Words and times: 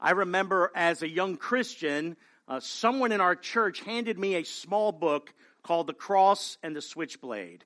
I 0.00 0.12
remember 0.12 0.70
as 0.74 1.02
a 1.02 1.08
young 1.08 1.36
Christian, 1.36 2.16
uh, 2.46 2.60
someone 2.60 3.12
in 3.12 3.20
our 3.20 3.34
church 3.34 3.80
handed 3.80 4.18
me 4.18 4.36
a 4.36 4.44
small 4.44 4.92
book 4.92 5.32
called 5.62 5.86
The 5.86 5.94
Cross 5.94 6.58
and 6.62 6.74
the 6.74 6.80
Switchblade. 6.80 7.64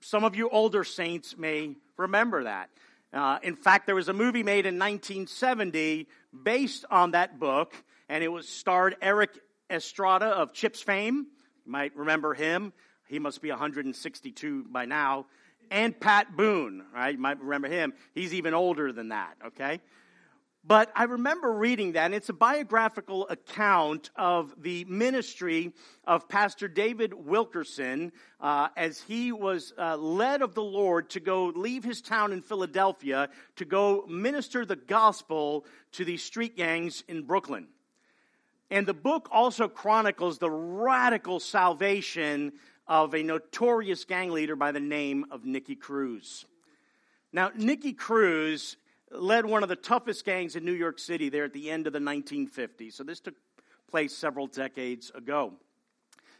Some 0.00 0.24
of 0.24 0.36
you 0.36 0.48
older 0.48 0.84
saints 0.84 1.36
may 1.36 1.76
remember 1.96 2.44
that. 2.44 2.70
Uh, 3.12 3.38
in 3.42 3.56
fact, 3.56 3.86
there 3.86 3.94
was 3.94 4.08
a 4.08 4.12
movie 4.12 4.42
made 4.42 4.66
in 4.66 4.78
1970 4.78 6.08
based 6.42 6.84
on 6.90 7.12
that 7.12 7.38
book, 7.38 7.74
and 8.08 8.24
it 8.24 8.28
was 8.28 8.48
starred 8.48 8.96
Erik 9.00 9.30
Estrada 9.70 10.26
of 10.26 10.52
Chips 10.52 10.82
fame. 10.82 11.26
You 11.64 11.72
might 11.72 11.96
remember 11.96 12.34
him. 12.34 12.72
He 13.08 13.18
must 13.18 13.40
be 13.42 13.50
162 13.50 14.66
by 14.70 14.86
now. 14.86 15.26
And 15.70 15.98
Pat 15.98 16.36
Boone, 16.36 16.84
right? 16.94 17.14
You 17.14 17.20
might 17.20 17.40
remember 17.40 17.68
him. 17.68 17.92
He's 18.14 18.34
even 18.34 18.54
older 18.54 18.92
than 18.92 19.08
that, 19.08 19.34
okay? 19.46 19.80
But 20.68 20.90
I 20.96 21.04
remember 21.04 21.52
reading 21.52 21.92
that, 21.92 22.06
and 22.06 22.14
it's 22.14 22.28
a 22.28 22.32
biographical 22.32 23.28
account 23.28 24.10
of 24.16 24.52
the 24.60 24.84
ministry 24.86 25.72
of 26.04 26.28
Pastor 26.28 26.66
David 26.66 27.14
Wilkerson 27.14 28.10
uh, 28.40 28.68
as 28.76 29.00
he 29.00 29.30
was 29.30 29.72
uh, 29.78 29.96
led 29.96 30.42
of 30.42 30.54
the 30.54 30.64
Lord 30.64 31.10
to 31.10 31.20
go 31.20 31.52
leave 31.54 31.84
his 31.84 32.02
town 32.02 32.32
in 32.32 32.42
Philadelphia 32.42 33.28
to 33.56 33.64
go 33.64 34.06
minister 34.08 34.66
the 34.66 34.74
gospel 34.74 35.64
to 35.92 36.04
these 36.04 36.24
street 36.24 36.56
gangs 36.56 37.04
in 37.06 37.22
Brooklyn. 37.22 37.68
And 38.68 38.88
the 38.88 38.94
book 38.94 39.28
also 39.30 39.68
chronicles 39.68 40.38
the 40.38 40.50
radical 40.50 41.38
salvation 41.38 42.54
of 42.88 43.14
a 43.14 43.22
notorious 43.22 44.04
gang 44.04 44.32
leader 44.32 44.56
by 44.56 44.72
the 44.72 44.80
name 44.80 45.26
of 45.30 45.44
Nicky 45.44 45.76
Cruz. 45.76 46.44
Now, 47.32 47.52
Nicky 47.54 47.92
Cruz 47.92 48.76
led 49.10 49.46
one 49.46 49.62
of 49.62 49.68
the 49.68 49.76
toughest 49.76 50.24
gangs 50.24 50.56
in 50.56 50.64
New 50.64 50.72
York 50.72 50.98
City 50.98 51.28
there 51.28 51.44
at 51.44 51.52
the 51.52 51.70
end 51.70 51.86
of 51.86 51.92
the 51.92 51.98
1950s. 51.98 52.94
So 52.94 53.04
this 53.04 53.20
took 53.20 53.34
place 53.88 54.16
several 54.16 54.46
decades 54.46 55.10
ago. 55.14 55.52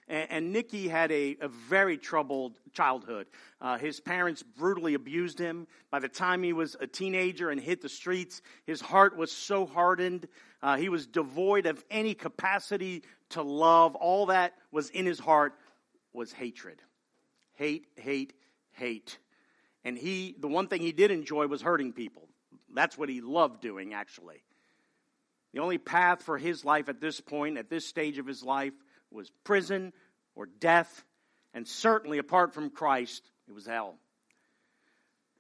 And, 0.09 0.31
and 0.31 0.53
Nicky 0.53 0.89
had 0.89 1.11
a, 1.13 1.37
a, 1.41 1.49
very 1.49 1.97
troubled 1.99 2.59
childhood. 2.73 3.27
Uh, 3.61 3.79
his 3.79 4.01
parents 4.01 4.43
brutally 4.43 4.95
abused 4.95 5.39
him. 5.39 5.67
By 5.91 5.99
the 5.99 6.09
time 6.09 6.43
he 6.43 6.53
was 6.53 6.77
a 6.81 6.87
teenager 6.87 7.51
and 7.51 7.61
hit 7.61 7.81
the 7.83 7.89
streets, 7.89 8.43
his 8.67 8.81
heart 8.81 9.17
was 9.17 9.33
so 9.33 9.67
hardened. 9.67 10.29
Uh, 10.63 10.77
he 10.77 10.89
was 10.89 11.07
devoid 11.07 11.67
of 11.67 11.85
any 11.91 12.15
capacity 12.15 13.03
to 13.31 13.43
love. 13.43 13.95
All 13.95 14.27
that 14.27 14.55
was 14.71 14.91
in 14.91 15.07
his 15.07 15.19
heart 15.19 15.55
was 16.13 16.33
hatred. 16.33 16.81
Hate, 17.55 17.87
hate, 17.97 18.33
hate. 18.73 19.19
And 19.85 19.97
he, 19.97 20.35
the 20.39 20.49
one 20.49 20.69
thing 20.69 20.81
he 20.81 20.93
did 20.93 21.11
enjoy 21.11 21.47
was 21.47 21.63
hurting 21.63 21.93
people. 21.93 22.26
That's 22.77 22.97
what 22.97 23.09
he 23.09 23.21
loved 23.21 23.61
doing, 23.63 23.95
actually. 23.95 24.43
The 25.53 25.61
only 25.61 25.79
path 25.79 26.23
for 26.23 26.37
his 26.37 26.65
life 26.65 26.89
at 26.89 27.01
this 27.01 27.21
point, 27.21 27.57
at 27.57 27.71
this 27.71 27.87
stage 27.87 28.19
of 28.19 28.27
his 28.27 28.43
life, 28.43 28.75
was 29.11 29.31
prison 29.43 29.93
or 30.35 30.47
death, 30.47 31.05
and 31.55 31.67
certainly 31.67 32.19
apart 32.19 32.53
from 32.53 32.69
Christ, 32.71 33.31
it 33.49 33.55
was 33.55 33.67
hell. 33.67 33.97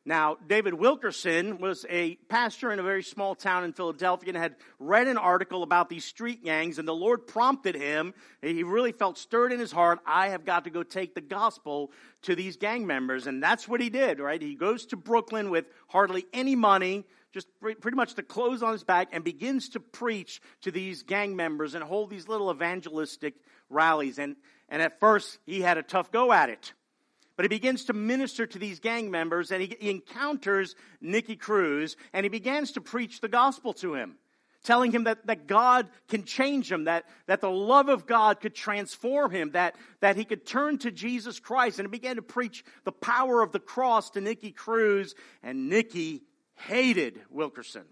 Now, 0.08 0.36
David 0.46 0.72
Wilkerson 0.72 1.58
was 1.58 1.84
a 1.90 2.14
pastor 2.28 2.70
in 2.70 2.78
a 2.78 2.82
very 2.84 3.02
small 3.02 3.34
town 3.34 3.64
in 3.64 3.72
Philadelphia 3.72 4.28
and 4.28 4.36
had 4.36 4.54
read 4.78 5.08
an 5.08 5.18
article 5.18 5.64
about 5.64 5.88
these 5.88 6.04
street 6.04 6.44
gangs, 6.44 6.78
and 6.78 6.86
the 6.86 6.94
Lord 6.94 7.26
prompted 7.26 7.74
him. 7.74 8.14
He 8.40 8.62
really 8.62 8.92
felt 8.92 9.18
stirred 9.18 9.52
in 9.52 9.58
his 9.58 9.72
heart. 9.72 9.98
I 10.06 10.28
have 10.28 10.44
got 10.44 10.62
to 10.64 10.70
go 10.70 10.84
take 10.84 11.16
the 11.16 11.20
gospel 11.20 11.90
to 12.22 12.36
these 12.36 12.56
gang 12.56 12.86
members. 12.86 13.26
And 13.26 13.42
that's 13.42 13.66
what 13.66 13.80
he 13.80 13.90
did, 13.90 14.20
right? 14.20 14.40
He 14.40 14.54
goes 14.54 14.86
to 14.86 14.96
Brooklyn 14.96 15.50
with 15.50 15.66
hardly 15.88 16.24
any 16.32 16.54
money, 16.54 17.04
just 17.36 17.48
pretty 17.60 17.94
much 17.94 18.14
the 18.14 18.22
clothes 18.22 18.62
on 18.62 18.72
his 18.72 18.82
back, 18.82 19.08
and 19.12 19.22
begins 19.22 19.68
to 19.68 19.78
preach 19.78 20.40
to 20.62 20.70
these 20.70 21.02
gang 21.02 21.36
members 21.36 21.74
and 21.74 21.84
hold 21.84 22.08
these 22.08 22.28
little 22.28 22.50
evangelistic 22.50 23.34
rallies. 23.68 24.18
And, 24.18 24.36
and 24.70 24.80
at 24.80 24.98
first, 25.00 25.38
he 25.44 25.60
had 25.60 25.76
a 25.76 25.82
tough 25.82 26.10
go 26.10 26.32
at 26.32 26.48
it. 26.48 26.72
But 27.36 27.44
he 27.44 27.48
begins 27.50 27.84
to 27.84 27.92
minister 27.92 28.46
to 28.46 28.58
these 28.58 28.80
gang 28.80 29.10
members 29.10 29.50
and 29.50 29.60
he, 29.60 29.76
he 29.78 29.90
encounters 29.90 30.74
Nicky 31.02 31.36
Cruz 31.36 31.94
and 32.14 32.24
he 32.24 32.30
begins 32.30 32.72
to 32.72 32.80
preach 32.80 33.20
the 33.20 33.28
gospel 33.28 33.74
to 33.74 33.92
him, 33.92 34.14
telling 34.64 34.90
him 34.90 35.04
that, 35.04 35.26
that 35.26 35.46
God 35.46 35.90
can 36.08 36.24
change 36.24 36.72
him, 36.72 36.84
that, 36.84 37.04
that 37.26 37.42
the 37.42 37.50
love 37.50 37.90
of 37.90 38.06
God 38.06 38.40
could 38.40 38.54
transform 38.54 39.30
him, 39.30 39.50
that, 39.50 39.76
that 40.00 40.16
he 40.16 40.24
could 40.24 40.46
turn 40.46 40.78
to 40.78 40.90
Jesus 40.90 41.38
Christ. 41.38 41.78
And 41.78 41.86
he 41.86 41.90
began 41.90 42.16
to 42.16 42.22
preach 42.22 42.64
the 42.84 42.92
power 42.92 43.42
of 43.42 43.52
the 43.52 43.60
cross 43.60 44.08
to 44.12 44.22
Nicky 44.22 44.52
Cruz 44.52 45.14
and 45.42 45.68
Nicky 45.68 46.22
hated 46.56 47.20
Wilkerson. 47.30 47.84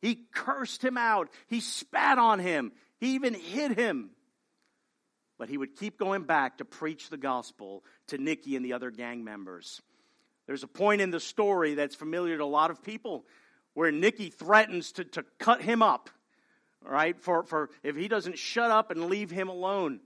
He 0.00 0.26
cursed 0.32 0.82
him 0.82 0.96
out. 0.96 1.28
He 1.48 1.60
spat 1.60 2.18
on 2.18 2.38
him. 2.38 2.72
He 2.98 3.14
even 3.14 3.34
hit 3.34 3.78
him 3.78 4.10
but 5.40 5.48
he 5.48 5.56
would 5.56 5.74
keep 5.74 5.98
going 5.98 6.24
back 6.24 6.58
to 6.58 6.66
preach 6.66 7.08
the 7.08 7.16
gospel 7.16 7.82
to 8.08 8.18
Nicky 8.18 8.56
and 8.56 8.64
the 8.64 8.74
other 8.74 8.90
gang 8.90 9.24
members. 9.24 9.80
There's 10.46 10.62
a 10.62 10.68
point 10.68 11.00
in 11.00 11.10
the 11.10 11.18
story 11.18 11.72
that's 11.72 11.94
familiar 11.94 12.36
to 12.36 12.44
a 12.44 12.44
lot 12.44 12.70
of 12.70 12.82
people 12.82 13.24
where 13.72 13.90
Nicky 13.90 14.28
threatens 14.28 14.92
to, 14.92 15.04
to 15.04 15.24
cut 15.38 15.62
him 15.62 15.82
up, 15.82 16.10
right, 16.84 17.18
for, 17.18 17.42
for 17.44 17.70
if 17.82 17.96
he 17.96 18.06
doesn't 18.06 18.36
shut 18.36 18.70
up 18.70 18.90
and 18.90 19.06
leave 19.06 19.30
him 19.30 19.48
alone. 19.48 20.00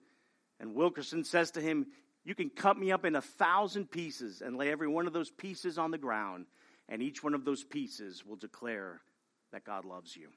And 0.61 0.77
Wilkerson 0.77 1.25
says 1.25 1.51
to 1.53 1.61
him, 1.61 1.89
You 2.25 2.37
can 2.37 2.49
cut 2.49 2.79
me 2.79 2.93
up 2.93 3.05
in 3.05 3.17
a 3.17 3.21
thousand 3.21 3.91
pieces 3.91 4.41
and 4.41 4.57
lay 4.57 4.71
every 4.71 4.87
one 4.87 5.09
of 5.09 5.13
those 5.13 5.33
pieces 5.33 5.79
on 5.79 5.91
the 5.91 5.99
ground, 5.99 6.47
and 6.89 7.03
each 7.03 7.23
one 7.23 7.35
of 7.35 7.45
those 7.45 7.65
pieces 7.65 8.25
will 8.25 8.37
declare 8.37 9.01
that 9.53 9.65
God 9.65 9.85
loves 9.85 10.17
you. 10.17 10.29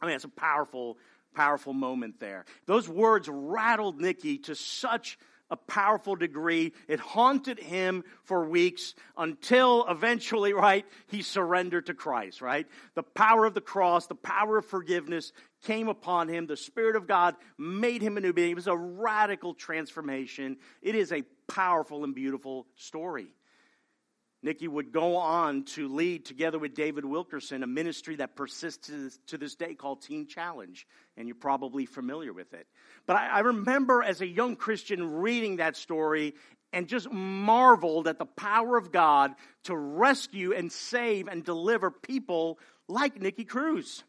I 0.00 0.06
mean, 0.06 0.14
it's 0.14 0.24
a 0.24 0.28
powerful, 0.28 0.98
powerful 1.34 1.72
moment 1.72 2.20
there. 2.20 2.44
Those 2.66 2.88
words 2.88 3.28
rattled 3.30 4.00
Nicky 4.00 4.38
to 4.38 4.54
such 4.54 5.18
a 5.50 5.56
powerful 5.56 6.14
degree. 6.14 6.72
It 6.88 7.00
haunted 7.00 7.58
him 7.58 8.04
for 8.22 8.48
weeks 8.48 8.94
until 9.16 9.84
eventually, 9.88 10.52
right, 10.52 10.86
he 11.08 11.22
surrendered 11.22 11.86
to 11.86 11.94
Christ, 11.94 12.40
right? 12.40 12.66
The 12.94 13.02
power 13.02 13.44
of 13.44 13.54
the 13.54 13.60
cross, 13.60 14.06
the 14.06 14.14
power 14.14 14.58
of 14.58 14.66
forgiveness 14.66 15.32
came 15.64 15.88
upon 15.88 16.28
him. 16.28 16.46
The 16.46 16.56
Spirit 16.56 16.96
of 16.96 17.06
God 17.06 17.34
made 17.58 18.00
him 18.00 18.16
a 18.16 18.20
new 18.20 18.32
being. 18.32 18.52
It 18.52 18.56
was 18.56 18.68
a 18.68 18.76
radical 18.76 19.54
transformation. 19.54 20.56
It 20.82 20.94
is 20.94 21.12
a 21.12 21.24
powerful 21.48 22.04
and 22.04 22.14
beautiful 22.14 22.66
story. 22.76 23.34
Nicky 24.42 24.68
would 24.68 24.90
go 24.92 25.16
on 25.16 25.64
to 25.64 25.88
lead, 25.88 26.24
together 26.24 26.58
with 26.58 26.74
David 26.74 27.04
Wilkerson, 27.04 27.62
a 27.62 27.66
ministry 27.66 28.16
that 28.16 28.36
persists 28.36 28.90
to 29.26 29.38
this 29.38 29.54
day 29.54 29.74
called 29.74 30.02
Teen 30.02 30.26
Challenge. 30.26 30.86
And 31.16 31.28
you're 31.28 31.34
probably 31.34 31.84
familiar 31.84 32.32
with 32.32 32.54
it. 32.54 32.66
But 33.06 33.16
I, 33.16 33.28
I 33.28 33.38
remember 33.40 34.02
as 34.02 34.20
a 34.20 34.26
young 34.26 34.56
Christian 34.56 35.18
reading 35.20 35.56
that 35.56 35.76
story 35.76 36.34
and 36.72 36.86
just 36.86 37.10
marveled 37.10 38.08
at 38.08 38.18
the 38.18 38.26
power 38.26 38.76
of 38.76 38.92
God 38.92 39.34
to 39.64 39.76
rescue 39.76 40.54
and 40.54 40.70
save 40.70 41.28
and 41.28 41.44
deliver 41.44 41.90
people 41.90 42.58
like 42.88 43.20
Nicky 43.20 43.44
Cruz. 43.44 44.04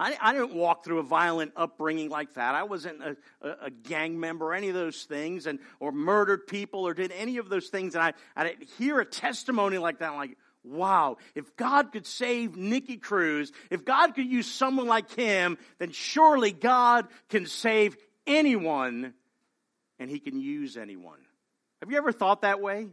I, 0.00 0.16
I, 0.20 0.32
didn't 0.32 0.54
walk 0.54 0.82
through 0.82 0.98
a 0.98 1.02
violent 1.02 1.52
upbringing 1.56 2.08
like 2.08 2.34
that. 2.34 2.54
I 2.54 2.62
wasn't 2.62 3.02
a, 3.02 3.16
a, 3.42 3.56
a, 3.66 3.70
gang 3.70 4.18
member 4.18 4.46
or 4.46 4.54
any 4.54 4.68
of 4.68 4.74
those 4.74 5.04
things, 5.04 5.46
and 5.46 5.58
or 5.78 5.92
murdered 5.92 6.46
people 6.46 6.86
or 6.86 6.94
did 6.94 7.12
any 7.12 7.36
of 7.36 7.50
those 7.50 7.68
things. 7.68 7.94
And 7.94 8.02
I, 8.02 8.14
I 8.34 8.44
didn't 8.44 8.68
hear 8.78 8.98
a 8.98 9.04
testimony 9.04 9.76
like 9.76 9.98
that. 9.98 10.12
I'm 10.12 10.16
like, 10.16 10.38
wow, 10.64 11.18
if 11.34 11.54
God 11.56 11.92
could 11.92 12.06
save 12.06 12.56
Nicky 12.56 12.96
Cruz, 12.96 13.52
if 13.68 13.84
God 13.84 14.14
could 14.14 14.26
use 14.26 14.50
someone 14.50 14.86
like 14.86 15.10
him, 15.12 15.58
then 15.78 15.92
surely 15.92 16.52
God 16.52 17.06
can 17.28 17.44
save 17.44 17.96
anyone, 18.26 19.12
and 19.98 20.08
He 20.10 20.18
can 20.18 20.40
use 20.40 20.76
anyone. 20.76 21.18
Have 21.80 21.90
you 21.90 21.98
ever 21.98 22.12
thought 22.12 22.42
that 22.42 22.60
way? 22.60 22.88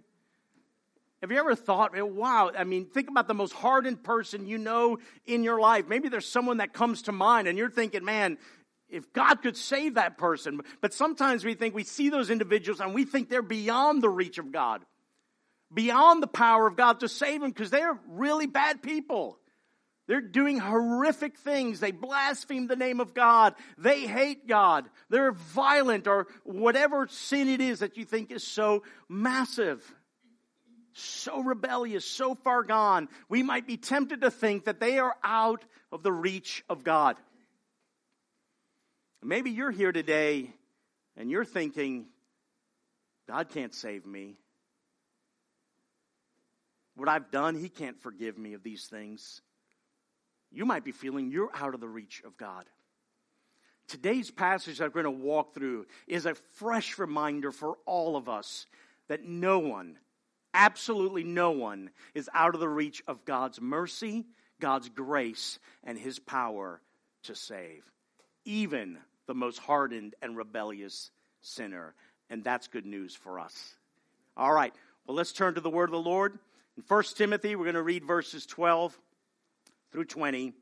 Have 1.21 1.31
you 1.31 1.39
ever 1.39 1.55
thought, 1.55 1.93
wow, 1.95 2.51
I 2.55 2.63
mean, 2.63 2.85
think 2.85 3.09
about 3.09 3.27
the 3.27 3.33
most 3.33 3.53
hardened 3.53 4.03
person 4.03 4.45
you 4.45 4.59
know 4.59 4.99
in 5.25 5.43
your 5.43 5.59
life. 5.59 5.87
Maybe 5.87 6.09
there's 6.09 6.29
someone 6.29 6.57
that 6.57 6.73
comes 6.73 7.03
to 7.03 7.11
mind 7.11 7.47
and 7.47 7.57
you're 7.57 7.71
thinking, 7.71 8.05
man, 8.05 8.37
if 8.87 9.11
God 9.13 9.41
could 9.41 9.57
save 9.57 9.95
that 9.95 10.17
person. 10.17 10.61
But 10.79 10.93
sometimes 10.93 11.43
we 11.43 11.55
think 11.55 11.73
we 11.73 11.83
see 11.83 12.09
those 12.09 12.29
individuals 12.29 12.79
and 12.79 12.93
we 12.93 13.03
think 13.03 13.29
they're 13.29 13.41
beyond 13.41 14.03
the 14.03 14.09
reach 14.09 14.37
of 14.37 14.51
God, 14.51 14.85
beyond 15.73 16.21
the 16.21 16.27
power 16.27 16.67
of 16.67 16.75
God 16.75 16.99
to 16.99 17.09
save 17.09 17.41
them 17.41 17.49
because 17.49 17.71
they're 17.71 17.97
really 18.07 18.45
bad 18.45 18.83
people. 18.83 19.39
They're 20.07 20.21
doing 20.21 20.59
horrific 20.59 21.37
things. 21.37 21.79
They 21.79 21.91
blaspheme 21.91 22.67
the 22.67 22.77
name 22.77 22.99
of 22.99 23.13
God. 23.13 23.55
They 23.77 24.05
hate 24.07 24.47
God. 24.47 24.85
They're 25.09 25.33
violent 25.33 26.07
or 26.07 26.27
whatever 26.43 27.07
sin 27.09 27.49
it 27.49 27.59
is 27.59 27.79
that 27.79 27.97
you 27.97 28.05
think 28.05 28.31
is 28.31 28.45
so 28.45 28.83
massive 29.09 29.83
so 30.97 31.41
rebellious, 31.41 32.05
so 32.05 32.35
far 32.35 32.63
gone, 32.63 33.07
we 33.29 33.43
might 33.43 33.67
be 33.67 33.77
tempted 33.77 34.21
to 34.21 34.31
think 34.31 34.65
that 34.65 34.79
they 34.79 34.99
are 34.99 35.15
out 35.23 35.63
of 35.91 36.03
the 36.03 36.11
reach 36.11 36.63
of 36.69 36.83
God. 36.83 37.17
Maybe 39.23 39.51
you're 39.51 39.71
here 39.71 39.91
today 39.91 40.53
and 41.15 41.29
you're 41.29 41.45
thinking, 41.45 42.05
God 43.27 43.49
can't 43.49 43.73
save 43.73 44.05
me. 44.05 44.35
What 46.95 47.09
I've 47.09 47.29
done, 47.31 47.55
He 47.55 47.69
can't 47.69 47.99
forgive 48.01 48.37
me 48.37 48.53
of 48.53 48.63
these 48.63 48.85
things. 48.85 49.41
you 50.51 50.65
might 50.65 50.85
be 50.85 50.91
feeling 50.91 51.29
you're 51.29 51.51
out 51.53 51.73
of 51.73 51.81
the 51.81 51.87
reach 51.87 52.23
of 52.25 52.37
God. 52.37 52.65
Today's 53.87 54.31
passage 54.31 54.79
that 54.79 54.93
we're 54.93 55.03
going 55.03 55.17
to 55.17 55.23
walk 55.23 55.53
through 55.53 55.85
is 56.07 56.25
a 56.25 56.35
fresh 56.55 56.97
reminder 56.97 57.51
for 57.51 57.77
all 57.85 58.15
of 58.15 58.27
us 58.27 58.65
that 59.07 59.23
no 59.23 59.59
one, 59.59 59.97
absolutely 60.53 61.23
no 61.23 61.51
one, 61.51 61.89
is 62.13 62.29
out 62.33 62.53
of 62.53 62.59
the 62.59 62.69
reach 62.69 63.03
of 63.07 63.25
God's 63.25 63.61
mercy, 63.61 64.25
God's 64.59 64.89
grace, 64.89 65.59
and 65.83 65.97
His 65.97 66.19
power 66.19 66.81
to 67.23 67.35
save. 67.35 67.83
Even 68.45 68.97
the 69.27 69.35
most 69.35 69.59
hardened 69.59 70.15
and 70.21 70.37
rebellious 70.37 71.11
sinner. 71.41 71.93
And 72.29 72.43
that's 72.43 72.67
good 72.67 72.85
news 72.85 73.15
for 73.15 73.39
us. 73.39 73.75
All 74.35 74.53
right, 74.53 74.73
well, 75.05 75.15
let's 75.15 75.31
turn 75.31 75.55
to 75.55 75.61
the 75.61 75.69
word 75.69 75.89
of 75.89 75.91
the 75.91 75.99
Lord. 75.99 76.37
In 76.77 76.83
1 76.87 77.03
Timothy, 77.15 77.55
we're 77.55 77.65
going 77.65 77.75
to 77.75 77.81
read 77.81 78.05
verses 78.05 78.45
12 78.45 78.97
through 79.91 80.05
20. 80.05 80.53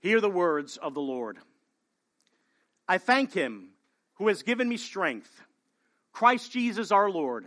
Hear 0.00 0.20
the 0.20 0.30
words 0.30 0.76
of 0.76 0.94
the 0.94 1.00
Lord. 1.00 1.38
I 2.88 2.98
thank 2.98 3.32
him 3.32 3.68
who 4.14 4.28
has 4.28 4.42
given 4.42 4.68
me 4.68 4.76
strength, 4.76 5.30
Christ 6.12 6.52
Jesus 6.52 6.92
our 6.92 7.10
Lord, 7.10 7.46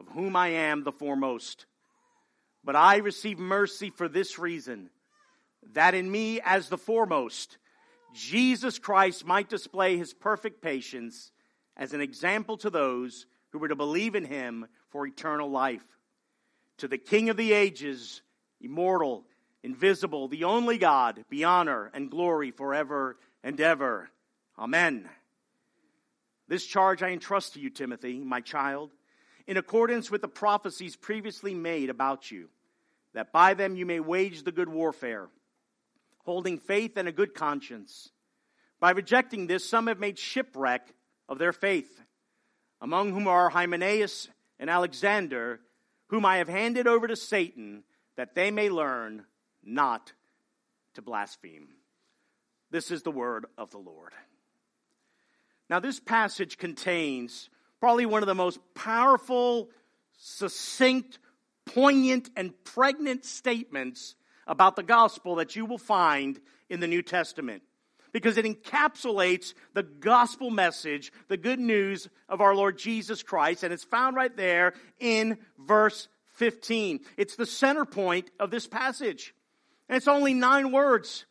of 0.00 0.08
whom 0.08 0.34
I 0.34 0.48
am 0.48 0.82
the 0.82 0.92
foremost. 0.92 1.66
But 2.64 2.74
I 2.74 2.96
receive 2.96 3.38
mercy 3.38 3.90
for 3.90 4.08
this 4.08 4.38
reason 4.38 4.90
that 5.74 5.94
in 5.94 6.10
me, 6.10 6.40
as 6.40 6.68
the 6.68 6.78
foremost, 6.78 7.58
Jesus 8.14 8.78
Christ 8.78 9.26
might 9.26 9.48
display 9.48 9.96
his 9.96 10.14
perfect 10.14 10.62
patience 10.62 11.30
as 11.76 11.92
an 11.92 12.00
example 12.00 12.56
to 12.58 12.70
those 12.70 13.26
who 13.50 13.58
were 13.58 13.68
to 13.68 13.76
believe 13.76 14.14
in 14.14 14.24
him 14.24 14.66
for 14.90 15.06
eternal 15.06 15.50
life. 15.50 15.84
To 16.78 16.88
the 16.88 16.98
King 16.98 17.28
of 17.28 17.36
the 17.36 17.52
ages, 17.52 18.22
immortal, 18.60 19.26
invisible, 19.62 20.28
the 20.28 20.44
only 20.44 20.78
God, 20.78 21.24
be 21.28 21.44
honor 21.44 21.90
and 21.92 22.10
glory 22.10 22.50
forever 22.50 23.18
and 23.42 23.60
ever. 23.60 24.10
Amen. 24.58 25.08
This 26.48 26.64
charge 26.64 27.02
I 27.02 27.10
entrust 27.10 27.54
to 27.54 27.60
you, 27.60 27.70
Timothy, 27.70 28.18
my 28.18 28.40
child, 28.40 28.90
in 29.50 29.56
accordance 29.56 30.12
with 30.12 30.22
the 30.22 30.28
prophecies 30.28 30.94
previously 30.94 31.54
made 31.54 31.90
about 31.90 32.30
you, 32.30 32.48
that 33.14 33.32
by 33.32 33.52
them 33.52 33.74
you 33.74 33.84
may 33.84 33.98
wage 33.98 34.44
the 34.44 34.52
good 34.52 34.68
warfare, 34.68 35.28
holding 36.18 36.56
faith 36.56 36.96
and 36.96 37.08
a 37.08 37.12
good 37.12 37.34
conscience. 37.34 38.12
By 38.78 38.92
rejecting 38.92 39.48
this, 39.48 39.68
some 39.68 39.88
have 39.88 39.98
made 39.98 40.20
shipwreck 40.20 40.94
of 41.28 41.38
their 41.38 41.52
faith, 41.52 42.00
among 42.80 43.12
whom 43.12 43.26
are 43.26 43.50
Hymenaeus 43.50 44.28
and 44.60 44.70
Alexander, 44.70 45.58
whom 46.10 46.24
I 46.24 46.36
have 46.36 46.48
handed 46.48 46.86
over 46.86 47.08
to 47.08 47.16
Satan, 47.16 47.82
that 48.14 48.36
they 48.36 48.52
may 48.52 48.70
learn 48.70 49.24
not 49.64 50.12
to 50.94 51.02
blaspheme. 51.02 51.70
This 52.70 52.92
is 52.92 53.02
the 53.02 53.10
word 53.10 53.46
of 53.58 53.72
the 53.72 53.78
Lord. 53.78 54.12
Now, 55.68 55.80
this 55.80 55.98
passage 55.98 56.56
contains 56.56 57.50
probably 57.80 58.06
one 58.06 58.22
of 58.22 58.26
the 58.26 58.34
most 58.34 58.58
powerful, 58.74 59.70
succinct, 60.18 61.18
poignant, 61.66 62.30
and 62.36 62.52
pregnant 62.64 63.24
statements 63.24 64.14
about 64.46 64.76
the 64.76 64.82
gospel 64.82 65.36
that 65.36 65.56
you 65.56 65.64
will 65.64 65.78
find 65.78 66.40
in 66.68 66.80
the 66.80 66.86
New 66.86 67.02
Testament. 67.02 67.62
Because 68.12 68.36
it 68.36 68.44
encapsulates 68.44 69.54
the 69.72 69.84
gospel 69.84 70.50
message, 70.50 71.12
the 71.28 71.36
good 71.36 71.60
news 71.60 72.08
of 72.28 72.40
our 72.40 72.54
Lord 72.56 72.76
Jesus 72.76 73.22
Christ, 73.22 73.62
and 73.62 73.72
it's 73.72 73.84
found 73.84 74.16
right 74.16 74.36
there 74.36 74.74
in 74.98 75.38
verse 75.58 76.08
15. 76.34 77.00
It's 77.16 77.36
the 77.36 77.46
center 77.46 77.84
point 77.84 78.30
of 78.40 78.50
this 78.50 78.66
passage. 78.66 79.32
And 79.88 79.96
it's 79.96 80.08
only 80.08 80.34
nine 80.34 80.72
words 80.72 81.24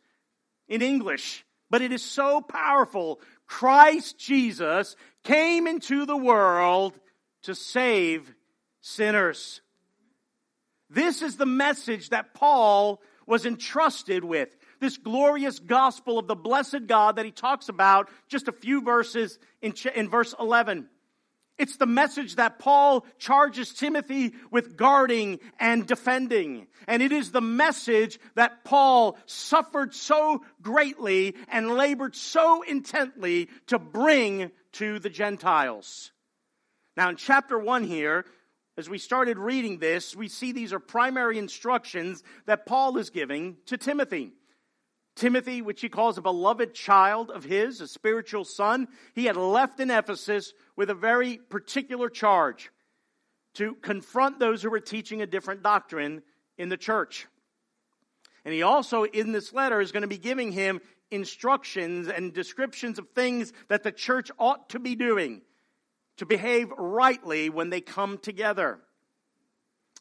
in 0.68 0.80
English, 0.80 1.44
but 1.68 1.82
it 1.82 1.92
is 1.92 2.02
so 2.02 2.40
powerful. 2.40 3.20
Christ 3.50 4.16
Jesus 4.16 4.94
came 5.24 5.66
into 5.66 6.06
the 6.06 6.16
world 6.16 6.98
to 7.42 7.56
save 7.56 8.32
sinners. 8.80 9.60
This 10.88 11.20
is 11.20 11.36
the 11.36 11.46
message 11.46 12.10
that 12.10 12.32
Paul 12.32 13.02
was 13.26 13.44
entrusted 13.44 14.24
with. 14.24 14.50
This 14.78 14.98
glorious 14.98 15.58
gospel 15.58 16.16
of 16.16 16.28
the 16.28 16.36
blessed 16.36 16.86
God 16.86 17.16
that 17.16 17.24
he 17.24 17.32
talks 17.32 17.68
about 17.68 18.08
just 18.28 18.46
a 18.46 18.52
few 18.52 18.82
verses 18.82 19.40
in, 19.60 19.74
in 19.96 20.08
verse 20.08 20.32
11. 20.38 20.88
It's 21.60 21.76
the 21.76 21.84
message 21.84 22.36
that 22.36 22.58
Paul 22.58 23.04
charges 23.18 23.74
Timothy 23.74 24.32
with 24.50 24.78
guarding 24.78 25.40
and 25.58 25.86
defending. 25.86 26.68
And 26.88 27.02
it 27.02 27.12
is 27.12 27.32
the 27.32 27.42
message 27.42 28.18
that 28.34 28.64
Paul 28.64 29.18
suffered 29.26 29.94
so 29.94 30.42
greatly 30.62 31.36
and 31.48 31.72
labored 31.72 32.16
so 32.16 32.62
intently 32.62 33.50
to 33.66 33.78
bring 33.78 34.52
to 34.72 35.00
the 35.00 35.10
Gentiles. 35.10 36.12
Now, 36.96 37.10
in 37.10 37.16
chapter 37.16 37.58
1 37.58 37.84
here, 37.84 38.24
as 38.78 38.88
we 38.88 38.96
started 38.96 39.38
reading 39.38 39.80
this, 39.80 40.16
we 40.16 40.28
see 40.28 40.52
these 40.52 40.72
are 40.72 40.80
primary 40.80 41.36
instructions 41.36 42.22
that 42.46 42.64
Paul 42.64 42.96
is 42.96 43.10
giving 43.10 43.58
to 43.66 43.76
Timothy. 43.76 44.32
Timothy, 45.20 45.60
which 45.60 45.82
he 45.82 45.90
calls 45.90 46.16
a 46.16 46.22
beloved 46.22 46.72
child 46.72 47.30
of 47.30 47.44
his, 47.44 47.82
a 47.82 47.86
spiritual 47.86 48.46
son, 48.46 48.88
he 49.14 49.26
had 49.26 49.36
left 49.36 49.78
in 49.78 49.90
Ephesus 49.90 50.54
with 50.76 50.88
a 50.88 50.94
very 50.94 51.36
particular 51.36 52.08
charge 52.08 52.70
to 53.52 53.74
confront 53.82 54.38
those 54.38 54.62
who 54.62 54.70
were 54.70 54.80
teaching 54.80 55.20
a 55.20 55.26
different 55.26 55.62
doctrine 55.62 56.22
in 56.56 56.70
the 56.70 56.78
church. 56.78 57.26
And 58.46 58.54
he 58.54 58.62
also, 58.62 59.04
in 59.04 59.32
this 59.32 59.52
letter, 59.52 59.78
is 59.82 59.92
going 59.92 60.04
to 60.04 60.08
be 60.08 60.16
giving 60.16 60.52
him 60.52 60.80
instructions 61.10 62.08
and 62.08 62.32
descriptions 62.32 62.98
of 62.98 63.10
things 63.10 63.52
that 63.68 63.82
the 63.82 63.92
church 63.92 64.30
ought 64.38 64.70
to 64.70 64.78
be 64.78 64.94
doing 64.94 65.42
to 66.16 66.24
behave 66.24 66.70
rightly 66.78 67.50
when 67.50 67.68
they 67.68 67.82
come 67.82 68.16
together. 68.16 68.78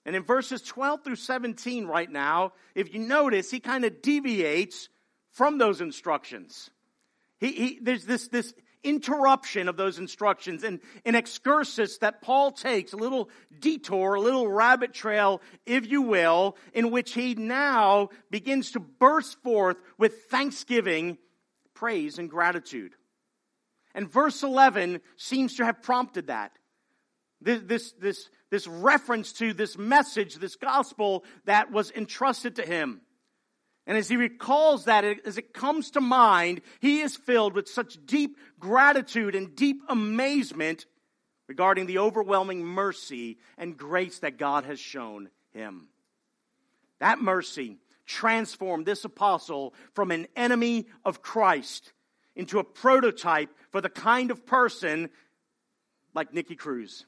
And 0.05 0.15
in 0.15 0.23
verses 0.23 0.61
12 0.61 1.03
through 1.03 1.17
17 1.17 1.87
right 1.87 2.09
now, 2.09 2.53
if 2.73 2.93
you 2.93 3.01
notice, 3.01 3.51
he 3.51 3.59
kind 3.59 3.83
of 3.83 4.01
deviates 4.01 4.87
from 5.31 5.57
those 5.57 5.81
instructions. 5.81 6.69
He, 7.39 7.51
he, 7.51 7.79
there's 7.81 8.05
this, 8.05 8.27
this 8.27 8.53
interruption 8.83 9.67
of 9.67 9.77
those 9.77 9.99
instructions 9.99 10.63
and 10.63 10.79
an 11.05 11.15
excursus 11.15 11.97
that 11.99 12.21
Paul 12.21 12.51
takes, 12.51 12.93
a 12.93 12.97
little 12.97 13.29
detour, 13.59 14.15
a 14.15 14.21
little 14.21 14.47
rabbit 14.47 14.93
trail, 14.93 15.41
if 15.65 15.87
you 15.87 16.01
will, 16.01 16.57
in 16.73 16.91
which 16.91 17.13
he 17.13 17.35
now 17.35 18.09
begins 18.31 18.71
to 18.71 18.79
burst 18.79 19.41
forth 19.43 19.77
with 19.97 20.23
thanksgiving, 20.29 21.17
praise, 21.73 22.19
and 22.19 22.29
gratitude. 22.29 22.93
And 23.93 24.09
verse 24.09 24.43
11 24.43 25.01
seems 25.17 25.55
to 25.55 25.65
have 25.65 25.81
prompted 25.81 26.27
that. 26.27 26.51
This, 27.41 27.61
this, 27.63 27.91
this, 27.93 28.29
this 28.49 28.67
reference 28.67 29.33
to 29.33 29.53
this 29.53 29.77
message, 29.77 30.35
this 30.35 30.55
gospel 30.55 31.23
that 31.45 31.71
was 31.71 31.91
entrusted 31.91 32.57
to 32.57 32.65
him. 32.65 33.01
And 33.89 33.97
as 33.97 34.07
he 34.07 34.17
recalls 34.17 34.85
that, 34.85 35.03
as 35.25 35.39
it 35.39 35.51
comes 35.51 35.89
to 35.91 35.99
mind, 35.99 36.61
he 36.79 37.01
is 37.01 37.15
filled 37.15 37.55
with 37.55 37.67
such 37.67 37.97
deep 38.05 38.37
gratitude 38.59 39.33
and 39.33 39.55
deep 39.55 39.81
amazement 39.89 40.85
regarding 41.47 41.87
the 41.87 41.97
overwhelming 41.97 42.63
mercy 42.63 43.39
and 43.57 43.75
grace 43.75 44.19
that 44.19 44.37
God 44.37 44.65
has 44.65 44.79
shown 44.79 45.31
him. 45.53 45.87
That 46.99 47.19
mercy 47.19 47.79
transformed 48.05 48.85
this 48.85 49.05
apostle 49.05 49.73
from 49.95 50.11
an 50.11 50.27
enemy 50.35 50.85
of 51.03 51.23
Christ 51.23 51.91
into 52.35 52.59
a 52.59 52.63
prototype 52.63 53.49
for 53.71 53.81
the 53.81 53.89
kind 53.89 54.29
of 54.29 54.45
person 54.45 55.09
like 56.13 56.31
Nicky 56.31 56.55
Cruz, 56.55 57.07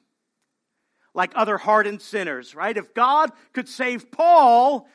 like 1.14 1.30
other 1.36 1.58
hardened 1.58 2.02
sinners, 2.02 2.56
right? 2.56 2.76
If 2.76 2.92
God 2.92 3.30
could 3.52 3.68
save 3.68 4.10
Paul, 4.10 4.88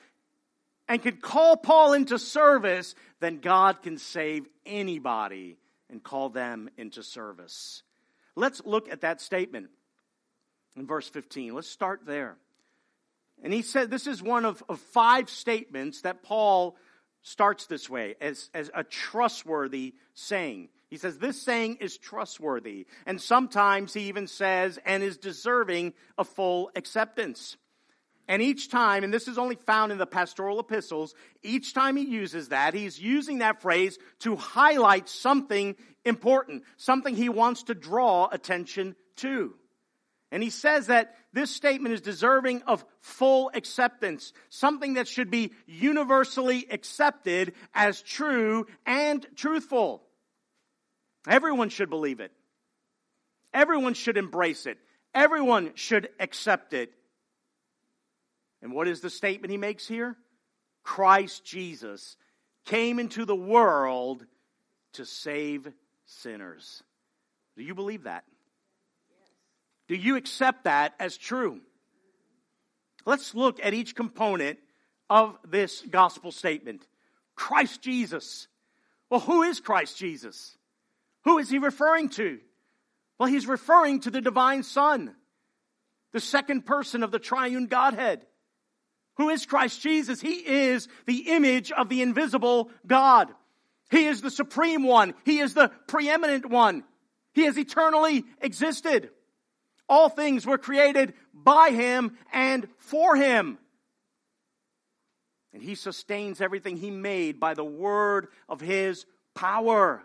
and 0.88 1.02
can 1.02 1.18
call 1.18 1.58
Paul 1.58 1.94
into 1.94 2.18
service, 2.18 2.96
then 3.20 3.40
God 3.40 3.84
can 3.84 3.98
save 3.98 4.48
anybody 4.66 5.58
and 5.90 6.04
call 6.04 6.30
them 6.30 6.70
into 6.78 7.04
service. 7.04 7.84
Let's 8.36 8.62
look 8.66 8.90
at 8.92 9.02
that 9.02 9.22
statement 9.22 9.70
in 10.76 10.86
verse 10.86 11.10
15. 11.10 11.54
Let's 11.56 11.70
start 11.70 12.02
there. 12.06 12.38
And 13.44 13.54
he 13.54 13.62
said 13.62 13.90
this 13.90 14.08
is 14.08 14.22
one 14.22 14.46
of, 14.46 14.64
of 14.70 14.80
five 14.80 15.30
statements 15.30 16.02
that 16.02 16.24
Paul 16.24 16.76
starts 17.22 17.68
this 17.68 17.90
way 17.90 18.16
as, 18.22 18.50
as 18.54 18.72
a 18.74 18.84
trustworthy 18.84 19.96
saying. 20.14 20.70
He 20.90 20.98
says, 20.98 21.18
This 21.18 21.42
saying 21.42 21.78
is 21.82 21.98
trustworthy. 21.98 22.88
And 23.06 23.20
sometimes 23.22 23.94
he 23.94 24.04
even 24.04 24.28
says, 24.28 24.80
and 24.86 25.04
is 25.04 25.18
deserving 25.18 25.94
of 26.18 26.28
full 26.30 26.72
acceptance. 26.76 27.58
And 28.28 28.42
each 28.42 28.70
time, 28.70 29.04
and 29.04 29.14
this 29.14 29.28
is 29.28 29.38
only 29.38 29.56
found 29.56 29.92
in 29.92 29.98
the 29.98 30.06
pastoral 30.06 30.60
epistles, 30.60 31.16
each 31.44 31.74
time 31.74 31.96
he 31.96 32.04
uses 32.04 32.50
that, 32.50 32.74
he's 32.74 33.00
using 33.00 33.38
that 33.38 33.62
phrase 33.62 33.98
to 34.20 34.36
highlight 34.36 35.08
something 35.08 35.76
important, 36.04 36.64
something 36.76 37.16
he 37.16 37.30
wants 37.30 37.64
to 37.64 37.74
draw 37.74 38.28
attention 38.30 38.96
to. 39.18 39.54
And 40.30 40.44
he 40.44 40.50
says 40.50 40.88
that 40.88 41.16
this 41.32 41.52
statement 41.52 41.94
is 41.94 42.02
deserving 42.02 42.64
of 42.64 42.84
full 43.00 43.50
acceptance, 43.54 44.34
something 44.50 44.96
that 44.96 45.08
should 45.08 45.32
be 45.32 45.54
universally 45.66 46.68
accepted 46.70 47.54
as 47.74 48.02
true 48.02 48.68
and 48.86 49.26
truthful. 49.38 50.04
Everyone 51.30 51.70
should 51.70 51.90
believe 51.90 52.20
it. 52.20 52.32
Everyone 53.54 53.94
should 53.94 54.18
embrace 54.18 54.66
it. 54.66 54.78
Everyone 55.14 55.72
should 55.76 56.10
accept 56.20 56.74
it. 56.74 56.92
And 58.68 58.76
what 58.76 58.90
is 58.90 59.00
the 59.00 59.10
statement 59.10 59.50
he 59.50 59.56
makes 59.56 59.88
here? 59.88 60.18
Christ 60.84 61.46
Jesus 61.46 62.18
came 62.66 63.00
into 63.00 63.24
the 63.24 63.34
world 63.34 64.26
to 64.96 65.06
save 65.06 65.72
sinners. 66.06 66.84
Do 67.56 67.64
you 67.64 67.74
believe 67.74 68.04
that? 68.04 68.26
Do 69.88 69.96
you 69.96 70.18
accept 70.18 70.66
that 70.66 70.96
as 71.00 71.16
true? 71.16 71.62
Let's 73.06 73.34
look 73.34 73.62
at 73.64 73.74
each 73.74 73.96
component 73.96 74.60
of 75.10 75.38
this 75.48 75.82
gospel 75.90 76.34
statement. 76.34 76.86
Christ 77.36 77.82
Jesus. 77.82 78.50
Well, 79.10 79.22
who 79.22 79.44
is 79.44 79.62
Christ 79.62 79.98
Jesus? 79.98 80.58
Who 81.24 81.38
is 81.38 81.50
he 81.50 81.58
referring 81.58 82.10
to? 82.10 82.42
Well, 83.18 83.30
he's 83.30 83.48
referring 83.48 84.02
to 84.02 84.12
the 84.12 84.20
divine 84.20 84.64
Son, 84.64 85.16
the 86.12 86.20
second 86.20 86.66
person 86.66 87.02
of 87.02 87.12
the 87.12 87.20
triune 87.20 87.68
Godhead. 87.68 88.26
Who 89.18 89.30
is 89.30 89.46
Christ 89.46 89.82
Jesus? 89.82 90.22
He 90.22 90.36
is 90.36 90.88
the 91.06 91.32
image 91.32 91.72
of 91.72 91.90
the 91.90 92.02
invisible 92.02 92.70
God. 92.86 93.30
He 93.90 94.06
is 94.06 94.22
the 94.22 94.32
supreme 94.32 94.84
one. 94.84 95.14
He 95.26 95.40
is 95.40 95.54
the 95.54 95.72
preeminent 95.88 96.46
one. 96.46 96.84
He 97.34 97.46
has 97.46 97.58
eternally 97.58 98.26
existed. 98.42 99.10
All 99.90 100.10
things 100.10 100.46
were 100.46 100.58
created 100.58 101.14
by 101.34 101.70
him 101.70 102.18
and 102.34 102.68
for 102.78 103.16
him. 103.16 103.58
And 105.54 105.64
he 105.64 105.76
sustains 105.76 106.42
everything 106.42 106.78
he 106.78 106.92
made 106.92 107.40
by 107.40 107.54
the 107.54 107.64
word 107.64 108.28
of 108.48 108.62
his 108.62 109.06
power. 109.34 110.04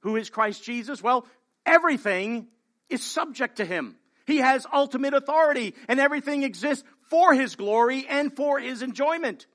Who 0.00 0.16
is 0.16 0.30
Christ 0.30 0.64
Jesus? 0.64 1.02
Well, 1.02 1.26
everything 1.64 2.48
is 2.88 3.02
subject 3.02 3.56
to 3.56 3.64
him. 3.64 3.96
He 4.26 4.38
has 4.38 4.66
ultimate 4.72 5.14
authority 5.14 5.74
and 5.88 6.00
everything 6.00 6.42
exists 6.42 6.84
for 7.08 7.34
his 7.34 7.56
glory 7.56 8.06
and 8.08 8.34
for 8.34 8.58
his 8.58 8.82
enjoyment. 8.82 9.46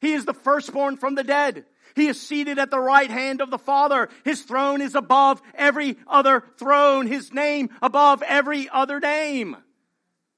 He 0.00 0.12
is 0.12 0.24
the 0.24 0.34
firstborn 0.34 0.96
from 0.96 1.14
the 1.14 1.24
dead. 1.24 1.64
He 1.94 2.08
is 2.08 2.20
seated 2.20 2.58
at 2.58 2.70
the 2.70 2.80
right 2.80 3.10
hand 3.10 3.40
of 3.40 3.50
the 3.50 3.58
Father. 3.58 4.10
His 4.24 4.42
throne 4.42 4.82
is 4.82 4.94
above 4.94 5.40
every 5.54 5.96
other 6.06 6.44
throne. 6.58 7.06
His 7.06 7.32
name 7.32 7.70
above 7.80 8.22
every 8.22 8.68
other 8.68 9.00
name. 9.00 9.56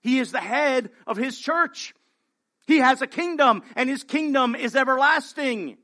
He 0.01 0.21
is 0.21 0.31
the 0.31 0.41
head 0.41 0.91
of 1.07 1.17
his 1.17 1.39
church. 1.39 1.95
He 2.67 2.79
has 2.79 3.03
a 3.03 3.07
kingdom 3.07 3.63
and 3.75 3.89
his 3.89 4.05
kingdom 4.05 4.55
is 4.55 4.77
everlasting. 4.77 5.79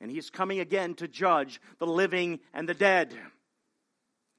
And 0.00 0.10
he 0.10 0.18
is 0.18 0.28
coming 0.28 0.60
again 0.60 0.94
to 0.96 1.08
judge 1.08 1.60
the 1.78 1.86
living 1.86 2.40
and 2.52 2.68
the 2.68 2.74
dead. 2.74 3.14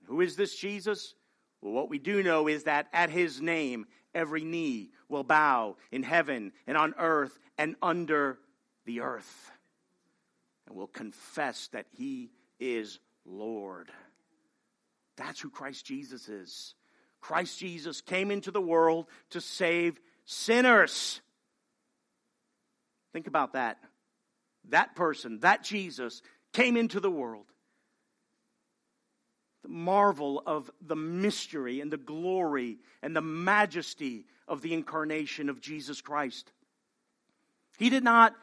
Who 0.06 0.22
is 0.22 0.36
this 0.36 0.56
Jesus? 0.56 1.16
Well, 1.62 1.74
what 1.74 1.90
we 1.90 2.00
do 2.00 2.22
know 2.22 2.48
is 2.48 2.64
that 2.64 2.88
at 2.92 3.10
his 3.10 3.42
name, 3.42 3.86
every 4.14 4.44
knee 4.44 4.92
will 5.10 5.24
bow 5.24 5.78
in 5.92 6.04
heaven 6.04 6.52
and 6.68 6.78
on 6.78 6.94
earth 6.98 7.38
and 7.58 7.76
under 7.82 8.40
the 8.86 9.02
earth 9.02 9.52
and 10.68 10.76
will 10.76 10.88
confess 10.88 11.68
that 11.70 11.86
he 11.92 12.32
is 12.60 13.00
Lord. 13.26 13.90
That's 15.18 15.40
who 15.40 15.50
Christ 15.50 15.86
Jesus 15.86 16.30
is. 16.30 16.76
Christ 17.20 17.60
Jesus 17.60 18.02
came 18.02 18.32
into 18.32 18.52
the 18.52 18.62
world 18.62 19.08
to 19.32 19.42
save 19.42 20.00
sinners. 20.26 21.22
Think 23.14 23.28
about 23.28 23.54
that. 23.54 23.78
That 24.70 24.96
person, 24.96 25.40
that 25.40 25.64
Jesus, 25.64 26.22
came 26.54 26.78
into 26.78 27.00
the 27.00 27.12
world. 27.12 27.46
The 29.64 29.70
marvel 29.70 30.42
of 30.46 30.72
the 30.82 30.96
mystery 30.96 31.82
and 31.82 31.92
the 31.92 31.98
glory 31.98 32.78
and 33.02 33.16
the 33.16 33.22
majesty 33.22 34.26
of 34.48 34.62
the 34.62 34.74
incarnation 34.74 35.50
of 35.50 35.62
Jesus 35.62 36.02
Christ. 36.02 36.52
He 37.78 37.90
did 37.90 38.04
not 38.04 38.36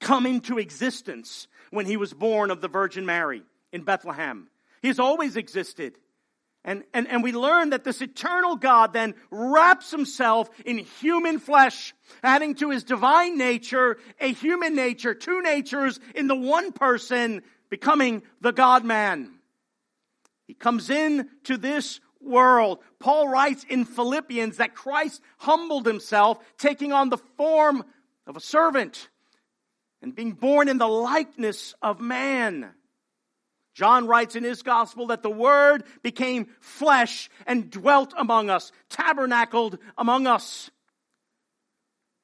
come 0.00 0.26
into 0.26 0.58
existence 0.58 1.48
when 1.70 1.86
he 1.86 1.96
was 1.96 2.12
born 2.12 2.50
of 2.50 2.60
the 2.60 2.68
Virgin 2.68 3.06
Mary 3.06 3.42
in 3.72 3.82
Bethlehem. 3.82 4.48
He's 4.82 4.98
always 4.98 5.36
existed. 5.36 5.94
And, 6.64 6.82
and, 6.92 7.06
and 7.06 7.22
we 7.22 7.32
learn 7.32 7.70
that 7.70 7.84
this 7.84 8.02
eternal 8.02 8.56
God 8.56 8.92
then 8.92 9.14
wraps 9.30 9.92
himself 9.92 10.50
in 10.64 10.78
human 10.78 11.38
flesh, 11.38 11.94
adding 12.24 12.56
to 12.56 12.70
his 12.70 12.82
divine 12.82 13.38
nature 13.38 13.98
a 14.20 14.32
human 14.32 14.74
nature, 14.74 15.14
two 15.14 15.42
natures 15.42 16.00
in 16.16 16.26
the 16.26 16.34
one 16.34 16.72
person, 16.72 17.42
becoming 17.70 18.22
the 18.40 18.52
God 18.52 18.84
man. 18.84 19.30
He 20.46 20.54
comes 20.54 20.90
in 20.90 21.28
to 21.44 21.56
this 21.56 22.00
world. 22.20 22.80
Paul 22.98 23.28
writes 23.28 23.64
in 23.68 23.84
Philippians 23.84 24.58
that 24.58 24.74
Christ 24.74 25.20
humbled 25.38 25.86
himself, 25.86 26.38
taking 26.58 26.92
on 26.92 27.08
the 27.08 27.18
form 27.18 27.84
of 28.26 28.36
a 28.36 28.40
servant 28.40 29.08
and 30.02 30.14
being 30.14 30.32
born 30.32 30.68
in 30.68 30.78
the 30.78 30.88
likeness 30.88 31.74
of 31.82 32.00
man. 32.00 32.70
John 33.74 34.06
writes 34.06 34.36
in 34.36 34.44
his 34.44 34.62
gospel 34.62 35.08
that 35.08 35.22
the 35.22 35.30
Word 35.30 35.84
became 36.02 36.48
flesh 36.60 37.28
and 37.46 37.70
dwelt 37.70 38.14
among 38.16 38.48
us, 38.48 38.72
tabernacled 38.88 39.78
among 39.98 40.26
us. 40.26 40.70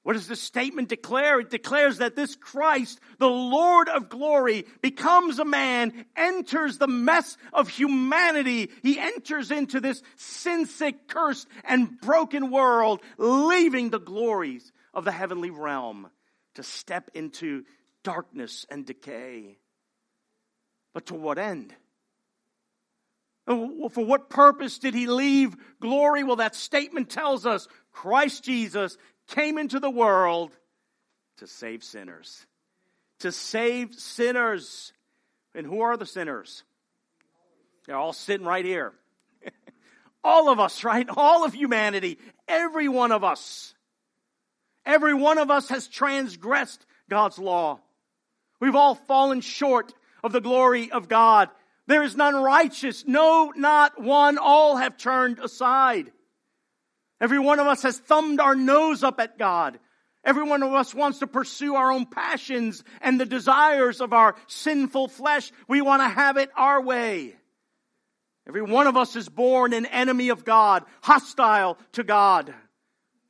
What 0.03 0.15
does 0.15 0.27
this 0.27 0.41
statement 0.41 0.89
declare? 0.89 1.39
It 1.39 1.51
declares 1.51 1.99
that 1.99 2.17
this 2.17 2.35
Christ, 2.35 2.99
the 3.19 3.29
Lord 3.29 3.89
of 3.89 4.09
glory, 4.09 4.67
becomes 4.81 5.39
a 5.39 5.45
man, 5.45 6.07
enters 6.17 6.79
the 6.79 6.89
mess 6.89 7.37
of 7.53 7.69
humanity. 7.69 8.71
He 8.83 8.99
enters 8.99 9.53
into 9.53 9.81
this 9.81 10.03
sin 10.17 10.67
sick, 10.67 11.07
cursed, 11.07 11.47
and 11.63 12.01
broken 12.01 12.51
world, 12.51 13.01
leaving 13.17 13.91
the 13.91 14.01
glories 14.01 14.73
of 14.93 15.05
the 15.05 15.13
heavenly 15.13 15.51
realm 15.51 16.11
to 16.55 16.65
step 16.65 17.11
into 17.15 17.65
darkness 18.03 18.67
and 18.69 18.85
decay. 18.85 19.57
But 20.95 21.07
to 21.07 21.15
what 21.15 21.39
end? 21.39 21.73
For 23.47 24.05
what 24.05 24.31
purpose 24.31 24.79
did 24.79 24.95
he 24.95 25.07
leave 25.07 25.57
glory? 25.81 26.25
Well, 26.25 26.37
that 26.37 26.55
statement 26.55 27.09
tells 27.11 27.47
us 27.47 27.67
Christ 27.93 28.45
Jesus 28.45 28.97
came 29.33 29.59
into 29.59 29.81
the 29.81 29.91
world 29.91 30.53
to 31.39 31.47
save 31.47 31.83
sinners. 31.83 32.47
To 33.21 33.33
save 33.33 33.95
sinners. 33.95 34.93
And 35.55 35.67
who 35.67 35.81
are 35.81 35.97
the 35.97 36.07
sinners? 36.07 36.63
They're 37.87 37.97
all 37.97 38.13
sitting 38.13 38.47
right 38.47 38.65
here. 38.65 38.93
all 40.25 40.51
of 40.51 40.61
us, 40.61 40.85
right? 40.85 41.09
All 41.17 41.45
of 41.45 41.53
humanity. 41.53 42.19
Every 42.47 42.89
one 42.89 43.11
of 43.11 43.25
us. 43.25 43.75
Every 44.85 45.15
one 45.15 45.39
of 45.39 45.51
us 45.51 45.69
has 45.69 45.89
transgressed 45.89 46.85
God's 47.09 47.39
law. 47.39 47.81
We've 48.61 48.77
all 48.77 48.95
fallen 48.95 49.41
short 49.41 49.93
of 50.23 50.33
the 50.33 50.41
glory 50.41 50.91
of 50.91 51.09
God. 51.09 51.49
There 51.87 52.03
is 52.03 52.17
none 52.17 52.35
righteous. 52.35 53.05
No, 53.07 53.53
not 53.57 54.01
one. 54.01 54.39
All 54.39 54.77
have 54.77 54.97
turned 54.97 55.39
aside. 55.39 56.13
Every 57.23 57.39
one 57.39 57.61
of 57.61 57.69
us 57.69 57.85
has 57.85 58.01
thumbed 58.01 58.41
our 58.41 58.57
nose 58.57 59.05
up 59.05 59.21
at 59.21 59.39
God. 59.39 59.79
Every 60.25 60.43
one 60.43 60.65
of 60.65 60.73
us 60.73 60.93
wants 60.93 61.21
to 61.21 61.29
pursue 61.29 61.77
our 61.77 61.93
own 61.93 62.05
passions 62.05 62.83
and 63.01 63.19
the 63.19 63.25
desires 63.25 64.01
of 64.01 64.13
our 64.13 64.35
sinful 64.49 65.07
flesh. 65.07 65.53
We 65.69 65.83
want 65.83 66.03
to 66.03 66.09
have 66.09 66.37
it 66.37 66.51
our 66.57 66.83
way. 66.83 67.37
Every 68.49 68.63
one 68.63 68.89
of 68.89 68.97
us 68.97 69.15
is 69.15 69.29
born 69.29 69.73
an 69.73 69.87
enemy 69.87 70.31
of 70.31 70.45
God, 70.45 70.83
hostile 71.01 71.79
to 71.93 72.03
God. 72.03 72.53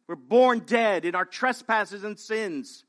We're 0.06 0.16
born 0.16 0.60
dead 0.60 1.04
in 1.04 1.14
our 1.14 1.26
trespasses 1.26 2.02
and 2.02 2.18
sins. 2.18 2.84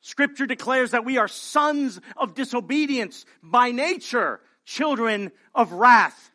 Scripture 0.00 0.46
declares 0.46 0.90
that 0.90 1.04
we 1.04 1.18
are 1.18 1.28
sons 1.28 2.00
of 2.16 2.34
disobedience 2.34 3.24
by 3.40 3.70
nature, 3.70 4.40
children 4.64 5.30
of 5.54 5.70
wrath. 5.70 6.32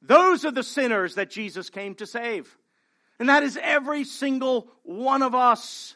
Those 0.00 0.46
are 0.46 0.50
the 0.50 0.62
sinners 0.62 1.16
that 1.16 1.30
Jesus 1.30 1.68
came 1.68 1.94
to 1.96 2.06
save. 2.06 2.56
And 3.20 3.28
that 3.28 3.42
is 3.42 3.58
every 3.62 4.04
single 4.04 4.66
one 4.82 5.22
of 5.22 5.34
us. 5.34 5.94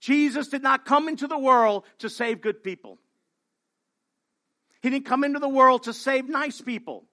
Jesus 0.00 0.48
did 0.48 0.62
not 0.62 0.86
come 0.86 1.08
into 1.08 1.26
the 1.26 1.38
world 1.38 1.84
to 1.98 2.08
save 2.08 2.40
good 2.40 2.64
people. 2.64 2.98
He 4.82 4.90
didn't 4.90 5.06
come 5.06 5.22
into 5.22 5.38
the 5.38 5.48
world 5.48 5.84
to 5.84 5.92
save 5.92 6.28
nice 6.28 6.60
people. 6.60 7.04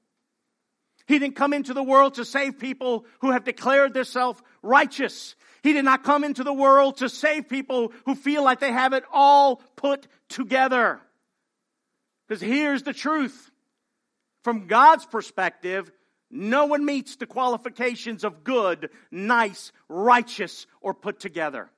He 1.07 1.19
didn't 1.19 1.35
come 1.35 1.53
into 1.53 1.73
the 1.73 1.83
world 1.83 2.15
to 2.15 2.25
save 2.25 2.57
people 2.57 3.05
who 3.19 3.31
have 3.31 3.43
declared 3.43 3.93
themselves 3.93 4.41
righteous. 4.61 5.35
He 5.61 5.73
did 5.73 5.85
not 5.85 6.03
come 6.03 6.23
into 6.23 6.43
the 6.43 6.53
world 6.53 6.97
to 6.97 7.09
save 7.09 7.49
people 7.49 7.91
who 8.05 8.15
feel 8.15 8.43
like 8.43 8.59
they 8.61 8.71
have 8.71 8.93
it 8.93 9.03
all 9.11 9.57
put 9.75 10.07
together. 10.29 11.01
Because 12.27 12.41
here's 12.41 12.83
the 12.83 12.93
truth. 12.93 13.51
From 14.43 14.67
God's 14.67 15.05
perspective, 15.05 15.91
no 16.31 16.65
one 16.65 16.85
meets 16.85 17.17
the 17.17 17.25
qualifications 17.25 18.23
of 18.23 18.43
good, 18.43 18.89
nice, 19.11 19.73
righteous, 19.89 20.65
or 20.79 20.93
put 20.93 21.19
together. 21.19 21.69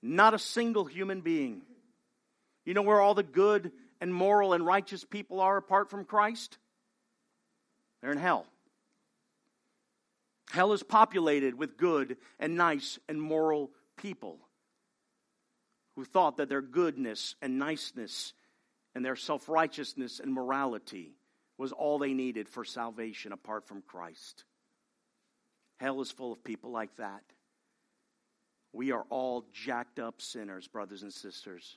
Not 0.00 0.32
a 0.32 0.38
single 0.38 0.84
human 0.84 1.20
being. 1.20 1.62
You 2.64 2.74
know 2.74 2.82
where 2.82 3.00
all 3.00 3.14
the 3.14 3.24
good 3.24 3.72
and 4.00 4.14
moral 4.14 4.52
and 4.52 4.64
righteous 4.64 5.04
people 5.04 5.40
are 5.40 5.56
apart 5.56 5.90
from 5.90 6.04
Christ? 6.04 6.56
They're 8.00 8.12
in 8.12 8.18
hell. 8.18 8.46
Hell 10.50 10.72
is 10.72 10.82
populated 10.82 11.56
with 11.56 11.76
good 11.76 12.16
and 12.38 12.56
nice 12.56 12.98
and 13.08 13.20
moral 13.20 13.70
people 13.96 14.38
who 15.96 16.04
thought 16.04 16.36
that 16.36 16.48
their 16.48 16.62
goodness 16.62 17.34
and 17.42 17.58
niceness 17.58 18.32
and 18.94 19.04
their 19.04 19.16
self 19.16 19.48
righteousness 19.48 20.20
and 20.20 20.32
morality 20.32 21.12
was 21.60 21.72
all 21.72 21.98
they 21.98 22.14
needed 22.14 22.48
for 22.48 22.64
salvation 22.64 23.32
apart 23.32 23.66
from 23.66 23.82
Christ. 23.82 24.44
Hell 25.76 26.00
is 26.00 26.10
full 26.10 26.32
of 26.32 26.42
people 26.42 26.70
like 26.70 26.96
that. 26.96 27.20
We 28.72 28.92
are 28.92 29.04
all 29.10 29.44
jacked 29.52 29.98
up 29.98 30.22
sinners, 30.22 30.68
brothers 30.68 31.02
and 31.02 31.12
sisters, 31.12 31.76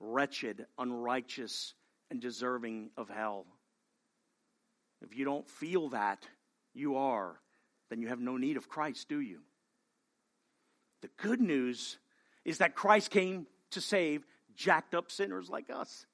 wretched, 0.00 0.66
unrighteous, 0.78 1.74
and 2.10 2.20
deserving 2.20 2.90
of 2.96 3.08
hell. 3.08 3.46
If 5.00 5.16
you 5.16 5.24
don't 5.24 5.48
feel 5.48 5.90
that 5.90 6.26
you 6.74 6.96
are, 6.96 7.38
then 7.88 8.00
you 8.02 8.08
have 8.08 8.20
no 8.20 8.36
need 8.36 8.56
of 8.56 8.68
Christ, 8.68 9.08
do 9.08 9.20
you? 9.20 9.42
The 11.02 11.10
good 11.18 11.40
news 11.40 11.98
is 12.44 12.58
that 12.58 12.74
Christ 12.74 13.12
came 13.12 13.46
to 13.70 13.80
save 13.80 14.26
jacked 14.56 14.96
up 14.96 15.12
sinners 15.12 15.48
like 15.48 15.70
us. 15.70 16.04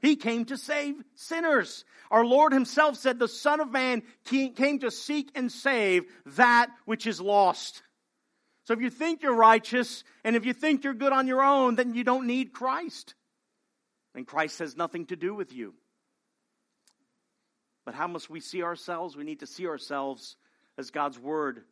He 0.00 0.16
came 0.16 0.44
to 0.46 0.58
save 0.58 0.94
sinners. 1.14 1.84
Our 2.10 2.24
Lord 2.24 2.52
Himself 2.52 2.96
said, 2.96 3.18
The 3.18 3.28
Son 3.28 3.60
of 3.60 3.70
Man 3.70 4.02
came 4.24 4.78
to 4.80 4.90
seek 4.90 5.30
and 5.34 5.50
save 5.50 6.04
that 6.26 6.70
which 6.84 7.06
is 7.06 7.20
lost. 7.20 7.82
So 8.64 8.74
if 8.74 8.80
you 8.80 8.90
think 8.90 9.22
you're 9.22 9.34
righteous 9.34 10.04
and 10.24 10.36
if 10.36 10.44
you 10.44 10.52
think 10.52 10.84
you're 10.84 10.94
good 10.94 11.12
on 11.12 11.26
your 11.26 11.42
own, 11.42 11.76
then 11.76 11.94
you 11.94 12.04
don't 12.04 12.26
need 12.26 12.52
Christ. 12.52 13.14
And 14.14 14.26
Christ 14.26 14.58
has 14.58 14.76
nothing 14.76 15.06
to 15.06 15.16
do 15.16 15.34
with 15.34 15.52
you. 15.52 15.74
But 17.84 17.94
how 17.94 18.08
must 18.08 18.28
we 18.28 18.40
see 18.40 18.62
ourselves? 18.62 19.16
We 19.16 19.24
need 19.24 19.40
to 19.40 19.46
see 19.46 19.66
ourselves 19.66 20.36
as 20.76 20.90
God's 20.90 21.18
Word 21.18 21.62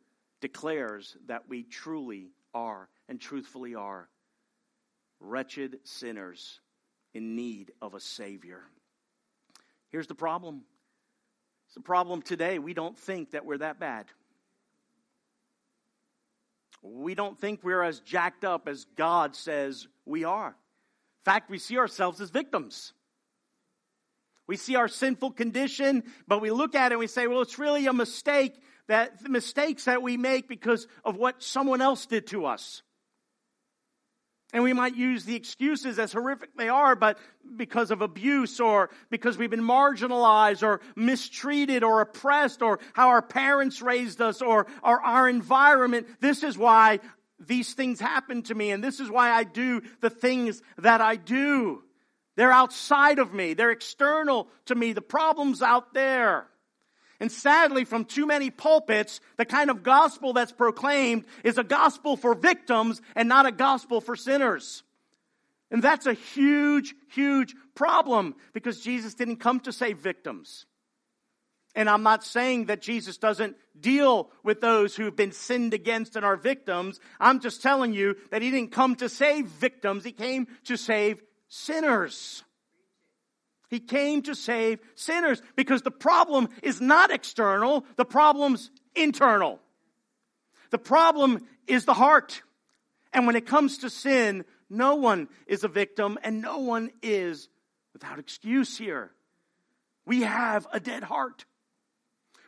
declares 0.41 1.17
that 1.27 1.49
we 1.49 1.63
truly 1.63 2.29
are 2.53 2.87
and 3.09 3.19
truthfully 3.19 3.75
are 3.75 4.07
wretched 5.19 5.79
sinners 5.83 6.61
in 7.15 7.35
need 7.35 7.71
of 7.81 7.95
a 7.95 7.99
Savior. 7.99 8.61
Here's 9.89 10.07
the 10.07 10.15
problem. 10.15 10.63
It's 11.65 11.75
the 11.75 11.81
problem 11.81 12.21
today. 12.21 12.59
We 12.59 12.73
don't 12.73 12.97
think 12.97 13.31
that 13.31 13.45
we're 13.45 13.59
that 13.59 13.79
bad. 13.79 14.05
We 16.83 17.15
don't 17.15 17.39
think 17.39 17.63
we're 17.63 17.81
as 17.81 18.01
jacked 18.01 18.43
up 18.43 18.67
as 18.67 18.85
God 18.97 19.35
says 19.35 19.87
we 20.05 20.25
are. 20.25 20.49
In 20.49 21.31
fact, 21.31 21.49
we 21.49 21.57
see 21.57 21.77
ourselves 21.77 22.19
as 22.19 22.29
victims. 22.29 22.93
We 24.45 24.57
see 24.57 24.75
our 24.75 24.89
sinful 24.89 25.31
condition, 25.31 26.03
but 26.27 26.41
we 26.41 26.51
look 26.51 26.75
at 26.75 26.91
it 26.91 26.95
and 26.95 26.99
we 26.99 27.07
say, 27.07 27.25
well, 27.27 27.41
it's 27.41 27.57
really 27.57 27.87
a 27.87 27.93
mistake 27.93 28.53
that 28.87 29.23
the 29.23 29.29
mistakes 29.29 29.85
that 29.85 30.03
we 30.03 30.17
make 30.17 30.47
because 30.47 30.85
of 31.03 31.15
what 31.15 31.41
someone 31.41 31.81
else 31.81 32.05
did 32.05 32.27
to 32.27 32.45
us. 32.45 32.83
And 34.55 34.63
we 34.63 34.71
might 34.71 34.95
use 34.95 35.25
the 35.25 35.35
excuses 35.35 35.99
as 35.99 36.13
horrific 36.13 36.55
they 36.55 36.69
are, 36.69 36.95
but 36.95 37.19
because 37.57 37.91
of 37.91 38.01
abuse 38.01 38.61
or 38.61 38.89
because 39.09 39.37
we've 39.37 39.49
been 39.49 39.59
marginalized 39.59 40.63
or 40.63 40.79
mistreated 40.95 41.83
or 41.83 41.99
oppressed 41.99 42.61
or 42.61 42.79
how 42.93 43.09
our 43.09 43.21
parents 43.21 43.81
raised 43.81 44.21
us 44.21 44.41
or, 44.41 44.67
or 44.81 45.01
our 45.01 45.27
environment, 45.27 46.07
this 46.21 46.41
is 46.41 46.57
why 46.57 47.01
these 47.37 47.73
things 47.73 47.99
happen 47.99 48.43
to 48.43 48.55
me 48.55 48.71
and 48.71 48.81
this 48.81 49.01
is 49.01 49.11
why 49.11 49.29
I 49.29 49.43
do 49.43 49.81
the 49.99 50.09
things 50.09 50.61
that 50.77 51.01
I 51.01 51.17
do. 51.17 51.83
They're 52.37 52.49
outside 52.49 53.19
of 53.19 53.33
me. 53.33 53.55
They're 53.55 53.71
external 53.71 54.47
to 54.67 54.75
me. 54.75 54.93
The 54.93 55.01
problem's 55.01 55.61
out 55.61 55.93
there. 55.93 56.47
And 57.19 57.31
sadly, 57.31 57.85
from 57.85 58.05
too 58.05 58.25
many 58.25 58.49
pulpits, 58.49 59.21
the 59.37 59.45
kind 59.45 59.69
of 59.69 59.83
gospel 59.83 60.33
that's 60.33 60.51
proclaimed 60.51 61.25
is 61.43 61.57
a 61.57 61.63
gospel 61.63 62.17
for 62.17 62.35
victims 62.35 63.01
and 63.15 63.29
not 63.29 63.45
a 63.45 63.51
gospel 63.51 64.01
for 64.01 64.15
sinners. 64.15 64.83
And 65.71 65.81
that's 65.81 66.05
a 66.05 66.13
huge, 66.13 66.93
huge 67.11 67.55
problem 67.73 68.35
because 68.53 68.81
Jesus 68.81 69.13
didn't 69.13 69.37
come 69.37 69.59
to 69.61 69.71
save 69.71 69.99
victims. 69.99 70.65
And 71.75 71.89
I'm 71.89 72.03
not 72.03 72.23
saying 72.23 72.65
that 72.65 72.81
Jesus 72.81 73.17
doesn't 73.17 73.57
deal 73.77 74.29
with 74.43 74.61
those 74.61 74.95
who've 74.95 75.15
been 75.15 75.33
sinned 75.33 75.73
against 75.73 76.15
and 76.15 76.25
are 76.25 76.37
victims. 76.37 76.99
I'm 77.19 77.41
just 77.41 77.61
telling 77.61 77.93
you 77.93 78.15
that 78.31 78.41
he 78.41 78.49
didn't 78.49 78.71
come 78.71 78.95
to 78.97 79.09
save 79.09 79.47
victims. 79.47 80.05
He 80.05 80.13
came 80.13 80.47
to 80.65 80.77
save 80.77 81.21
sinners. 81.49 82.43
He 83.69 83.79
came 83.79 84.21
to 84.23 84.35
save 84.35 84.79
sinners 84.95 85.41
because 85.55 85.81
the 85.81 85.91
problem 85.91 86.49
is 86.61 86.81
not 86.81 87.11
external, 87.11 87.85
the 87.95 88.05
problem's 88.05 88.71
internal. 88.95 89.59
The 90.71 90.77
problem 90.77 91.45
is 91.67 91.85
the 91.85 91.93
heart. 91.93 92.41
And 93.13 93.25
when 93.25 93.35
it 93.35 93.45
comes 93.45 93.79
to 93.79 93.89
sin, 93.89 94.45
no 94.69 94.95
one 94.95 95.29
is 95.47 95.63
a 95.63 95.67
victim 95.67 96.17
and 96.23 96.41
no 96.41 96.59
one 96.59 96.91
is 97.01 97.49
without 97.93 98.19
excuse 98.19 98.77
here. 98.77 99.11
We 100.05 100.21
have 100.21 100.67
a 100.71 100.79
dead 100.79 101.03
heart. 101.03 101.45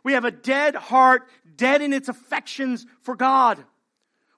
We 0.03 0.13
have 0.13 0.25
a 0.25 0.31
dead 0.31 0.75
heart, 0.75 1.27
dead 1.55 1.81
in 1.81 1.93
its 1.93 2.09
affections 2.09 2.85
for 3.01 3.15
God. 3.15 3.63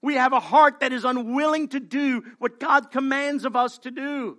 We 0.01 0.15
have 0.15 0.33
a 0.33 0.39
heart 0.39 0.79
that 0.79 0.93
is 0.93 1.03
unwilling 1.03 1.67
to 1.69 1.79
do 1.79 2.23
what 2.37 2.59
God 2.59 2.91
commands 2.91 3.43
of 3.43 3.55
us 3.55 3.77
to 3.79 3.91
do. 3.91 4.37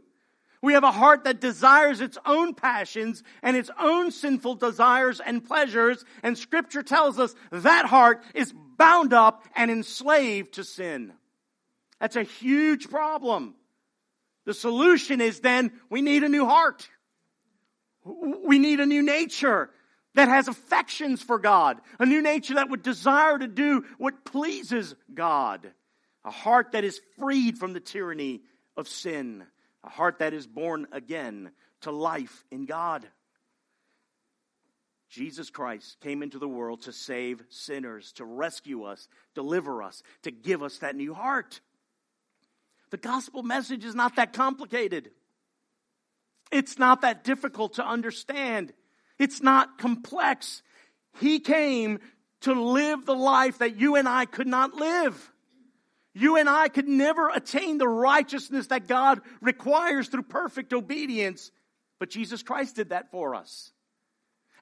We 0.62 0.75
have 0.75 0.85
a 0.85 0.92
heart 0.92 1.25
that 1.25 1.40
desires 1.40 2.01
its 2.01 2.18
own 2.27 2.55
passions 2.55 3.23
and 3.42 3.57
its 3.57 3.70
own 3.79 4.11
sinful 4.11 4.57
desires 4.57 5.20
and 5.25 5.44
pleasures, 5.44 6.05
and 6.23 6.37
scripture 6.37 6.83
tells 6.83 7.18
us 7.18 7.35
that 7.51 7.87
heart 7.87 8.23
is 8.35 8.53
bound 8.77 9.14
up 9.14 9.44
and 9.57 9.70
enslaved 9.70 10.55
to 10.55 10.64
sin. 10.64 11.14
That's 11.99 12.16
a 12.16 12.25
huge 12.25 12.90
problem. 12.90 13.55
The 14.44 14.55
solution 14.55 15.20
is 15.20 15.40
then 15.40 15.73
we 15.88 16.03
need 16.03 16.25
a 16.25 16.29
new 16.29 16.44
heart. 16.44 16.88
We 18.05 18.59
need 18.59 18.81
a 18.81 18.87
new 18.87 19.03
nature 19.03 19.70
that 20.14 20.29
has 20.29 20.49
affections 20.49 21.23
for 21.23 21.38
God, 21.38 21.81
a 21.99 22.05
new 22.05 22.20
nature 22.20 22.55
that 22.55 22.68
would 22.68 22.83
desire 22.83 23.38
to 23.38 23.46
do 23.46 23.85
what 23.96 24.25
pleases 24.25 24.94
God, 25.12 25.70
a 26.25 26.31
heart 26.31 26.73
that 26.73 26.85
is 26.85 27.01
freed 27.18 27.59
from 27.59 27.73
the 27.73 27.81
tyranny 27.81 28.42
of 28.77 28.88
sin 28.88 29.46
a 29.84 29.88
heart 29.88 30.18
that 30.18 30.34
is 30.34 30.46
born 30.46 30.86
again 30.92 31.50
to 31.82 31.90
life 31.90 32.44
in 32.50 32.66
God. 32.66 33.06
Jesus 35.08 35.50
Christ 35.50 35.98
came 36.00 36.22
into 36.22 36.38
the 36.38 36.48
world 36.48 36.82
to 36.82 36.92
save 36.92 37.42
sinners, 37.48 38.12
to 38.12 38.24
rescue 38.24 38.84
us, 38.84 39.08
deliver 39.34 39.82
us, 39.82 40.02
to 40.22 40.30
give 40.30 40.62
us 40.62 40.78
that 40.78 40.94
new 40.94 41.14
heart. 41.14 41.60
The 42.90 42.96
gospel 42.96 43.42
message 43.42 43.84
is 43.84 43.94
not 43.94 44.16
that 44.16 44.32
complicated. 44.32 45.10
It's 46.52 46.78
not 46.78 47.02
that 47.02 47.24
difficult 47.24 47.74
to 47.74 47.86
understand. 47.86 48.72
It's 49.18 49.42
not 49.42 49.78
complex. 49.78 50.62
He 51.20 51.40
came 51.40 51.98
to 52.42 52.52
live 52.52 53.04
the 53.04 53.14
life 53.14 53.58
that 53.58 53.78
you 53.80 53.96
and 53.96 54.08
I 54.08 54.26
could 54.26 54.46
not 54.46 54.74
live. 54.74 55.32
You 56.14 56.37
and 56.37 56.49
I 56.49 56.68
could 56.68 56.88
never 56.88 57.29
attain 57.29 57.79
the 57.79 57.88
righteousness 57.88 58.68
that 58.68 58.88
God 58.88 59.20
requires 59.40 60.09
through 60.09 60.25
perfect 60.25 60.73
obedience, 60.73 61.51
but 61.99 62.11
Jesus 62.11 62.42
Christ 62.42 62.77
did 62.77 62.90
that 62.90 63.11
for 63.11 63.35
us. 63.35 63.73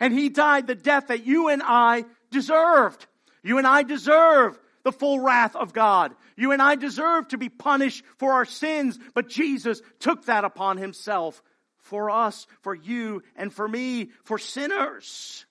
And 0.00 0.12
He 0.12 0.28
died 0.28 0.66
the 0.66 0.74
death 0.74 1.08
that 1.08 1.26
you 1.26 1.48
and 1.48 1.62
I 1.64 2.04
deserved. 2.30 3.06
You 3.42 3.58
and 3.58 3.66
I 3.66 3.82
deserve 3.82 4.58
the 4.84 4.92
full 4.92 5.20
wrath 5.20 5.56
of 5.56 5.72
God. 5.72 6.14
You 6.36 6.52
and 6.52 6.62
I 6.62 6.74
deserve 6.76 7.28
to 7.28 7.38
be 7.38 7.48
punished 7.48 8.04
for 8.18 8.32
our 8.32 8.44
sins, 8.44 8.98
but 9.14 9.28
Jesus 9.28 9.80
took 10.00 10.26
that 10.26 10.44
upon 10.44 10.76
Himself 10.76 11.42
for 11.78 12.10
us, 12.10 12.46
for 12.60 12.74
you, 12.74 13.22
and 13.36 13.52
for 13.52 13.66
me, 13.66 14.10
for 14.24 14.38
sinners. 14.38 15.46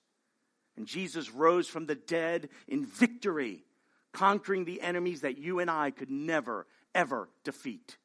And 0.76 0.86
Jesus 0.86 1.32
rose 1.32 1.66
from 1.66 1.86
the 1.86 1.96
dead 1.96 2.48
in 2.68 2.86
victory 2.86 3.64
conquering 4.12 4.64
the 4.64 4.80
enemies 4.80 5.22
that 5.22 5.38
you 5.38 5.58
and 5.60 5.70
I 5.70 5.90
could 5.90 6.10
never, 6.10 6.66
ever 6.94 7.28
defeat 7.44 7.96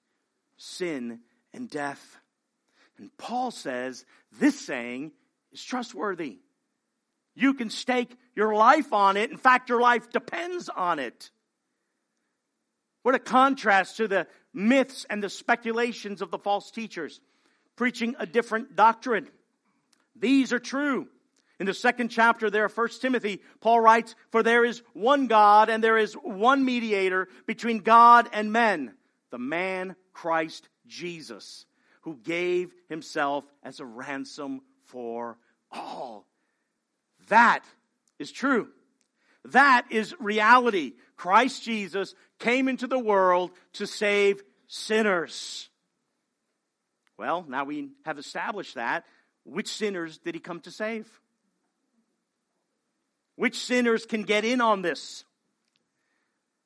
sin 0.58 1.20
and 1.54 1.70
death. 1.70 2.18
And 2.98 3.16
Paul 3.18 3.52
says 3.52 4.06
this 4.40 4.60
saying 4.60 5.12
is 5.52 5.64
trustworthy. 5.64 6.40
You 7.36 7.54
can 7.54 7.70
stake 7.70 8.16
your 8.36 8.54
life 8.54 8.94
on 8.94 9.18
it. 9.18 9.32
In 9.32 9.38
fact, 9.38 9.70
your 9.70 9.82
life 9.82 10.12
depends 10.12 10.70
on 10.70 11.00
it. 11.00 11.32
What 13.02 13.16
a 13.16 13.20
contrast 13.20 13.98
to 13.98 14.08
the 14.08 14.28
myths 14.54 15.06
and 15.10 15.22
the 15.22 15.30
speculations 15.30 16.22
of 16.22 16.32
the 16.32 16.38
false 16.38 16.72
teachers, 16.72 17.20
preaching 17.76 18.16
a 18.20 18.26
different 18.26 18.76
doctrine. 18.76 19.28
These 20.16 20.54
are 20.54 20.60
true. 20.60 21.08
In 21.64 21.68
the 21.68 21.74
second 21.74 22.10
chapter 22.10 22.50
there 22.50 22.66
of 22.66 22.76
1 22.76 22.90
Timothy, 23.00 23.42
Paul 23.62 23.80
writes, 23.80 24.16
For 24.32 24.44
there 24.44 24.66
is 24.66 24.84
one 24.92 25.28
God 25.28 25.70
and 25.70 25.82
there 25.82 25.98
is 25.98 26.14
one 26.16 26.66
mediator 26.66 27.30
between 27.46 27.80
God 27.80 28.28
and 28.34 28.52
men, 28.52 28.96
the 29.32 29.40
man 29.40 29.96
Christ 30.12 30.68
Jesus, 30.88 31.66
who 32.02 32.18
gave 32.18 32.74
himself 32.90 33.46
as 33.64 33.80
a 33.80 33.86
ransom 33.86 34.60
for 34.88 35.38
all. 35.72 36.28
That 37.30 37.64
is 38.20 38.30
true. 38.30 38.68
That 39.46 39.86
is 39.90 40.14
reality. 40.20 40.96
Christ 41.16 41.64
Jesus 41.64 42.14
came 42.40 42.68
into 42.68 42.88
the 42.88 43.00
world 43.00 43.52
to 43.76 43.88
save 43.88 44.44
sinners. 44.68 45.70
Well, 47.18 47.46
now 47.48 47.64
we 47.64 47.92
have 48.04 48.20
established 48.20 48.76
that. 48.76 49.06
Which 49.46 49.70
sinners 49.70 50.18
did 50.18 50.36
he 50.36 50.42
come 50.42 50.60
to 50.60 50.72
save? 50.72 51.08
Which 53.36 53.58
sinners 53.58 54.06
can 54.06 54.24
get 54.24 54.46
in 54.46 54.62
on 54.62 54.82
this? 54.82 55.24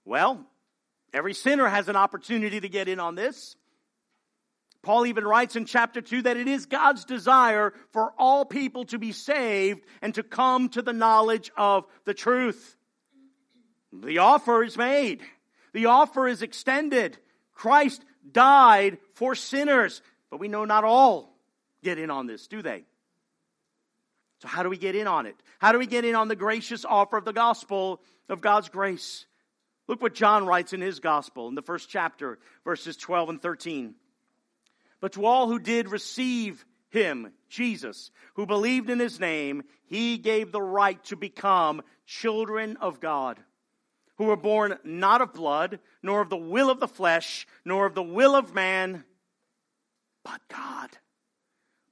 Well, 0.06 0.45
every 1.13 1.34
sinner 1.34 1.67
has 1.67 1.89
an 1.89 1.95
opportunity 1.95 2.60
to 2.60 2.69
get 2.69 2.88
in 2.88 2.99
on 2.99 3.15
this. 3.15 3.56
Paul 4.84 5.06
even 5.06 5.25
writes 5.25 5.56
in 5.56 5.65
chapter 5.65 6.01
2 6.01 6.23
that 6.23 6.38
it 6.38 6.47
is 6.47 6.65
God's 6.65 7.03
desire 7.03 7.73
for 7.91 8.13
all 8.17 8.45
people 8.45 8.86
to 8.86 8.97
be 8.97 9.12
saved 9.12 9.82
and 10.01 10.13
to 10.15 10.23
come 10.23 10.69
to 10.69 10.82
the 10.82 10.93
knowledge 10.93 11.51
of 11.58 11.86
the 12.06 12.13
truth. 12.13 12.77
The 13.91 14.19
offer 14.19 14.63
is 14.63 14.77
made. 14.77 15.21
The 15.73 15.88
offer 15.88 16.27
is 16.27 16.41
extended. 16.41 17.17
Christ 17.53 18.03
died 18.32 18.97
for 19.15 19.36
sinners, 19.36 20.01
but 20.30 20.39
we 20.39 20.47
know 20.47 20.65
not 20.65 20.84
all 20.84 21.36
get 21.84 21.97
in 21.97 22.10
on 22.10 22.27
this, 22.27 22.47
do 22.47 22.62
they? 22.62 22.86
So, 24.39 24.47
how 24.47 24.63
do 24.63 24.69
we 24.69 24.78
get 24.78 24.95
in 24.95 25.08
on 25.08 25.26
it? 25.26 25.36
How 25.60 25.71
do 25.71 25.80
we 25.80 25.88
get 25.88 26.06
in 26.06 26.15
on 26.15 26.28
the 26.28 26.36
gracious 26.36 26.86
offer 26.86 27.17
of 27.17 27.26
the 27.26 27.34
gospel 27.34 28.02
of 28.30 28.41
God's 28.41 28.69
grace? 28.69 29.26
Look 29.88 30.02
what 30.02 30.13
John 30.13 30.45
writes 30.45 30.73
in 30.73 30.82
his 30.82 31.00
gospel 31.00 31.47
in 31.47 31.56
the 31.56 31.62
first 31.62 31.89
chapter, 31.89 32.39
verses 32.63 32.97
12 32.97 33.30
and 33.30 33.41
13. 33.41 33.95
But 35.00 35.13
to 35.13 35.26
all 35.26 35.47
who 35.47 35.60
did 35.60 35.89
receive 35.89 36.65
him, 36.89 37.32
Jesus, 37.50 38.12
who 38.36 38.45
believed 38.45 38.89
in 38.89 39.00
his 39.00 39.19
name, 39.19 39.63
he 39.86 40.17
gave 40.17 40.52
the 40.52 40.62
right 40.62 41.02
to 41.06 41.15
become 41.15 41.82
children 42.06 42.78
of 42.78 43.00
God, 43.00 43.39
who 44.17 44.26
were 44.26 44.38
born 44.38 44.78
not 44.84 45.21
of 45.21 45.34
blood, 45.34 45.80
nor 46.04 46.21
of 46.21 46.30
the 46.30 46.38
will 46.38 46.69
of 46.69 46.80
the 46.80 46.88
flesh, 46.88 47.47
nor 47.63 47.86
of 47.86 47.95
the 47.95 48.04
will 48.04 48.36
of 48.36 48.54
man, 48.54 49.04
but 50.23 50.41
God. 50.50 50.89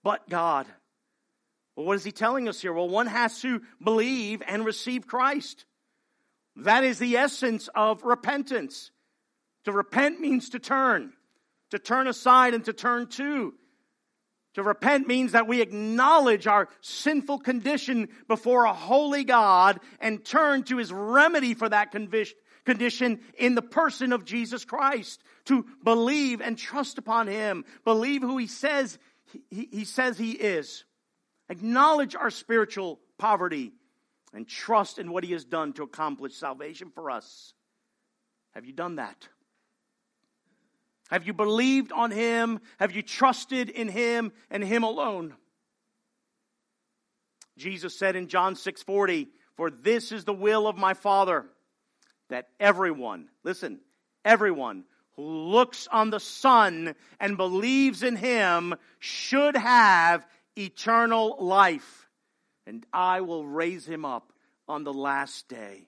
But 0.04 0.30
God. 0.30 0.68
Well, 1.76 1.86
what 1.86 1.96
is 1.98 2.04
he 2.04 2.12
telling 2.12 2.48
us 2.48 2.62
here? 2.62 2.74
Well, 2.74 2.88
one 2.88 3.08
has 3.08 3.42
to 3.42 3.62
believe 3.84 4.42
and 4.48 4.66
receive 4.66 5.08
Christ. 5.08 5.66
That 6.58 6.84
is 6.84 7.00
the 7.00 7.18
essence 7.18 7.68
of 7.76 8.04
repentance. 8.04 8.92
To 9.66 9.72
repent 9.72 10.22
means 10.22 10.50
to 10.50 10.60
turn, 10.60 11.12
to 11.72 11.80
turn 11.80 12.08
aside 12.08 12.54
and 12.54 12.64
to 12.66 12.74
turn 12.74 13.08
to. 13.08 13.54
To 14.54 14.64
repent 14.64 15.06
means 15.06 15.34
that 15.34 15.48
we 15.48 15.60
acknowledge 15.60 16.48
our 16.48 16.70
sinful 16.80 17.40
condition 17.40 18.08
before 18.30 18.64
a 18.64 18.74
holy 18.74 19.26
God 19.26 19.82
and 20.00 20.24
turn 20.24 20.64
to 20.66 20.78
his 20.78 20.94
remedy 20.94 21.56
for 21.56 21.68
that 21.68 21.92
condition 21.92 23.20
in 23.38 23.56
the 23.56 23.62
person 23.62 24.14
of 24.14 24.24
Jesus 24.24 24.64
Christ. 24.64 25.22
To 25.46 25.66
believe 25.84 26.40
and 26.40 26.58
trust 26.58 26.98
upon 26.98 27.28
him. 27.28 27.66
Believe 27.84 28.22
who 28.22 28.38
he 28.38 28.48
says 28.48 28.98
he, 29.52 29.68
he 29.72 29.84
says 29.84 30.18
he 30.18 30.32
is 30.32 30.86
acknowledge 31.50 32.16
our 32.16 32.30
spiritual 32.30 33.00
poverty, 33.18 33.74
and 34.34 34.48
trust 34.48 35.00
in 35.00 35.12
what 35.12 35.24
He 35.24 35.32
has 35.32 35.46
done 35.46 35.74
to 35.74 35.84
accomplish 35.84 36.36
salvation 36.36 36.92
for 36.94 37.10
us. 37.10 37.54
Have 38.52 38.66
you 38.66 38.74
done 38.74 38.98
that? 38.98 39.28
Have 41.10 41.26
you 41.26 41.34
believed 41.34 41.92
on 41.92 42.12
Him? 42.12 42.60
Have 42.80 42.92
you 42.92 43.02
trusted 43.02 43.70
in 43.70 43.88
Him 43.88 44.32
and 44.50 44.64
Him 44.64 44.84
alone? 44.84 45.36
Jesus 47.58 47.98
said 47.98 48.16
in 48.16 48.28
John 48.28 48.56
6:40, 48.56 49.32
"For 49.56 49.70
this 49.70 50.12
is 50.12 50.26
the 50.26 50.34
will 50.34 50.68
of 50.68 50.76
my 50.76 50.94
Father, 50.94 51.50
that 52.28 52.50
everyone, 52.60 53.30
listen, 53.44 53.80
everyone 54.26 54.86
who 55.16 55.24
looks 55.24 55.88
on 55.88 56.10
the 56.10 56.20
Son 56.20 56.96
and 57.20 57.38
believes 57.38 58.04
in 58.04 58.18
Him 58.18 58.76
should 59.00 59.56
have 59.56 60.28
eternal 60.58 61.38
life, 61.40 62.08
and 62.66 62.86
I 62.92 63.22
will 63.22 63.46
raise 63.46 63.86
him 63.86 64.06
up 64.06 64.32
on 64.68 64.84
the 64.84 64.94
last 64.94 65.48
day. 65.48 65.88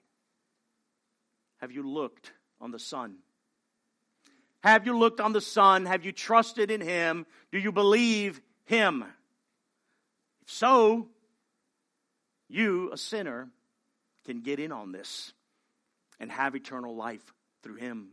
Have 1.58 1.72
you 1.72 1.82
looked 1.82 2.32
on 2.60 2.70
the 2.70 2.78
Son? 2.78 3.16
Have 4.62 4.86
you 4.86 4.96
looked 4.96 5.20
on 5.20 5.32
the 5.32 5.40
Son? 5.40 5.86
Have 5.86 6.04
you 6.04 6.12
trusted 6.12 6.70
in 6.70 6.80
Him? 6.80 7.26
Do 7.52 7.58
you 7.58 7.72
believe 7.72 8.40
Him? 8.64 9.04
If 10.42 10.50
so, 10.50 11.08
you, 12.48 12.90
a 12.92 12.96
sinner, 12.96 13.48
can 14.24 14.40
get 14.40 14.58
in 14.58 14.72
on 14.72 14.92
this 14.92 15.32
and 16.20 16.30
have 16.30 16.54
eternal 16.54 16.94
life 16.94 17.22
through 17.62 17.76
Him. 17.76 18.10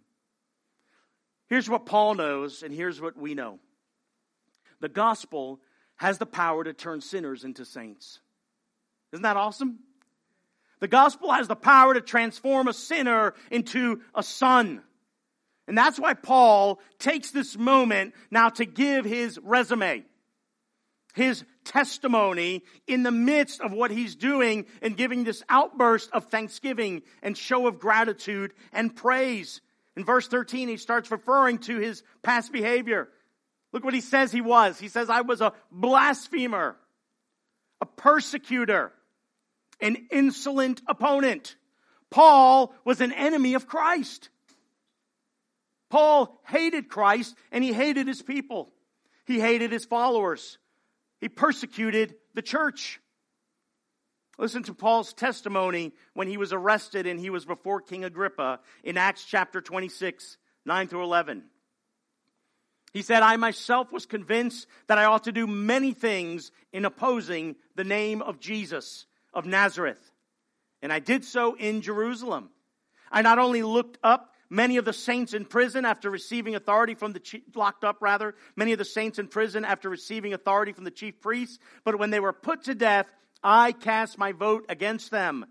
Here's 1.47 1.69
what 1.69 1.85
Paul 1.85 2.15
knows, 2.15 2.63
and 2.63 2.73
here's 2.73 2.99
what 2.99 3.17
we 3.17 3.33
know 3.33 3.59
the 4.81 4.89
gospel 4.89 5.59
has 5.97 6.17
the 6.17 6.25
power 6.25 6.63
to 6.63 6.73
turn 6.73 7.01
sinners 7.01 7.43
into 7.43 7.65
saints. 7.65 8.19
Isn't 9.13 9.23
that 9.23 9.38
awesome? 9.38 9.79
The 10.79 10.88
gospel 10.88 11.31
has 11.31 11.47
the 11.47 11.55
power 11.55 11.93
to 11.93 12.01
transform 12.01 12.67
a 12.67 12.73
sinner 12.73 13.34
into 13.49 14.01
a 14.13 14.23
son. 14.23 14.81
And 15.67 15.77
that's 15.77 15.99
why 15.99 16.13
Paul 16.13 16.79
takes 16.99 17.31
this 17.31 17.58
moment 17.58 18.13
now 18.29 18.49
to 18.49 18.65
give 18.65 19.05
his 19.05 19.39
resume, 19.41 20.03
his 21.15 21.43
testimony 21.63 22.62
in 22.88 23.03
the 23.03 23.12
midst 23.12 23.62
of 23.62 23.71
what 23.71 23.89
he's 23.89 24.15
doing 24.15 24.65
and 24.81 24.97
giving 24.97 25.23
this 25.23 25.43
outburst 25.49 26.12
of 26.12 26.25
thanksgiving 26.25 27.01
and 27.23 27.38
show 27.38 27.67
of 27.67 27.79
gratitude 27.79 28.53
and 28.71 28.95
praise. 28.95 29.62
In 29.95 30.03
verse 30.03 30.27
13, 30.27 30.67
he 30.67 30.77
starts 30.77 31.10
referring 31.10 31.60
to 31.60 31.79
his 31.79 32.03
past 32.21 32.51
behavior. 32.51 33.10
Look 33.75 33.83
what 33.83 33.93
he 33.93 33.99
says 33.99 34.31
he 34.31 34.39
was. 34.39 34.79
He 34.79 34.88
says, 34.88 35.09
I 35.09 35.19
was 35.19 35.41
a 35.41 35.51
blasphemer, 35.69 36.77
a 37.81 37.85
persecutor, 37.85 38.93
an 39.81 39.97
insolent 40.11 40.81
opponent. 40.88 41.57
Paul 42.09 42.73
was 42.85 43.01
an 43.01 43.11
enemy 43.11 43.53
of 43.53 43.67
Christ. 43.67 44.29
Paul 45.89 46.39
hated 46.45 46.88
Christ 46.88 47.35
and 47.51 47.65
he 47.65 47.73
hated 47.73 48.07
his 48.07 48.21
people. 48.21 48.71
He 49.25 49.41
hated 49.41 49.73
his 49.73 49.83
followers. 49.83 50.57
He 51.19 51.27
persecuted 51.27 52.15
the 52.33 52.41
church. 52.41 53.01
Listen 54.38 54.63
to 54.63 54.73
Paul's 54.73 55.11
testimony 55.11 55.91
when 56.13 56.29
he 56.29 56.38
was 56.38 56.53
arrested 56.53 57.07
and 57.07 57.19
he 57.19 57.29
was 57.29 57.43
before 57.43 57.81
King 57.81 58.05
Agrippa 58.05 58.61
in 58.85 58.95
Acts 58.97 59.25
chapter 59.25 59.59
26, 59.59 60.38
9 60.65 60.88
through 60.88 61.03
11. 61.03 61.43
He 62.95 63.01
said, 63.01 63.23
I 63.23 63.36
myself 63.36 63.91
was 63.91 64.05
convinced 64.05 64.67
that 64.88 64.97
I 64.97 65.03
ought 65.03 65.25
to 65.25 65.34
do 65.34 65.47
many 65.47 65.91
things 65.91 66.53
in 66.71 66.86
opposing 66.86 67.58
the 67.75 67.84
name 67.84 68.21
of 68.21 68.39
Jesus 68.39 69.05
of 69.34 69.45
Nazareth. 69.45 69.99
And 70.81 70.93
I 70.93 70.99
did 70.99 71.25
so 71.25 71.58
in 71.58 71.81
Jerusalem. 71.81 72.51
I 73.12 73.21
not 73.21 73.38
only 73.38 73.63
looked 73.63 73.97
up 74.01 74.34
many 74.49 74.77
of 74.77 74.86
the 74.86 74.93
saints 74.93 75.34
in 75.34 75.43
prison 75.43 75.84
after 75.84 76.10
receiving 76.10 76.55
authority 76.55 76.95
from 76.95 77.12
the 77.12 77.19
chief, 77.19 77.41
locked 77.53 77.84
up 77.84 77.97
rather, 77.99 78.34
many 78.55 78.71
of 78.71 78.77
the 78.77 78.86
saints 78.86 79.19
in 79.19 79.27
prison 79.27 79.65
after 79.65 79.89
receiving 79.89 80.34
authority 80.34 80.71
from 80.71 80.86
the 80.86 80.89
chief 80.89 81.19
priests, 81.19 81.60
but 81.84 81.99
when 81.99 82.12
they 82.12 82.21
were 82.21 82.31
put 82.31 82.63
to 82.63 82.75
death, 82.75 83.08
I 83.43 83.73
cast 83.73 84.17
my 84.17 84.31
vote 84.31 84.67
against 84.69 85.12
them. 85.12 85.45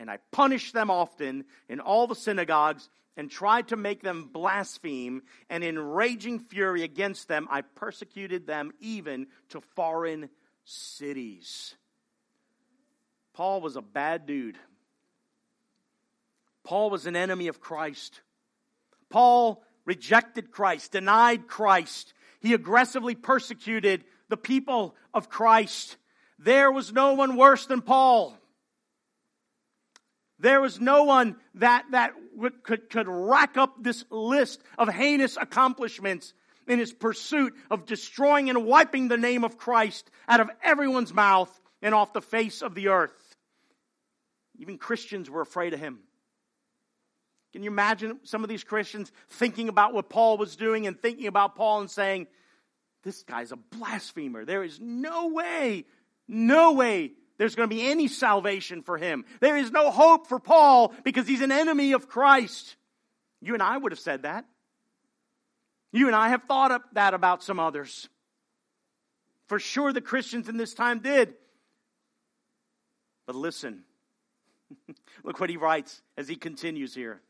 And 0.00 0.10
I 0.10 0.20
punished 0.32 0.72
them 0.72 0.90
often 0.90 1.44
in 1.68 1.80
all 1.80 2.06
the 2.06 2.14
synagogues 2.14 2.88
and 3.18 3.28
tried 3.28 3.68
to 3.68 3.76
make 3.76 4.00
them 4.00 4.30
blaspheme, 4.32 5.22
and 5.50 5.64
in 5.64 5.76
raging 5.76 6.38
fury 6.38 6.84
against 6.84 7.26
them, 7.26 7.48
I 7.50 7.62
persecuted 7.62 8.46
them 8.46 8.70
even 8.80 9.26
to 9.48 9.60
foreign 9.74 10.30
cities. 10.64 11.74
Paul 13.34 13.60
was 13.60 13.74
a 13.74 13.82
bad 13.82 14.24
dude. 14.24 14.56
Paul 16.62 16.90
was 16.90 17.06
an 17.06 17.16
enemy 17.16 17.48
of 17.48 17.60
Christ. 17.60 18.20
Paul 19.10 19.64
rejected 19.84 20.52
Christ, 20.52 20.92
denied 20.92 21.48
Christ. 21.48 22.14
He 22.40 22.54
aggressively 22.54 23.16
persecuted 23.16 24.04
the 24.28 24.36
people 24.36 24.94
of 25.12 25.28
Christ. 25.28 25.96
There 26.38 26.70
was 26.70 26.92
no 26.92 27.14
one 27.14 27.36
worse 27.36 27.66
than 27.66 27.82
Paul. 27.82 28.36
There 30.38 30.60
was 30.60 30.80
no 30.80 31.04
one 31.04 31.36
that, 31.54 31.84
that 31.90 32.12
could, 32.62 32.90
could 32.90 33.08
rack 33.08 33.56
up 33.56 33.82
this 33.82 34.04
list 34.10 34.62
of 34.76 34.88
heinous 34.88 35.36
accomplishments 35.36 36.32
in 36.68 36.78
his 36.78 36.92
pursuit 36.92 37.54
of 37.70 37.86
destroying 37.86 38.48
and 38.48 38.64
wiping 38.64 39.08
the 39.08 39.16
name 39.16 39.42
of 39.42 39.58
Christ 39.58 40.08
out 40.28 40.40
of 40.40 40.50
everyone's 40.62 41.12
mouth 41.12 41.50
and 41.82 41.94
off 41.94 42.12
the 42.12 42.20
face 42.20 42.62
of 42.62 42.74
the 42.74 42.88
earth. 42.88 43.36
Even 44.58 44.78
Christians 44.78 45.30
were 45.30 45.40
afraid 45.40 45.74
of 45.74 45.80
him. 45.80 46.00
Can 47.52 47.62
you 47.62 47.70
imagine 47.70 48.20
some 48.24 48.42
of 48.42 48.48
these 48.48 48.64
Christians 48.64 49.10
thinking 49.30 49.68
about 49.68 49.94
what 49.94 50.10
Paul 50.10 50.36
was 50.36 50.54
doing 50.54 50.86
and 50.86 51.00
thinking 51.00 51.26
about 51.26 51.56
Paul 51.56 51.80
and 51.80 51.90
saying, 51.90 52.26
This 53.02 53.22
guy's 53.22 53.52
a 53.52 53.56
blasphemer. 53.56 54.44
There 54.44 54.62
is 54.62 54.78
no 54.80 55.28
way, 55.28 55.86
no 56.28 56.72
way 56.72 57.12
there's 57.38 57.54
going 57.54 57.68
to 57.68 57.74
be 57.74 57.88
any 57.88 58.08
salvation 58.08 58.82
for 58.82 58.98
him. 58.98 59.24
There 59.40 59.56
is 59.56 59.70
no 59.70 59.90
hope 59.90 60.26
for 60.26 60.38
Paul 60.38 60.92
because 61.04 61.26
he's 61.26 61.40
an 61.40 61.52
enemy 61.52 61.92
of 61.92 62.08
Christ. 62.08 62.76
You 63.40 63.54
and 63.54 63.62
I 63.62 63.76
would 63.76 63.92
have 63.92 64.00
said 64.00 64.22
that. 64.22 64.44
You 65.92 66.08
and 66.08 66.16
I 66.16 66.28
have 66.28 66.42
thought 66.44 66.72
up 66.72 66.82
that 66.92 67.14
about 67.14 67.42
some 67.42 67.60
others. 67.60 68.08
For 69.46 69.58
sure, 69.58 69.92
the 69.92 70.00
Christians 70.00 70.48
in 70.48 70.56
this 70.56 70.74
time 70.74 70.98
did. 70.98 71.34
But 73.26 73.36
listen, 73.36 73.84
look 75.24 75.40
what 75.40 75.50
he 75.50 75.56
writes 75.56 76.02
as 76.16 76.28
he 76.28 76.36
continues 76.36 76.94
here. 76.94 77.22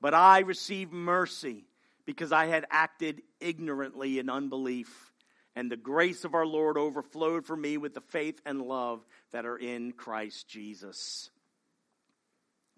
But 0.00 0.14
I 0.14 0.40
received 0.40 0.92
mercy 0.92 1.66
because 2.06 2.32
I 2.32 2.46
had 2.46 2.64
acted 2.70 3.22
ignorantly 3.40 4.18
in 4.18 4.30
unbelief, 4.30 5.09
and 5.56 5.70
the 5.70 5.76
grace 5.76 6.24
of 6.24 6.34
our 6.34 6.46
Lord 6.46 6.78
overflowed 6.78 7.44
for 7.44 7.56
me 7.56 7.76
with 7.76 7.94
the 7.94 8.00
faith 8.00 8.40
and 8.46 8.62
love 8.62 9.04
that 9.32 9.46
are 9.46 9.56
in 9.56 9.92
Christ 9.92 10.48
Jesus. 10.48 11.30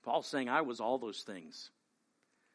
Paul's 0.02 0.26
saying, 0.26 0.48
I 0.48 0.62
was 0.62 0.80
all 0.80 0.98
those 0.98 1.22
things. 1.22 1.70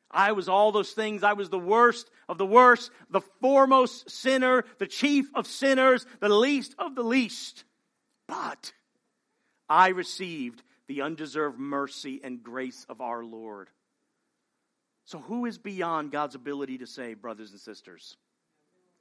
I 0.10 0.32
was 0.32 0.48
all 0.48 0.72
those 0.72 0.92
things. 0.92 1.24
I 1.24 1.34
was 1.34 1.50
the 1.50 1.60
worst 1.60 2.10
of 2.30 2.38
the 2.38 2.46
worst, 2.46 2.92
the 3.10 3.22
foremost 3.42 4.10
sinner, 4.10 4.64
the 4.80 4.88
chief 4.88 5.28
of 5.36 5.48
sinners, 5.48 6.06
the 6.20 6.30
least 6.30 6.76
of 6.80 6.96
the 6.96 7.04
least. 7.04 7.66
But 8.28 8.74
I 9.70 9.90
received 9.90 10.64
the 10.88 11.02
undeserved 11.02 11.60
mercy 11.60 12.22
and 12.24 12.42
grace 12.42 12.86
of 12.90 13.02
our 13.02 13.24
Lord. 13.24 13.70
So, 15.06 15.20
who 15.20 15.46
is 15.46 15.58
beyond 15.58 16.12
God's 16.12 16.36
ability 16.36 16.80
to 16.80 16.88
save, 16.88 17.22
brothers 17.22 17.52
and 17.52 17.60
sisters? 17.60 18.18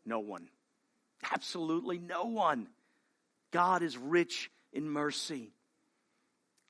No 0.05 0.20
one. 0.20 0.48
Absolutely 1.33 1.98
no 1.98 2.24
one. 2.24 2.68
God 3.50 3.83
is 3.83 3.96
rich 3.96 4.50
in 4.72 4.88
mercy. 4.88 5.52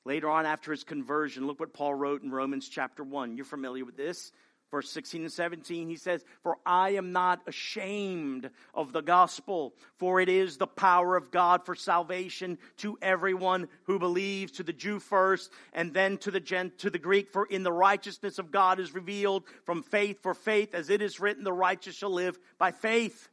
Later 0.05 0.29
on, 0.29 0.45
after 0.45 0.71
his 0.71 0.83
conversion, 0.83 1.47
look 1.47 1.59
what 1.59 1.73
Paul 1.73 1.93
wrote 1.93 2.23
in 2.23 2.31
Romans 2.31 2.69
chapter 2.69 3.03
1. 3.03 3.35
You're 3.35 3.45
familiar 3.45 3.83
with 3.83 3.97
this. 3.97 4.31
Verse 4.69 4.89
16 4.89 5.21
and 5.21 5.31
17, 5.31 5.87
he 5.87 5.95
says, 5.95 6.25
For 6.43 6.57
I 6.65 6.91
am 6.91 7.13
not 7.13 7.41
ashamed 7.47 8.49
of 8.73 8.91
the 8.91 9.01
gospel, 9.01 9.73
for 9.97 10.19
it 10.19 10.27
is 10.27 10.57
the 10.57 10.67
power 10.67 11.15
of 11.15 11.31
God 11.31 11.65
for 11.65 11.73
salvation 11.73 12.57
to 12.77 12.97
everyone 13.01 13.69
who 13.83 13.97
believes, 13.97 14.51
to 14.53 14.63
the 14.63 14.73
Jew 14.73 14.99
first, 14.99 15.51
and 15.71 15.93
then 15.93 16.17
to 16.19 16.31
the 16.31 16.41
Gent, 16.41 16.79
to 16.79 16.89
the 16.89 16.99
Greek. 16.99 17.31
For 17.31 17.45
in 17.45 17.63
the 17.63 17.71
righteousness 17.71 18.39
of 18.39 18.51
God 18.51 18.81
is 18.81 18.93
revealed 18.93 19.43
from 19.65 19.83
faith 19.83 20.21
for 20.21 20.33
faith, 20.33 20.75
as 20.75 20.89
it 20.89 21.01
is 21.01 21.21
written, 21.21 21.45
the 21.45 21.53
righteous 21.53 21.95
shall 21.95 22.13
live 22.13 22.37
by 22.57 22.71
faith. 22.71 23.29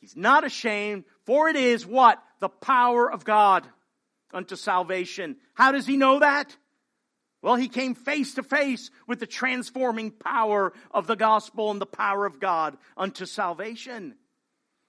He's 0.00 0.16
not 0.16 0.44
ashamed, 0.44 1.04
for 1.26 1.48
it 1.48 1.56
is 1.56 1.86
what? 1.86 2.22
The 2.40 2.48
power 2.48 3.10
of 3.10 3.24
God 3.24 3.66
unto 4.32 4.56
salvation. 4.56 5.36
How 5.54 5.72
does 5.72 5.86
he 5.86 5.96
know 5.96 6.20
that? 6.20 6.56
Well, 7.42 7.56
he 7.56 7.68
came 7.68 7.94
face 7.94 8.34
to 8.34 8.42
face 8.42 8.90
with 9.06 9.20
the 9.20 9.26
transforming 9.26 10.10
power 10.10 10.72
of 10.90 11.06
the 11.06 11.16
gospel 11.16 11.70
and 11.70 11.80
the 11.80 11.86
power 11.86 12.26
of 12.26 12.40
God 12.40 12.76
unto 12.96 13.24
salvation. 13.24 14.14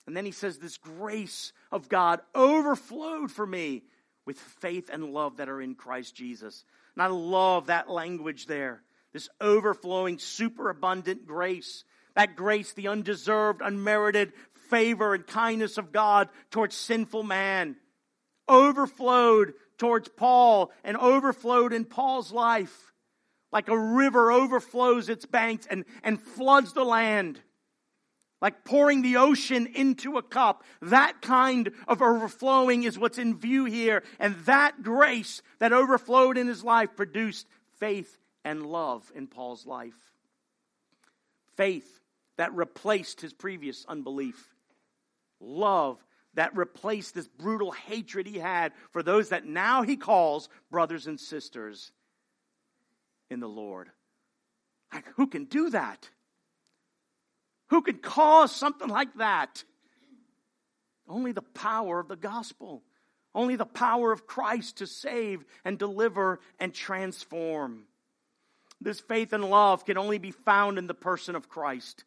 And 0.05 0.17
then 0.17 0.25
he 0.25 0.31
says, 0.31 0.57
This 0.57 0.77
grace 0.77 1.53
of 1.71 1.87
God 1.87 2.19
overflowed 2.35 3.31
for 3.31 3.45
me 3.45 3.83
with 4.25 4.37
faith 4.37 4.89
and 4.91 5.13
love 5.13 5.37
that 5.37 5.49
are 5.49 5.61
in 5.61 5.75
Christ 5.75 6.15
Jesus. 6.15 6.65
And 6.95 7.03
I 7.03 7.07
love 7.07 7.67
that 7.67 7.89
language 7.89 8.47
there. 8.47 8.81
This 9.13 9.29
overflowing, 9.39 10.19
superabundant 10.19 11.25
grace. 11.25 11.85
That 12.15 12.35
grace, 12.35 12.73
the 12.73 12.89
undeserved, 12.89 13.61
unmerited 13.63 14.33
favor 14.71 15.13
and 15.13 15.27
kindness 15.27 15.77
of 15.77 15.91
God 15.91 16.29
towards 16.49 16.75
sinful 16.75 17.21
man, 17.21 17.75
overflowed 18.47 19.53
towards 19.77 20.09
Paul 20.09 20.71
and 20.83 20.97
overflowed 20.97 21.73
in 21.73 21.85
Paul's 21.85 22.31
life. 22.31 22.91
Like 23.51 23.67
a 23.67 23.77
river 23.77 24.31
overflows 24.31 25.09
its 25.09 25.25
banks 25.25 25.67
and, 25.69 25.85
and 26.03 26.19
floods 26.19 26.73
the 26.73 26.85
land. 26.85 27.39
Like 28.41 28.63
pouring 28.63 29.01
the 29.01 29.17
ocean 29.17 29.67
into 29.75 30.17
a 30.17 30.23
cup. 30.23 30.63
That 30.81 31.21
kind 31.21 31.71
of 31.87 32.01
overflowing 32.01 32.83
is 32.83 32.97
what's 32.97 33.17
in 33.19 33.37
view 33.37 33.65
here. 33.65 34.03
And 34.19 34.35
that 34.45 34.81
grace 34.81 35.41
that 35.59 35.73
overflowed 35.73 36.37
in 36.37 36.47
his 36.47 36.63
life 36.63 36.95
produced 36.95 37.45
faith 37.77 38.17
and 38.43 38.65
love 38.65 39.11
in 39.13 39.27
Paul's 39.27 39.67
life. 39.67 39.99
Faith 41.55 41.99
that 42.37 42.55
replaced 42.55 43.21
his 43.21 43.33
previous 43.33 43.85
unbelief. 43.87 44.50
Love 45.41 45.97
that 46.35 46.55
replaced 46.55 47.13
this 47.13 47.27
brutal 47.27 47.71
hatred 47.71 48.27
he 48.27 48.37
had 48.37 48.71
for 48.91 49.03
those 49.03 49.29
that 49.29 49.45
now 49.45 49.81
he 49.81 49.97
calls 49.97 50.47
brothers 50.69 51.07
and 51.07 51.19
sisters 51.19 51.91
in 53.29 53.39
the 53.39 53.49
Lord. 53.49 53.89
Like, 54.93 55.07
who 55.15 55.27
can 55.27 55.45
do 55.45 55.71
that? 55.71 56.09
Who 57.69 57.81
can 57.81 57.97
cause 57.97 58.55
something 58.55 58.87
like 58.87 59.15
that? 59.15 59.63
Only 61.07 61.31
the 61.31 61.41
power 61.41 61.99
of 61.99 62.07
the 62.07 62.15
gospel. 62.15 62.83
Only 63.33 63.55
the 63.55 63.65
power 63.65 64.11
of 64.11 64.27
Christ 64.27 64.77
to 64.77 64.87
save 64.87 65.43
and 65.63 65.79
deliver 65.79 66.39
and 66.59 66.73
transform. 66.73 67.83
This 68.81 68.99
faith 68.99 69.31
and 69.31 69.49
love 69.49 69.85
can 69.85 69.97
only 69.97 70.17
be 70.17 70.31
found 70.31 70.77
in 70.77 70.87
the 70.87 70.93
person 70.93 71.35
of 71.35 71.49
Christ. 71.49 72.03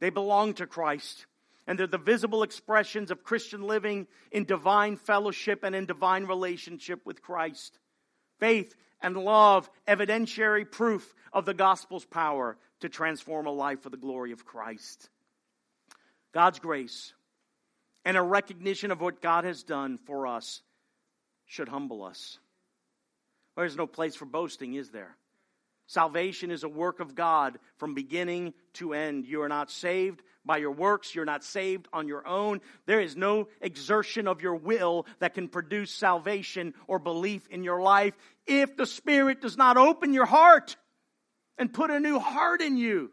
They 0.00 0.10
belong 0.10 0.54
to 0.54 0.66
Christ 0.66 1.26
and 1.66 1.78
they're 1.78 1.86
the 1.86 1.98
visible 1.98 2.42
expressions 2.42 3.10
of 3.10 3.22
Christian 3.22 3.62
living 3.62 4.06
in 4.30 4.44
divine 4.44 4.96
fellowship 4.96 5.62
and 5.62 5.74
in 5.74 5.86
divine 5.86 6.24
relationship 6.24 7.06
with 7.06 7.22
Christ. 7.22 7.78
Faith 8.38 8.74
and 9.00 9.16
love, 9.16 9.70
evidentiary 9.86 10.68
proof 10.68 11.14
of 11.32 11.44
the 11.44 11.54
gospel's 11.54 12.04
power 12.04 12.56
to 12.80 12.88
transform 12.88 13.46
a 13.46 13.52
life 13.52 13.82
for 13.82 13.90
the 13.90 13.96
glory 13.96 14.32
of 14.32 14.44
Christ. 14.44 15.08
God's 16.32 16.58
grace 16.58 17.12
and 18.04 18.16
a 18.16 18.22
recognition 18.22 18.90
of 18.90 19.00
what 19.00 19.22
God 19.22 19.44
has 19.44 19.62
done 19.62 19.98
for 20.06 20.26
us 20.26 20.62
should 21.46 21.68
humble 21.68 22.02
us. 22.02 22.38
There's 23.56 23.76
no 23.76 23.86
place 23.86 24.16
for 24.16 24.24
boasting, 24.24 24.74
is 24.74 24.90
there? 24.90 25.16
Salvation 25.86 26.50
is 26.50 26.64
a 26.64 26.68
work 26.68 27.00
of 27.00 27.14
God 27.14 27.58
from 27.76 27.94
beginning 27.94 28.54
to 28.74 28.94
end. 28.94 29.26
You 29.26 29.42
are 29.42 29.48
not 29.48 29.70
saved 29.70 30.22
by 30.44 30.58
your 30.58 30.72
works. 30.72 31.14
You're 31.14 31.24
not 31.24 31.44
saved 31.44 31.88
on 31.92 32.08
your 32.08 32.26
own. 32.26 32.60
There 32.86 33.00
is 33.00 33.16
no 33.16 33.48
exertion 33.60 34.26
of 34.26 34.42
your 34.42 34.56
will 34.56 35.06
that 35.20 35.34
can 35.34 35.48
produce 35.48 35.92
salvation 35.92 36.74
or 36.86 36.98
belief 36.98 37.46
in 37.48 37.64
your 37.64 37.80
life 37.80 38.14
if 38.46 38.76
the 38.76 38.86
Spirit 38.86 39.40
does 39.40 39.56
not 39.56 39.76
open 39.76 40.12
your 40.12 40.26
heart 40.26 40.76
and 41.58 41.72
put 41.72 41.90
a 41.90 42.00
new 42.00 42.18
heart 42.18 42.60
in 42.60 42.76
you 42.76 43.10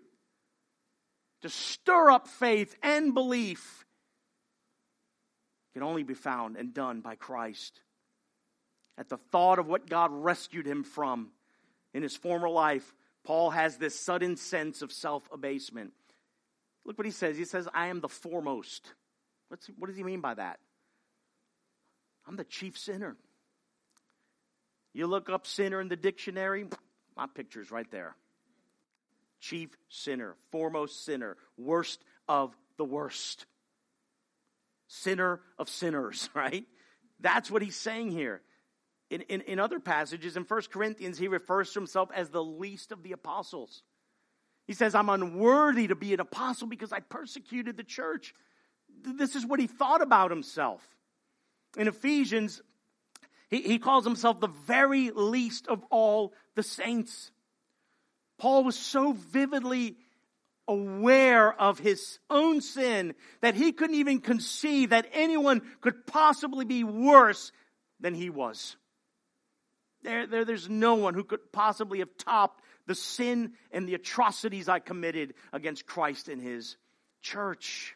to 1.41 1.49
stir 1.49 2.09
up 2.09 2.27
faith 2.27 2.75
and 2.81 3.13
belief 3.13 3.85
can 5.73 5.83
only 5.83 6.03
be 6.03 6.13
found 6.13 6.57
and 6.57 6.73
done 6.73 7.01
by 7.01 7.15
Christ. 7.15 7.81
At 8.97 9.07
the 9.07 9.17
thought 9.31 9.59
of 9.59 9.67
what 9.67 9.89
God 9.89 10.11
rescued 10.11 10.65
him 10.65 10.83
from 10.83 11.29
in 11.93 12.03
his 12.03 12.15
former 12.15 12.49
life, 12.49 12.93
Paul 13.23 13.51
has 13.51 13.77
this 13.77 13.97
sudden 13.97 14.35
sense 14.35 14.81
of 14.81 14.91
self 14.91 15.23
abasement. 15.31 15.93
Look 16.85 16.97
what 16.97 17.05
he 17.05 17.11
says. 17.11 17.37
He 17.37 17.45
says, 17.45 17.67
I 17.73 17.87
am 17.87 18.01
the 18.01 18.09
foremost. 18.09 18.93
What's, 19.49 19.67
what 19.77 19.87
does 19.87 19.97
he 19.97 20.03
mean 20.03 20.21
by 20.21 20.33
that? 20.35 20.59
I'm 22.27 22.35
the 22.35 22.43
chief 22.43 22.77
sinner. 22.77 23.15
You 24.93 25.07
look 25.07 25.29
up 25.29 25.45
sinner 25.45 25.81
in 25.81 25.87
the 25.87 25.95
dictionary, 25.95 26.65
my 27.15 27.27
picture's 27.27 27.71
right 27.71 27.89
there. 27.91 28.15
Chief 29.39 29.69
sinner, 29.89 30.35
foremost 30.51 31.05
sinner, 31.05 31.37
worst 31.57 32.03
of 32.27 32.55
the 32.77 32.85
worst. 32.85 33.45
Sinner 34.87 35.41
of 35.57 35.69
sinners, 35.69 36.29
right? 36.35 36.65
That's 37.19 37.51
what 37.51 37.61
he's 37.61 37.75
saying 37.75 38.11
here. 38.11 38.41
In, 39.09 39.21
in, 39.21 39.41
in 39.41 39.59
other 39.59 39.79
passages, 39.79 40.37
in 40.37 40.43
1 40.43 40.61
Corinthians, 40.71 41.17
he 41.17 41.27
refers 41.27 41.71
to 41.73 41.79
himself 41.79 42.09
as 42.13 42.29
the 42.29 42.43
least 42.43 42.91
of 42.91 43.01
the 43.01 43.11
apostles. 43.11 43.83
He 44.69 44.75
says, 44.75 44.93
I'm 44.93 45.09
unworthy 45.09 45.87
to 45.87 45.95
be 45.95 46.13
an 46.13 46.19
apostle 46.19 46.67
because 46.67 46.93
I 46.93 46.99
persecuted 46.99 47.75
the 47.75 47.83
church. 47.83 48.35
This 49.01 49.35
is 49.35 49.43
what 49.43 49.59
he 49.59 49.65
thought 49.65 50.03
about 50.03 50.29
himself. 50.29 50.87
In 51.75 51.87
Ephesians, 51.87 52.61
he, 53.49 53.63
he 53.63 53.79
calls 53.79 54.05
himself 54.05 54.39
the 54.39 54.45
very 54.67 55.09
least 55.09 55.67
of 55.67 55.83
all 55.89 56.33
the 56.53 56.61
saints. 56.61 57.31
Paul 58.37 58.63
was 58.63 58.77
so 58.77 59.13
vividly 59.13 59.97
aware 60.67 61.51
of 61.51 61.79
his 61.79 62.19
own 62.29 62.61
sin 62.61 63.15
that 63.41 63.55
he 63.55 63.71
couldn't 63.71 63.95
even 63.95 64.21
conceive 64.21 64.91
that 64.91 65.09
anyone 65.13 65.63
could 65.81 66.05
possibly 66.05 66.63
be 66.63 66.83
worse 66.83 67.51
than 67.99 68.13
he 68.13 68.29
was. 68.29 68.77
There, 70.03 70.27
there, 70.27 70.45
there's 70.45 70.69
no 70.69 70.93
one 70.93 71.15
who 71.15 71.23
could 71.23 71.51
possibly 71.51 71.99
have 71.99 72.15
topped 72.19 72.61
the 72.89 72.95
sin 72.95 73.53
and 73.69 73.87
the 73.87 73.93
atrocities 73.93 74.67
I 74.67 74.79
committed 74.79 75.35
against 75.53 75.85
Christ 75.85 76.27
and 76.27 76.41
his 76.41 76.75
church. 77.21 77.95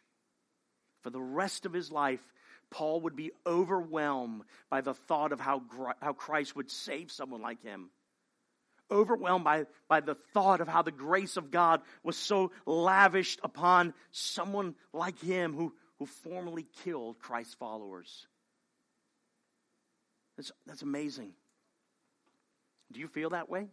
For 1.01 1.09
the 1.09 1.19
rest 1.19 1.65
of 1.65 1.73
his 1.73 1.91
life, 1.91 2.21
Paul 2.69 3.01
would 3.01 3.15
be 3.15 3.31
overwhelmed 3.43 4.43
by 4.69 4.81
the 4.81 4.93
thought 4.93 5.31
of 5.31 5.39
how, 5.39 5.63
how 5.99 6.13
Christ 6.13 6.55
would 6.55 6.69
save 6.69 7.11
someone 7.11 7.41
like 7.41 7.63
him. 7.63 7.89
Overwhelmed 8.91 9.43
by, 9.43 9.65
by 9.87 9.99
the 10.01 10.13
thought 10.35 10.61
of 10.61 10.67
how 10.67 10.83
the 10.83 10.91
grace 10.91 11.37
of 11.37 11.49
God 11.49 11.81
was 12.03 12.15
so 12.15 12.51
lavished 12.67 13.39
upon 13.43 13.95
someone 14.11 14.75
like 14.93 15.19
him 15.19 15.55
who, 15.55 15.73
who 15.97 16.05
formerly 16.05 16.67
killed 16.83 17.17
Christ's 17.17 17.55
followers. 17.55 18.27
That's, 20.37 20.51
that's 20.67 20.83
amazing. 20.83 21.31
Do 22.91 22.99
you 22.99 23.07
feel 23.07 23.31
that 23.31 23.49
way? 23.49 23.69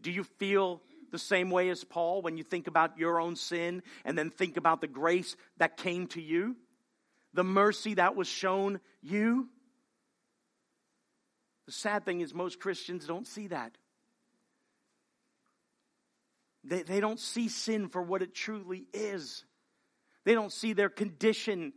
Do 0.00 0.10
you 0.10 0.24
feel 0.24 0.82
the 1.10 1.18
same 1.18 1.50
way 1.50 1.70
as 1.70 1.84
Paul 1.84 2.22
when 2.22 2.36
you 2.36 2.44
think 2.44 2.66
about 2.66 2.98
your 2.98 3.20
own 3.20 3.36
sin 3.36 3.82
and 4.04 4.16
then 4.16 4.30
think 4.30 4.56
about 4.56 4.80
the 4.80 4.86
grace 4.86 5.36
that 5.56 5.76
came 5.76 6.06
to 6.08 6.20
you? 6.20 6.56
The 7.34 7.44
mercy 7.44 7.94
that 7.94 8.16
was 8.16 8.28
shown 8.28 8.80
you? 9.02 9.48
The 11.66 11.72
sad 11.72 12.04
thing 12.04 12.20
is, 12.20 12.32
most 12.32 12.60
Christians 12.60 13.06
don't 13.06 13.26
see 13.26 13.48
that. 13.48 13.76
They, 16.64 16.82
they 16.82 17.00
don't 17.00 17.20
see 17.20 17.48
sin 17.48 17.88
for 17.88 18.02
what 18.02 18.22
it 18.22 18.34
truly 18.34 18.86
is. 18.92 19.44
They 20.24 20.34
don't 20.34 20.52
see 20.52 20.72
their 20.72 20.88
condition 20.88 21.72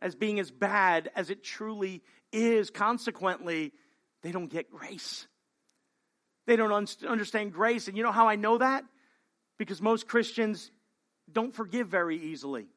as 0.00 0.14
being 0.14 0.38
as 0.40 0.50
bad 0.50 1.10
as 1.16 1.30
it 1.30 1.42
truly 1.42 2.02
is. 2.32 2.70
Consequently, 2.70 3.72
they 4.22 4.32
don't 4.32 4.50
get 4.50 4.70
grace. 4.70 5.26
They 6.48 6.56
don't 6.56 6.72
un- 6.72 6.86
understand 7.06 7.52
grace. 7.52 7.88
And 7.88 7.96
you 7.98 8.02
know 8.02 8.10
how 8.10 8.26
I 8.26 8.36
know 8.36 8.56
that? 8.56 8.82
Because 9.58 9.82
most 9.82 10.08
Christians 10.08 10.70
don't 11.30 11.54
forgive 11.54 11.88
very 11.88 12.16
easily. 12.16 12.68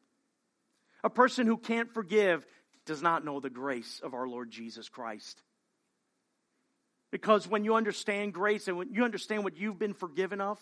A 1.05 1.09
person 1.09 1.47
who 1.47 1.55
can't 1.55 1.89
forgive 1.89 2.45
does 2.85 3.01
not 3.01 3.23
know 3.23 3.39
the 3.39 3.49
grace 3.49 4.01
of 4.03 4.13
our 4.13 4.27
Lord 4.27 4.51
Jesus 4.51 4.89
Christ. 4.89 5.41
Because 7.11 7.47
when 7.47 7.63
you 7.63 7.75
understand 7.75 8.33
grace 8.33 8.67
and 8.67 8.77
when 8.77 8.93
you 8.93 9.05
understand 9.05 9.45
what 9.45 9.55
you've 9.55 9.79
been 9.79 9.93
forgiven 9.93 10.41
of, 10.41 10.59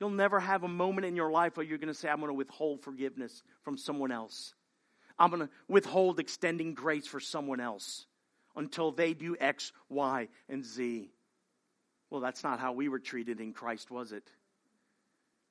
you'll 0.00 0.08
never 0.08 0.40
have 0.40 0.62
a 0.62 0.68
moment 0.68 1.06
in 1.06 1.16
your 1.16 1.30
life 1.30 1.58
where 1.58 1.66
you're 1.66 1.76
going 1.76 1.92
to 1.92 1.94
say, 1.94 2.08
I'm 2.08 2.20
going 2.20 2.30
to 2.30 2.34
withhold 2.34 2.80
forgiveness 2.80 3.42
from 3.62 3.76
someone 3.76 4.10
else. 4.10 4.54
I'm 5.18 5.28
going 5.28 5.42
to 5.42 5.50
withhold 5.68 6.18
extending 6.18 6.72
grace 6.72 7.06
for 7.06 7.20
someone 7.20 7.60
else 7.60 8.06
until 8.58 8.92
they 8.92 9.14
do 9.14 9.36
X, 9.38 9.72
Y, 9.88 10.28
and 10.48 10.64
Z. 10.64 11.10
Well, 12.10 12.20
that's 12.20 12.42
not 12.42 12.60
how 12.60 12.72
we 12.72 12.88
were 12.88 12.98
treated 12.98 13.40
in 13.40 13.52
Christ, 13.52 13.90
was 13.90 14.12
it? 14.12 14.24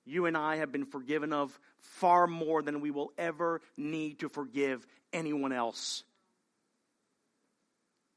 You 0.06 0.26
and 0.26 0.38
I 0.38 0.58
have 0.58 0.72
been 0.72 0.86
forgiven 0.86 1.34
of 1.34 1.58
far 1.80 2.28
more 2.28 2.62
than 2.62 2.82
we 2.82 2.92
will 2.92 3.12
ever 3.18 3.62
need 3.76 4.20
to 4.20 4.30
forgive 4.30 4.86
anyone 5.12 5.52
else. 5.52 6.04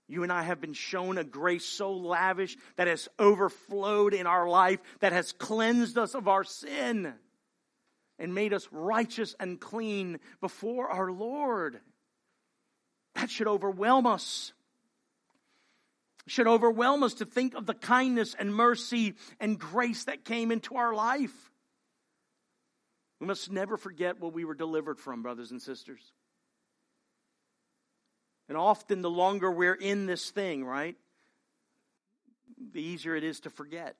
You 0.09 0.23
and 0.25 0.33
I 0.33 0.43
have 0.43 0.61
been 0.61 0.73
shown 0.73 1.19
a 1.19 1.25
grace 1.25 1.65
so 1.65 1.93
lavish 1.93 2.57
that 2.77 2.89
has 2.89 3.09
overflowed 3.19 4.13
in 4.13 4.27
our 4.27 4.49
life, 4.49 4.81
that 5.01 5.13
has 5.13 5.33
cleansed 5.33 5.97
us 5.99 6.15
of 6.15 6.27
our 6.27 6.43
sin 6.43 7.15
and 8.19 8.35
made 8.35 8.53
us 8.53 8.69
righteous 8.73 9.37
and 9.39 9.61
clean 9.61 10.19
before 10.41 10.89
our 10.89 11.13
Lord. 11.13 11.81
That 13.15 13.31
should 13.31 13.47
overwhelm 13.47 14.07
us 14.07 14.53
should 16.27 16.47
overwhelm 16.47 17.03
us 17.03 17.15
to 17.15 17.25
think 17.25 17.55
of 17.55 17.67
the 17.67 17.75
kindness 17.75 18.35
and 18.39 18.55
mercy 18.55 19.15
and 19.41 19.59
grace 19.59 20.05
that 20.05 20.25
came 20.25 20.51
into 20.53 20.77
our 20.77 20.95
life. 20.95 21.51
We 23.21 23.27
must 23.27 23.51
never 23.51 23.77
forget 23.77 24.21
what 24.21 24.33
we 24.33 24.45
were 24.45 24.55
delivered 24.55 24.99
from, 24.99 25.23
brothers 25.23 25.51
and 25.51 25.61
sisters. 25.61 26.01
And 28.49 28.57
often, 28.57 29.03
the 29.03 29.11
longer 29.11 29.51
we're 29.51 29.75
in 29.75 30.07
this 30.07 30.31
thing, 30.31 30.65
right, 30.65 30.97
the 32.73 32.83
easier 32.83 33.15
it 33.15 33.25
is 33.25 33.41
to 33.41 33.51
forget. 33.51 33.97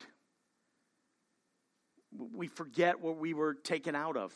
We 2.35 2.49
forget 2.49 3.01
what 3.01 3.19
we 3.19 3.35
were 3.35 3.55
taken 3.55 3.95
out 3.95 4.17
of, 4.17 4.33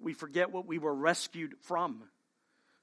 we 0.00 0.12
forget 0.12 0.50
what 0.50 0.66
we 0.66 0.78
were 0.78 0.94
rescued 0.94 1.54
from. 1.62 2.02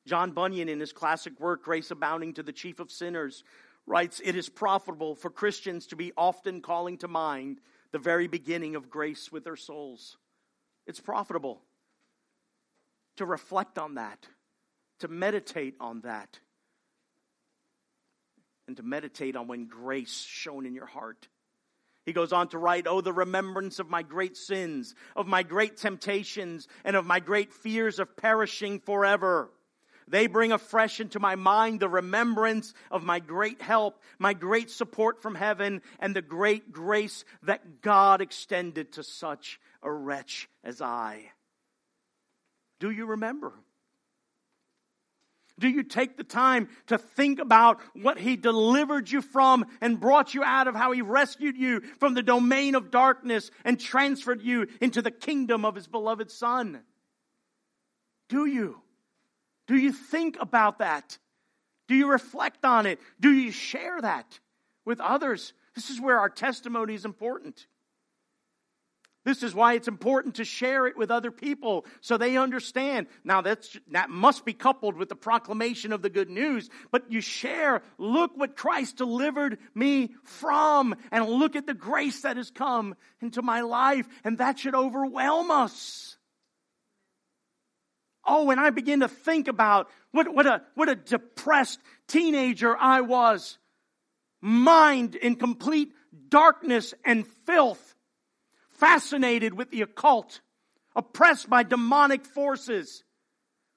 John 0.06 0.32
Bunyan, 0.32 0.70
in 0.70 0.80
his 0.80 0.94
classic 0.94 1.40
work, 1.40 1.64
Grace 1.64 1.90
Abounding 1.90 2.34
to 2.36 2.44
the 2.44 2.52
Chief 2.52 2.80
of 2.80 2.92
Sinners, 2.92 3.44
writes, 3.86 4.22
It 4.24 4.36
is 4.36 4.50
profitable 4.50 5.16
for 5.16 5.30
Christians 5.30 5.88
to 5.88 5.96
be 5.96 6.14
often 6.18 6.62
calling 6.62 6.98
to 7.00 7.08
mind 7.08 7.60
the 7.92 8.00
very 8.00 8.28
beginning 8.28 8.76
of 8.76 8.90
grace 8.90 9.32
with 9.32 9.44
their 9.44 9.56
souls. 9.56 10.18
It's 10.88 11.00
profitable 11.00 11.62
to 13.18 13.26
reflect 13.26 13.78
on 13.78 13.96
that, 13.96 14.28
to 15.00 15.08
meditate 15.08 15.76
on 15.80 16.02
that, 16.02 16.40
and 18.68 18.76
to 18.78 18.84
meditate 18.84 19.36
on 19.36 19.48
when 19.48 19.68
grace 19.68 20.26
shone 20.28 20.66
in 20.66 20.74
your 20.74 20.86
heart. 20.86 21.28
He 22.06 22.14
goes 22.14 22.34
on 22.34 22.50
to 22.50 22.58
write, 22.58 22.86
Oh, 22.88 23.02
the 23.02 23.14
remembrance 23.14 23.80
of 23.80 23.90
my 23.90 24.04
great 24.04 24.38
sins, 24.38 24.94
of 25.16 25.26
my 25.26 25.44
great 25.44 25.78
temptations, 25.78 26.68
and 26.84 26.96
of 26.96 27.06
my 27.06 27.20
great 27.20 27.52
fears 27.52 28.00
of 28.00 28.16
perishing 28.16 28.80
forever. 28.80 29.50
They 30.08 30.28
bring 30.28 30.52
afresh 30.52 31.00
into 31.00 31.20
my 31.20 31.36
mind 31.36 31.80
the 31.80 31.90
remembrance 31.90 32.74
of 32.92 33.04
my 33.04 33.20
great 33.20 33.62
help, 33.62 34.02
my 34.20 34.34
great 34.34 34.70
support 34.70 35.22
from 35.22 35.34
heaven, 35.34 35.82
and 36.00 36.16
the 36.16 36.22
great 36.22 36.72
grace 36.72 37.26
that 37.44 37.82
God 37.82 38.22
extended 38.22 38.94
to 38.94 39.04
such 39.04 39.60
a 39.82 39.92
wretch 39.92 40.48
as 40.64 40.82
I. 40.82 41.32
Do 42.80 42.92
you 42.92 43.08
remember? 43.08 43.54
Do 45.58 45.70
you 45.70 45.84
take 45.84 46.18
the 46.18 46.24
time 46.24 46.68
to 46.88 46.98
think 46.98 47.40
about 47.40 47.80
what 47.94 48.20
He 48.20 48.36
delivered 48.36 49.10
you 49.10 49.22
from 49.22 49.66
and 49.80 50.00
brought 50.00 50.34
you 50.34 50.44
out 50.44 50.68
of, 50.68 50.76
how 50.76 50.92
He 50.92 51.02
rescued 51.02 51.58
you 51.58 51.80
from 52.00 52.14
the 52.14 52.22
domain 52.22 52.76
of 52.76 52.92
darkness 52.92 53.50
and 53.64 53.80
transferred 53.80 54.42
you 54.42 54.68
into 54.82 55.02
the 55.02 55.12
kingdom 55.12 55.64
of 55.64 55.76
His 55.76 55.88
beloved 55.88 56.30
Son? 56.30 56.82
Do 58.28 58.46
you? 58.46 58.82
Do 59.68 59.76
you 59.76 59.92
think 59.92 60.38
about 60.40 60.80
that? 60.80 61.18
Do 61.88 61.96
you 61.96 62.10
reflect 62.10 62.66
on 62.66 62.86
it? 62.86 63.00
Do 63.20 63.32
you 63.32 63.52
share 63.52 64.02
that 64.02 64.40
with 64.86 65.00
others? 65.00 65.54
This 65.76 65.90
is 65.90 66.00
where 66.00 66.20
our 66.20 66.30
testimony 66.30 66.94
is 66.94 67.06
important. 67.06 67.68
This 69.26 69.42
is 69.42 69.56
why 69.56 69.74
it's 69.74 69.88
important 69.88 70.36
to 70.36 70.46
share 70.46 70.86
it 70.86 70.96
with 70.96 71.10
other 71.10 71.32
people 71.32 71.86
so 72.00 72.16
they 72.16 72.38
understand. 72.38 73.08
Now 73.24 73.42
that's, 73.42 73.76
that 73.90 74.12
must 74.12 74.46
be 74.46 74.54
coupled 74.54 74.96
with 74.96 75.10
the 75.10 75.16
proclamation 75.16 75.92
of 75.92 76.04
the 76.04 76.12
good 76.12 76.30
news, 76.30 76.70
but 76.92 77.12
you 77.12 77.22
share, 77.22 77.82
look 77.98 78.38
what 78.38 78.56
Christ 78.56 78.98
delivered 78.98 79.58
me 79.74 80.14
from 80.24 80.96
and 81.12 81.28
look 81.28 81.56
at 81.56 81.66
the 81.66 81.74
grace 81.74 82.22
that 82.22 82.38
has 82.38 82.52
come 82.52 82.96
into 83.20 83.42
my 83.42 83.62
life 83.62 84.08
and 84.24 84.38
that 84.38 84.60
should 84.60 84.76
overwhelm 84.76 85.50
us. 85.50 86.18
Oh, 88.26 88.50
and 88.50 88.60
I 88.60 88.72
begin 88.72 89.02
to 89.02 89.08
think 89.08 89.48
about 89.48 89.90
what, 90.12 90.34
what, 90.34 90.48
a, 90.48 90.62
what 90.74 90.90
a 90.90 90.96
depressed 90.96 91.80
teenager 92.08 92.76
I 92.76 93.02
was. 93.02 93.58
Mind 94.42 95.16
in 95.16 95.36
complete 95.36 95.92
darkness 96.30 96.94
and 97.04 97.28
filth. 97.46 97.96
Fascinated 98.72 99.54
with 99.54 99.70
the 99.70 99.82
occult. 99.82 100.42
Oppressed 100.96 101.50
by 101.50 101.64
demonic 101.64 102.26
forces. 102.26 103.04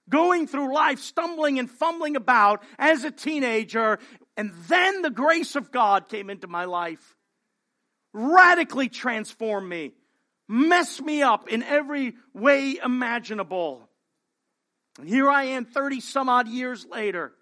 Going 0.09 0.47
through 0.47 0.73
life, 0.73 1.01
stumbling 1.01 1.59
and 1.59 1.71
fumbling 1.71 2.17
about 2.17 2.63
as 2.79 3.05
a 3.05 3.11
teenager. 3.11 3.99
And 4.37 4.53
then 4.69 5.03
the 5.03 5.11
grace 5.11 5.57
of 5.57 5.71
God 5.71 6.09
came 6.09 6.31
into 6.31 6.47
my 6.47 6.65
life. 6.65 7.17
Radically 8.15 8.89
transformed 8.89 9.69
me. 9.69 9.93
Messed 10.49 11.03
me 11.03 11.23
up 11.23 11.49
in 11.49 11.63
every 11.63 12.15
way 12.33 12.79
imaginable. 12.83 13.88
And 14.99 15.09
here 15.09 15.31
I 15.31 15.45
am 15.45 15.65
30 15.65 16.01
some 16.01 16.29
odd 16.29 16.49
years 16.49 16.85
later, 16.85 17.33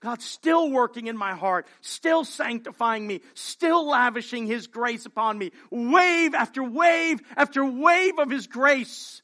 God's 0.00 0.24
still 0.24 0.70
working 0.70 1.06
in 1.06 1.16
my 1.16 1.32
heart, 1.34 1.66
still 1.80 2.24
sanctifying 2.24 3.06
me, 3.06 3.20
still 3.34 3.86
lavishing 3.86 4.46
His 4.46 4.66
grace 4.66 5.06
upon 5.06 5.38
me, 5.38 5.52
wave 5.70 6.34
after 6.34 6.62
wave 6.62 7.20
after 7.36 7.64
wave 7.64 8.18
of 8.18 8.28
His 8.28 8.48
grace. 8.48 9.22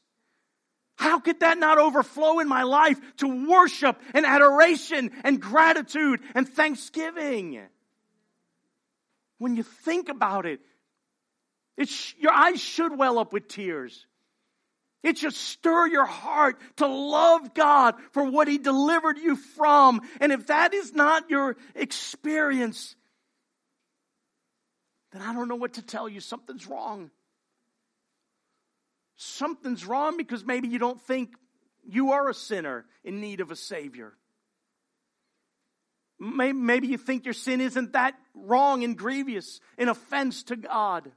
How 0.95 1.19
could 1.19 1.41
that 1.41 1.57
not 1.57 1.77
overflow 1.77 2.39
in 2.39 2.47
my 2.47 2.63
life 2.63 2.99
to 3.17 3.47
worship 3.47 4.01
and 4.13 4.25
adoration 4.25 5.11
and 5.23 5.39
gratitude 5.39 6.21
and 6.33 6.47
thanksgiving? 6.47 7.61
When 9.37 9.55
you 9.55 9.63
think 9.63 10.09
about 10.09 10.45
it, 10.45 10.59
sh- 11.85 12.15
your 12.17 12.33
eyes 12.33 12.59
should 12.59 12.97
well 12.97 13.19
up 13.19 13.31
with 13.31 13.47
tears. 13.47 14.05
It 15.01 15.17
should 15.17 15.33
stir 15.33 15.87
your 15.87 16.05
heart 16.05 16.59
to 16.77 16.87
love 16.87 17.53
God 17.53 17.95
for 18.11 18.23
what 18.23 18.47
He 18.47 18.57
delivered 18.57 19.17
you 19.17 19.35
from. 19.35 20.01
And 20.19 20.31
if 20.31 20.47
that 20.47 20.73
is 20.73 20.93
not 20.93 21.29
your 21.29 21.55
experience, 21.73 22.95
then 25.11 25.21
I 25.21 25.33
don't 25.33 25.47
know 25.47 25.55
what 25.55 25.75
to 25.75 25.81
tell 25.81 26.09
you. 26.09 26.19
Something's 26.19 26.67
wrong. 26.67 27.11
Something's 29.15 29.85
wrong 29.85 30.17
because 30.17 30.45
maybe 30.45 30.67
you 30.67 30.79
don't 30.79 31.01
think 31.01 31.33
you 31.87 32.11
are 32.11 32.29
a 32.29 32.33
sinner 32.33 32.85
in 33.03 33.21
need 33.21 33.39
of 33.39 33.51
a 33.51 33.55
Savior. 33.55 34.13
Maybe 36.19 36.87
you 36.87 36.97
think 36.97 37.23
your 37.23 37.33
sin 37.33 37.61
isn't 37.61 37.93
that 37.93 38.15
wrong 38.33 38.83
and 38.83 38.97
grievous, 38.97 39.61
an 39.77 39.87
offense 39.87 40.43
to 40.43 40.57
God. 40.57 41.09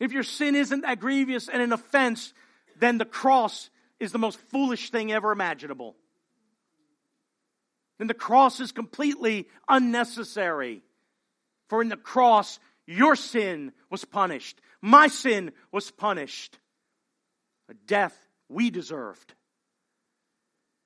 If 0.00 0.12
your 0.12 0.22
sin 0.22 0.54
isn't 0.54 0.82
that 0.82 1.00
grievous 1.00 1.48
and 1.48 1.62
an 1.62 1.72
offense, 1.72 2.32
then 2.78 2.98
the 2.98 3.04
cross 3.04 3.70
is 4.00 4.12
the 4.12 4.18
most 4.18 4.38
foolish 4.50 4.90
thing 4.90 5.12
ever 5.12 5.32
imaginable. 5.32 5.96
Then 7.98 8.08
the 8.08 8.14
cross 8.14 8.60
is 8.60 8.72
completely 8.72 9.48
unnecessary. 9.68 10.82
For 11.68 11.80
in 11.80 11.88
the 11.88 11.96
cross, 11.96 12.58
your 12.86 13.16
sin 13.16 13.72
was 13.90 14.04
punished. 14.04 14.60
My 14.82 15.06
sin 15.06 15.52
was 15.72 15.90
punished. 15.90 16.58
A 17.68 17.74
death 17.74 18.16
we 18.48 18.70
deserved. 18.70 19.34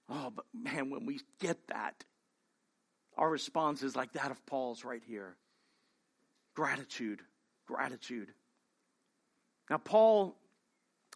Oh, 0.08 0.30
but 0.34 0.44
man, 0.54 0.90
when 0.90 1.06
we 1.06 1.20
get 1.40 1.58
that, 1.68 2.04
our 3.16 3.28
response 3.28 3.82
is 3.82 3.96
like 3.96 4.12
that 4.12 4.30
of 4.30 4.44
Paul's 4.46 4.84
right 4.84 5.02
here 5.06 5.36
gratitude, 6.54 7.20
gratitude. 7.66 8.32
Now, 9.70 9.78
Paul 9.78 10.36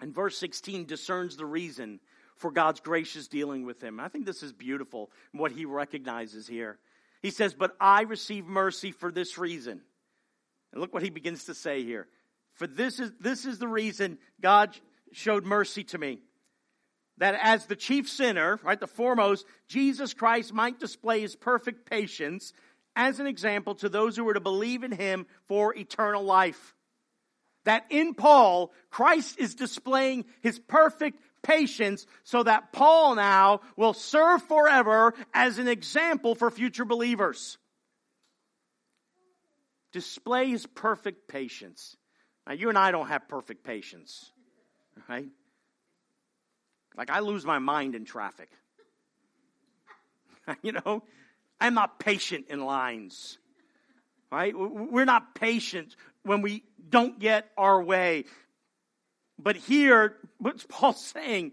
in 0.03 0.13
verse 0.13 0.37
16 0.39 0.87
discerns 0.87 1.37
the 1.37 1.47
reason 1.47 2.01
for 2.37 2.51
God's 2.51 2.81
gracious 2.81 3.29
dealing 3.29 3.65
with 3.65 3.83
him. 3.83 4.01
I 4.01 4.09
think 4.09 4.27
this 4.27 4.43
is 4.43 4.53
beautiful, 4.53 5.11
what 5.33 5.53
he 5.53 5.65
recognizes 5.65 6.47
here. 6.47 6.79
He 7.21 7.31
says, 7.31 7.55
But 7.55 7.77
I 7.81 8.03
receive 8.03 8.47
mercy 8.47 8.91
for 8.91 9.13
this 9.13 9.39
reason. 9.39 9.81
And 10.73 10.81
look 10.81 10.93
what 10.93 11.03
he 11.03 11.11
begins 11.11 11.45
to 11.45 11.55
say 11.55 11.85
here. 11.85 12.09
For 12.55 12.67
this 12.67 12.99
is, 12.99 13.13
this 13.21 13.45
is 13.45 13.59
the 13.59 13.69
reason 13.69 14.19
God 14.41 14.77
showed 15.13 15.45
mercy 15.45 15.85
to 15.85 15.99
me. 15.99 16.21
That 17.19 17.39
as 17.41 17.67
the 17.67 17.77
chief 17.77 18.09
sinner, 18.09 18.59
right, 18.63 18.81
the 18.81 18.87
foremost, 18.87 19.47
Jesus 19.69 20.15
Christ 20.15 20.53
might 20.53 20.81
display 20.81 21.21
his 21.21 21.37
perfect 21.37 21.89
patience 21.89 22.53
as 22.97 23.21
an 23.21 23.27
example 23.27 23.75
to 23.77 23.89
those 23.89 24.17
who 24.17 24.25
were 24.25 24.35
to 24.35 24.41
believe 24.41 24.83
in 24.83 24.93
him 24.93 25.27
for 25.47 25.77
eternal 25.77 26.25
life 26.25 26.75
that 27.65 27.87
in 27.91 28.15
Paul, 28.15 28.73
Christ 28.91 29.39
is 29.39 29.55
displaying 29.55 30.25
his 30.41 30.59
perfect 30.59 31.21
patience 31.43 32.07
so 32.25 32.43
that 32.43 32.73
Paul 32.73 33.17
now 33.17 33.61
will 33.77 33.95
serve 33.95 34.43
forever 34.43 35.15
as 35.35 35.59
an 35.59 35.69
example 35.69 36.35
for 36.35 36.51
future 36.51 36.85
believers. 36.85 37.59
Display 39.93 40.49
his 40.51 40.67
perfect 40.67 41.29
patience. 41.29 41.97
Now, 42.47 42.55
you 42.55 42.69
and 42.69 42.79
I 42.79 42.91
don't 42.91 43.09
have 43.09 43.29
perfect 43.29 43.65
patience, 43.65 44.33
right? 45.09 45.29
Like, 46.97 47.11
I 47.11 47.21
lose 47.21 47.45
my 47.45 47.59
mind 47.59 47.95
in 47.95 48.05
traffic. 48.05 48.51
you 50.63 50.73
know, 50.73 51.03
I'm 51.61 51.75
not 51.75 52.01
patient 52.01 52.47
in 52.49 52.65
lines, 52.65 53.39
right? 54.31 54.53
We're 54.57 55.05
not 55.05 55.35
patient 55.35 55.95
when 56.25 56.43
we 56.43 56.65
don't 56.89 57.19
get 57.19 57.49
our 57.57 57.83
way. 57.83 58.25
But 59.39 59.57
here, 59.57 60.17
what's 60.39 60.65
Paul 60.69 60.93
saying? 60.93 61.53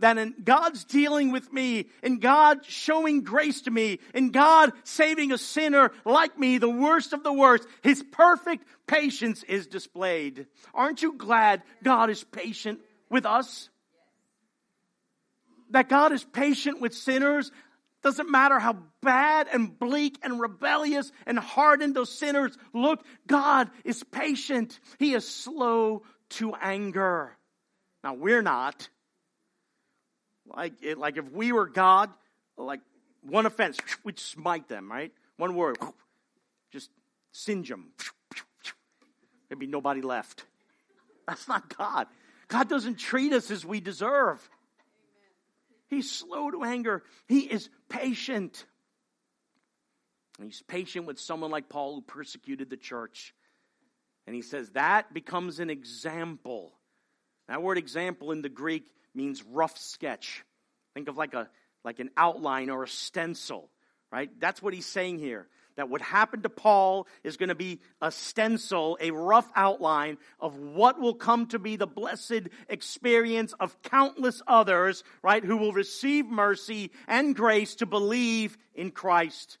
That 0.00 0.18
in 0.18 0.34
God's 0.44 0.84
dealing 0.84 1.32
with 1.32 1.50
me, 1.50 1.86
in 2.02 2.18
God 2.18 2.66
showing 2.66 3.22
grace 3.22 3.62
to 3.62 3.70
me, 3.70 3.98
in 4.12 4.30
God 4.30 4.72
saving 4.84 5.32
a 5.32 5.38
sinner 5.38 5.90
like 6.04 6.38
me, 6.38 6.58
the 6.58 6.68
worst 6.68 7.14
of 7.14 7.22
the 7.22 7.32
worst, 7.32 7.66
His 7.82 8.04
perfect 8.12 8.66
patience 8.86 9.42
is 9.44 9.66
displayed. 9.66 10.48
Aren't 10.74 11.00
you 11.00 11.14
glad 11.14 11.62
God 11.82 12.10
is 12.10 12.22
patient 12.24 12.80
with 13.08 13.24
us? 13.24 13.70
That 15.70 15.88
God 15.88 16.12
is 16.12 16.24
patient 16.24 16.82
with 16.82 16.92
sinners 16.92 17.50
doesn't 18.06 18.30
matter 18.30 18.60
how 18.60 18.76
bad 19.02 19.48
and 19.52 19.76
bleak 19.76 20.16
and 20.22 20.38
rebellious 20.40 21.10
and 21.26 21.36
hardened 21.36 21.96
those 21.96 22.08
sinners 22.08 22.56
look, 22.72 23.04
God 23.26 23.68
is 23.84 24.04
patient. 24.04 24.78
He 25.00 25.12
is 25.12 25.26
slow 25.26 26.04
to 26.30 26.54
anger. 26.54 27.36
Now, 28.04 28.14
we're 28.14 28.42
not. 28.42 28.88
Like, 30.46 30.74
like 30.96 31.16
if 31.16 31.32
we 31.32 31.50
were 31.50 31.66
God, 31.66 32.10
like 32.56 32.78
one 33.22 33.44
offense, 33.44 33.76
we'd 34.04 34.20
smite 34.20 34.68
them, 34.68 34.88
right? 34.88 35.12
One 35.36 35.56
word, 35.56 35.76
just 36.70 36.90
singe 37.32 37.68
them. 37.68 37.88
There'd 39.48 39.58
be 39.58 39.66
nobody 39.66 40.00
left. 40.00 40.44
That's 41.26 41.48
not 41.48 41.76
God. 41.76 42.06
God 42.46 42.68
doesn't 42.68 43.00
treat 43.00 43.32
us 43.32 43.50
as 43.50 43.66
we 43.66 43.80
deserve. 43.80 44.48
He's 45.88 46.10
slow 46.10 46.50
to 46.50 46.64
anger. 46.64 47.02
He 47.28 47.40
is 47.40 47.68
patient. 47.88 48.64
he's 50.42 50.62
patient 50.62 51.06
with 51.06 51.18
someone 51.18 51.50
like 51.50 51.68
Paul 51.68 51.96
who 51.96 52.02
persecuted 52.02 52.70
the 52.70 52.76
church. 52.76 53.34
And 54.26 54.34
he 54.34 54.42
says 54.42 54.70
that 54.70 55.14
becomes 55.14 55.60
an 55.60 55.70
example. 55.70 56.72
That 57.48 57.62
word 57.62 57.78
example 57.78 58.32
in 58.32 58.42
the 58.42 58.48
Greek 58.48 58.88
means 59.14 59.42
rough 59.44 59.78
sketch. 59.78 60.44
Think 60.94 61.08
of 61.08 61.16
like 61.16 61.34
a 61.34 61.48
like 61.84 62.00
an 62.00 62.10
outline 62.16 62.68
or 62.68 62.82
a 62.82 62.88
stencil, 62.88 63.70
right? 64.10 64.28
That's 64.40 64.60
what 64.60 64.74
he's 64.74 64.86
saying 64.86 65.18
here 65.20 65.46
that 65.76 65.88
what 65.88 66.00
happened 66.00 66.42
to 66.42 66.48
Paul 66.48 67.06
is 67.22 67.36
going 67.36 67.50
to 67.50 67.54
be 67.54 67.80
a 68.00 68.10
stencil, 68.10 68.98
a 69.00 69.10
rough 69.10 69.48
outline 69.54 70.18
of 70.40 70.58
what 70.58 71.00
will 71.00 71.14
come 71.14 71.46
to 71.48 71.58
be 71.58 71.76
the 71.76 71.86
blessed 71.86 72.48
experience 72.68 73.52
of 73.60 73.80
countless 73.82 74.42
others, 74.46 75.04
right, 75.22 75.44
who 75.44 75.56
will 75.56 75.72
receive 75.72 76.26
mercy 76.26 76.90
and 77.06 77.36
grace 77.36 77.76
to 77.76 77.86
believe 77.86 78.56
in 78.74 78.90
Christ. 78.90 79.58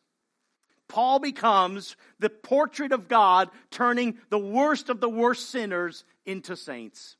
Paul 0.88 1.18
becomes 1.18 1.96
the 2.18 2.30
portrait 2.30 2.92
of 2.92 3.08
God 3.08 3.50
turning 3.70 4.18
the 4.30 4.38
worst 4.38 4.88
of 4.88 5.00
the 5.00 5.08
worst 5.08 5.50
sinners 5.50 6.04
into 6.24 6.56
saints. 6.56 7.16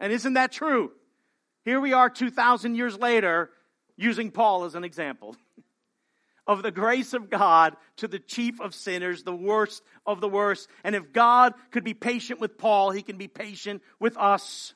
And 0.00 0.12
isn't 0.12 0.34
that 0.34 0.52
true? 0.52 0.92
Here 1.64 1.80
we 1.80 1.92
are 1.92 2.08
2,000 2.08 2.74
years 2.74 2.98
later 2.98 3.50
using 3.96 4.30
Paul 4.30 4.64
as 4.64 4.74
an 4.74 4.84
example. 4.84 5.36
of 6.48 6.62
the 6.62 6.70
grace 6.70 7.12
of 7.12 7.28
God 7.28 7.76
to 7.98 8.08
the 8.08 8.18
chief 8.18 8.58
of 8.60 8.74
sinners, 8.74 9.22
the 9.22 9.34
worst 9.34 9.82
of 10.06 10.22
the 10.22 10.28
worst. 10.28 10.68
And 10.82 10.96
if 10.96 11.12
God 11.12 11.52
could 11.70 11.84
be 11.84 11.94
patient 11.94 12.40
with 12.40 12.56
Paul, 12.56 12.90
he 12.90 13.02
can 13.02 13.18
be 13.18 13.28
patient 13.28 13.82
with 14.00 14.16
us. 14.16 14.74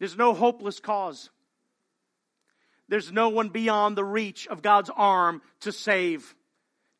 There's 0.00 0.16
no 0.18 0.34
hopeless 0.34 0.80
cause. 0.80 1.30
There's 2.88 3.12
no 3.12 3.28
one 3.28 3.50
beyond 3.50 3.96
the 3.96 4.04
reach 4.04 4.48
of 4.48 4.60
God's 4.60 4.90
arm 4.94 5.40
to 5.60 5.70
save, 5.70 6.34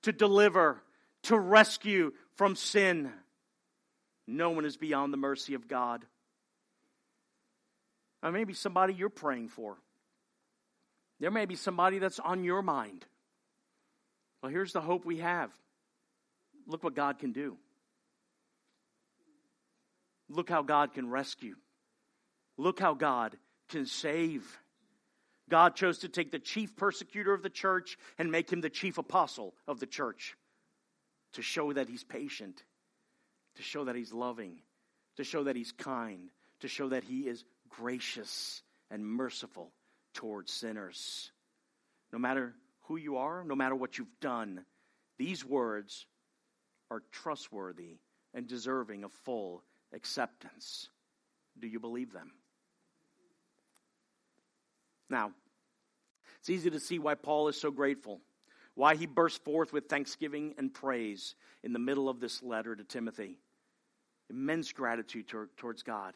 to 0.03 0.13
deliver, 0.13 0.81
to 1.25 1.37
rescue 1.37 2.13
from 2.37 2.55
sin. 2.55 3.13
No 4.29 4.51
one 4.51 4.65
is 4.65 4.77
beyond 4.77 5.13
the 5.13 5.19
mercy 5.19 5.55
of 5.55 5.67
God. 5.67 6.07
Or 8.23 8.31
maybe 8.31 8.55
somebody 8.55 8.95
you're 8.95 9.09
praying 9.09 9.49
for. 9.49 9.77
There 11.23 11.31
may 11.31 11.45
be 11.45 11.55
somebody 11.55 12.01
that's 12.01 12.19
on 12.19 12.43
your 12.43 12.63
mind. 12.63 13.07
Well, 14.43 14.51
here's 14.51 14.73
the 14.73 14.81
hope 14.81 15.05
we 15.05 15.19
have. 15.19 15.53
Look 16.67 16.83
what 16.83 16.97
God 16.97 17.21
can 17.21 17.31
do. 17.31 17.59
Look 20.29 20.51
how 20.51 20.63
God 20.63 20.95
can 20.95 21.09
rescue. 21.09 21.55
Look 22.59 22.81
how 22.81 22.95
God 22.95 23.37
can 23.69 23.87
save. 23.87 24.59
God 25.49 25.77
chose 25.77 25.99
to 25.99 26.09
take 26.09 26.33
the 26.33 26.41
chief 26.41 26.75
persecutor 26.75 27.33
of 27.33 27.45
the 27.45 27.51
church 27.51 27.99
and 28.19 28.33
make 28.33 28.53
him 28.53 28.61
the 28.61 28.69
chief 28.69 28.99
apostle 28.99 29.55
of 29.69 29.79
the 29.79 29.87
church 29.87 30.37
to 31.35 31.43
show 31.43 31.73
that 31.73 31.89
he's 31.89 32.03
patient, 32.03 32.65
to 33.55 33.63
show 33.63 33.85
that 33.85 33.95
he's 33.95 34.13
loving, 34.13 34.59
to 35.19 35.23
show 35.23 35.45
that 35.45 35.55
he's 35.55 35.71
kind, 35.71 36.31
to 36.63 36.67
show 36.67 36.89
that 36.89 37.05
he 37.05 37.29
is 37.29 37.45
gracious 37.69 38.61
and 38.91 39.07
merciful 39.07 39.71
towards 40.13 40.53
sinners. 40.53 41.31
no 42.13 42.19
matter 42.19 42.55
who 42.83 42.97
you 42.97 43.17
are, 43.17 43.43
no 43.45 43.55
matter 43.55 43.75
what 43.75 43.97
you've 43.97 44.21
done, 44.21 44.65
these 45.19 45.45
words 45.45 46.07
are 46.91 47.03
trustworthy 47.11 47.97
and 48.35 48.47
deserving 48.47 49.05
of 49.05 49.13
full 49.13 49.63
acceptance. 49.95 50.89
Do 51.59 51.67
you 51.67 51.81
believe 51.81 52.13
them? 52.13 52.33
Now, 55.09 55.33
it's 56.39 56.51
easy 56.51 56.71
to 56.71 56.81
see 56.81 56.99
why 56.99 57.15
Paul 57.15 57.49
is 57.49 57.61
so 57.61 57.71
grateful, 57.71 58.21
why 58.75 58.95
he 58.95 59.07
bursts 59.07 59.39
forth 59.39 59.73
with 59.73 59.89
thanksgiving 59.89 60.55
and 60.59 60.73
praise 60.73 61.35
in 61.63 61.73
the 61.73 61.79
middle 61.79 62.09
of 62.09 62.21
this 62.21 62.43
letter 62.43 62.75
to 62.75 62.85
Timothy. 62.85 63.39
Immense 64.31 64.73
gratitude 64.73 65.33
towards 65.57 65.83
God. 65.83 66.15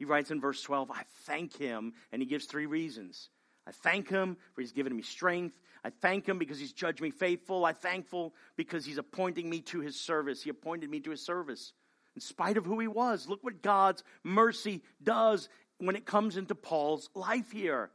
He 0.00 0.06
writes 0.06 0.30
in 0.30 0.40
verse 0.40 0.62
12, 0.62 0.90
I 0.90 1.02
thank 1.26 1.54
him, 1.54 1.92
and 2.10 2.22
he 2.22 2.26
gives 2.26 2.46
three 2.46 2.64
reasons. 2.64 3.28
I 3.66 3.72
thank 3.72 4.08
him 4.08 4.38
for 4.54 4.62
he's 4.62 4.72
given 4.72 4.96
me 4.96 5.02
strength. 5.02 5.54
I 5.84 5.90
thank 5.90 6.26
him 6.26 6.38
because 6.38 6.58
he's 6.58 6.72
judged 6.72 7.02
me 7.02 7.10
faithful. 7.10 7.66
I 7.66 7.74
thankful 7.74 8.34
because 8.56 8.86
he's 8.86 8.96
appointing 8.96 9.50
me 9.50 9.60
to 9.60 9.80
his 9.80 10.00
service. 10.00 10.42
He 10.42 10.48
appointed 10.48 10.88
me 10.88 11.00
to 11.00 11.10
his 11.10 11.22
service 11.22 11.74
in 12.14 12.22
spite 12.22 12.56
of 12.56 12.64
who 12.64 12.80
he 12.80 12.88
was. 12.88 13.28
Look 13.28 13.44
what 13.44 13.60
God's 13.60 14.02
mercy 14.24 14.82
does 15.02 15.50
when 15.76 15.96
it 15.96 16.06
comes 16.06 16.38
into 16.38 16.54
Paul's 16.54 17.10
life 17.14 17.50
here 17.52 17.90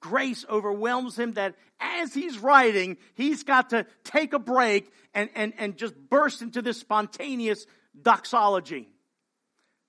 grace 0.00 0.44
overwhelms 0.48 1.18
him 1.18 1.32
that 1.32 1.54
as 1.80 2.14
he's 2.14 2.38
writing, 2.38 2.96
he's 3.14 3.42
got 3.42 3.70
to 3.70 3.86
take 4.04 4.32
a 4.32 4.38
break 4.38 4.92
and, 5.12 5.28
and, 5.34 5.52
and 5.58 5.76
just 5.76 5.94
burst 5.96 6.42
into 6.42 6.62
this 6.62 6.78
spontaneous 6.78 7.66
doxology. 8.00 8.88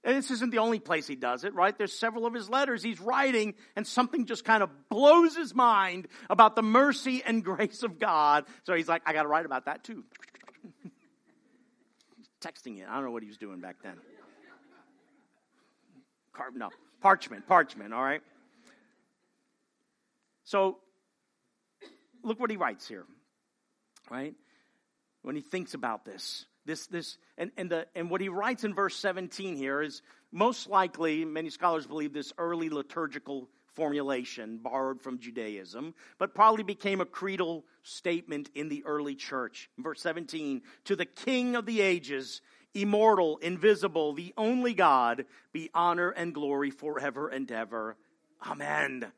And 0.08 0.16
this 0.16 0.32
isn't 0.32 0.52
the 0.52 0.60
only 0.60 0.80
place 0.80 1.06
he 1.06 1.18
does 1.18 1.44
it, 1.44 1.54
right? 1.54 1.78
There's 1.78 1.92
several 1.92 2.26
of 2.26 2.34
his 2.34 2.50
letters 2.50 2.82
he's 2.82 3.02
writing, 3.02 3.56
and 3.76 3.86
something 3.86 4.26
just 4.26 4.46
kind 4.46 4.64
of 4.64 4.70
blows 4.88 5.36
his 5.36 5.54
mind 5.54 6.08
about 6.30 6.56
the 6.56 6.62
mercy 6.62 7.22
and 7.26 7.44
grace 7.44 7.84
of 7.84 8.00
God. 8.00 8.46
So 8.64 8.74
he's 8.74 8.88
like, 8.88 9.02
I 9.06 9.12
got 9.12 9.24
to 9.24 9.28
write 9.28 9.46
about 9.46 9.66
that 9.66 9.84
too. 9.84 10.06
Texting 12.42 12.80
it. 12.80 12.88
I 12.90 12.96
don't 12.96 13.04
know 13.04 13.12
what 13.12 13.22
he 13.22 13.28
was 13.28 13.38
doing 13.38 13.60
back 13.60 13.76
then. 13.84 13.96
Car- 16.32 16.52
no, 16.56 16.70
parchment, 17.02 17.46
parchment, 17.46 17.94
all 17.94 18.02
right? 18.02 18.22
So 20.46 20.78
look 22.24 22.40
what 22.40 22.50
he 22.50 22.56
writes 22.56 22.88
here, 22.88 23.04
right? 24.10 24.36
When 25.22 25.36
he 25.36 25.42
thinks 25.42 25.74
about 25.74 26.06
this. 26.06 26.46
This, 26.68 26.86
this, 26.88 27.18
and, 27.38 27.50
and, 27.56 27.72
the, 27.72 27.88
and 27.96 28.12
what 28.12 28.20
he 28.20 28.28
writes 28.28 28.66
in 28.66 28.76
verse 28.76 28.96
17 28.98 29.56
here 29.56 29.82
is 29.82 30.02
most 30.34 30.68
likely, 30.68 31.24
many 31.24 31.50
scholars 31.50 31.88
believe 31.88 32.12
this 32.12 32.34
early 32.38 32.70
liturgical 32.70 33.48
formulation 33.74 34.58
borrowed 34.58 35.02
from 35.02 35.18
Judaism, 35.18 35.94
but 36.18 36.36
probably 36.36 36.64
became 36.64 37.00
a 37.00 37.06
creedal 37.06 37.64
statement 37.84 38.50
in 38.54 38.68
the 38.68 38.84
early 38.86 39.16
church. 39.16 39.70
Verse 39.78 40.02
17, 40.02 40.62
to 40.84 40.98
the 40.98 41.06
King 41.06 41.56
of 41.56 41.66
the 41.66 41.80
ages, 41.80 42.42
immortal, 42.74 43.38
invisible, 43.38 44.12
the 44.12 44.34
only 44.36 44.74
God, 44.74 45.26
be 45.54 45.70
honor 45.74 46.10
and 46.10 46.34
glory 46.34 46.70
forever 46.70 47.30
and 47.30 47.50
ever. 47.50 47.96
Amen. 48.46 49.10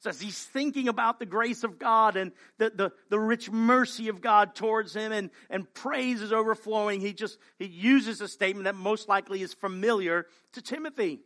So 0.00 0.10
as 0.10 0.20
he's 0.20 0.42
thinking 0.42 0.88
about 0.88 1.18
the 1.18 1.26
grace 1.26 1.64
of 1.64 1.78
God 1.78 2.16
and 2.16 2.32
the, 2.58 2.70
the, 2.70 2.92
the 3.08 3.18
rich 3.18 3.50
mercy 3.50 4.08
of 4.08 4.20
God 4.20 4.54
towards 4.54 4.94
him 4.94 5.10
and, 5.10 5.30
and 5.48 5.72
praise 5.72 6.20
is 6.20 6.32
overflowing, 6.32 7.00
he 7.00 7.12
just 7.12 7.38
he 7.58 7.66
uses 7.66 8.20
a 8.20 8.28
statement 8.28 8.64
that 8.64 8.74
most 8.74 9.08
likely 9.08 9.42
is 9.42 9.54
familiar 9.54 10.26
to 10.52 10.62
Timothy. 10.62 11.20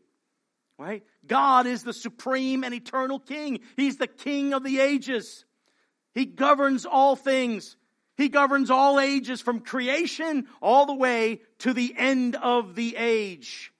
Right? 0.78 1.04
God 1.26 1.66
is 1.66 1.82
the 1.82 1.92
supreme 1.92 2.64
and 2.64 2.72
eternal 2.72 3.18
king. 3.18 3.60
He's 3.76 3.96
the 3.96 4.06
king 4.06 4.54
of 4.54 4.64
the 4.64 4.80
ages. 4.80 5.44
He 6.14 6.24
governs 6.24 6.86
all 6.86 7.16
things. 7.16 7.76
He 8.16 8.28
governs 8.28 8.70
all 8.70 8.98
ages 9.00 9.40
from 9.40 9.60
creation 9.60 10.46
all 10.62 10.86
the 10.86 10.94
way 10.94 11.40
to 11.58 11.72
the 11.72 11.94
end 11.96 12.36
of 12.36 12.74
the 12.76 12.96
age. 12.96 13.72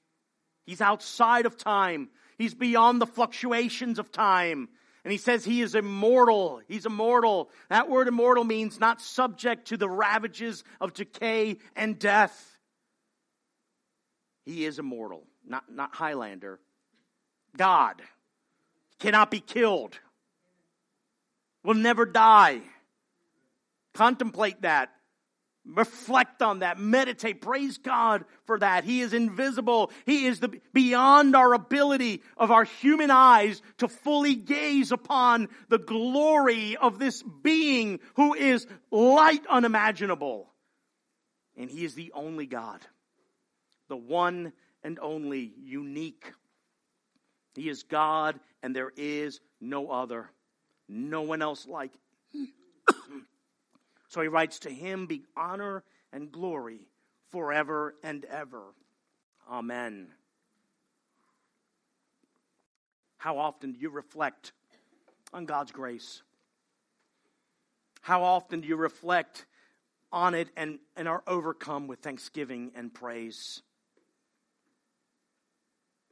He's 0.67 0.81
outside 0.81 1.47
of 1.47 1.57
time. 1.57 2.09
He's 2.39 2.55
beyond 2.55 3.01
the 3.01 3.07
fluctuations 3.07 3.99
of 3.99 4.13
time. 4.13 4.69
And 5.05 5.13
he 5.13 5.19
says 5.19 5.45
he 5.45 5.63
is 5.63 5.75
immortal. 5.75 6.61
He's 6.69 6.85
immortal. 6.87 7.51
That 7.69 7.89
word 7.89 8.09
immortal 8.09 8.45
means 8.45 8.79
not 8.79 9.01
subject 9.01 9.69
to 9.69 9.77
the 9.77 9.89
ravages 9.89 10.63
of 10.81 10.93
decay 10.93 11.59
and 11.75 11.99
death. 11.99 12.59
He 14.45 14.65
is 14.65 14.79
immortal, 14.79 15.25
not, 15.47 15.65
not 15.73 15.95
Highlander. 15.95 16.61
God 17.57 18.03
cannot 18.99 19.31
be 19.31 19.41
killed, 19.41 19.99
will 21.65 21.75
never 21.75 22.05
die. 22.05 22.61
Contemplate 23.95 24.63
that. 24.63 24.93
Reflect 25.67 26.41
on 26.41 26.61
that. 26.61 26.79
Meditate. 26.79 27.43
Praise 27.43 27.79
God 27.79 28.25
for 28.45 28.59
that. 28.59 28.85
He 28.85 29.03
is 29.03 29.13
invisible. 29.13 29.91
He 30.07 30.27
is 30.27 30.41
the, 30.41 30.61
beyond 30.73 31.37
our 31.37 31.53
ability 31.53 32.23
of 32.37 32.51
our 32.51 32.65
human 32.65 33.11
eyes 33.11 33.61
to 33.79 33.89
fully 33.89 34.35
gaze 34.35 34.91
upon 34.91 35.49
the 35.69 35.79
glory 35.79 36.77
of 36.77 36.99
this 36.99 37.23
being 37.43 38.01
who 38.15 38.35
is 38.35 38.67
light 38.91 39.47
unimaginable. 39.49 40.51
And 41.57 41.71
He 41.71 41.85
is 41.85 41.95
the 41.95 42.13
only 42.15 42.47
God, 42.47 42.81
the 43.89 43.97
one 43.97 44.53
and 44.83 44.99
only 44.99 45.53
unique. 45.63 46.33
He 47.55 47.69
is 47.69 47.83
God 47.83 48.41
and 48.63 48.75
there 48.75 48.93
is 48.97 49.41
no 49.61 49.91
other, 49.91 50.31
no 50.89 51.23
one 51.23 51.43
else 51.43 51.67
like 51.67 51.93
so 54.11 54.21
he 54.21 54.29
writes, 54.29 54.59
To 54.61 54.71
him 54.71 55.07
be 55.07 55.23
honor 55.37 55.85
and 56.13 56.33
glory 56.33 56.89
forever 57.31 57.95
and 58.03 58.25
ever. 58.25 58.75
Amen. 59.49 60.09
How 63.19 63.39
often 63.39 63.73
do 63.73 63.79
you 63.79 63.89
reflect 63.89 64.53
on 65.33 65.47
God's 65.47 65.71
grace? 65.71 66.23
How 68.01 68.25
often 68.25 68.63
do 68.63 68.69
you 68.69 68.75
reflect 68.75 69.47
on 70.11 70.35
it 70.35 70.49
and, 70.57 70.81
and 70.97 71.07
are 71.07 71.23
overcome 71.29 71.87
with 71.87 72.01
thanksgiving 72.01 72.73
and 72.75 72.93
praise? 72.93 73.63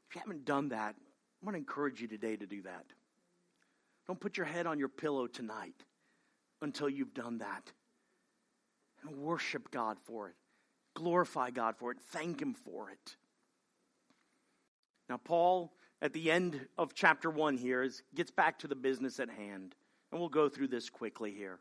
If 0.08 0.14
you 0.14 0.20
haven't 0.20 0.44
done 0.44 0.68
that, 0.68 0.94
I 0.94 1.44
want 1.44 1.54
to 1.54 1.58
encourage 1.58 2.00
you 2.00 2.06
today 2.06 2.36
to 2.36 2.46
do 2.46 2.62
that. 2.62 2.84
Don't 4.06 4.20
put 4.20 4.36
your 4.36 4.46
head 4.46 4.68
on 4.68 4.78
your 4.78 4.88
pillow 4.88 5.26
tonight 5.26 5.82
until 6.62 6.88
you've 6.88 7.12
done 7.12 7.38
that 7.38 7.72
and 9.02 9.18
worship 9.18 9.70
God 9.70 9.98
for 10.04 10.28
it. 10.28 10.34
Glorify 10.94 11.50
God 11.50 11.76
for 11.76 11.92
it. 11.92 11.98
Thank 12.10 12.40
Him 12.40 12.54
for 12.54 12.90
it. 12.90 13.16
Now, 15.08 15.16
Paul, 15.16 15.72
at 16.02 16.12
the 16.12 16.30
end 16.30 16.66
of 16.76 16.94
chapter 16.94 17.30
1 17.30 17.56
here, 17.56 17.82
is, 17.82 18.02
gets 18.14 18.30
back 18.30 18.58
to 18.60 18.68
the 18.68 18.76
business 18.76 19.20
at 19.20 19.30
hand. 19.30 19.74
And 20.10 20.20
we'll 20.20 20.28
go 20.28 20.48
through 20.48 20.68
this 20.68 20.90
quickly 20.90 21.32
here. 21.32 21.58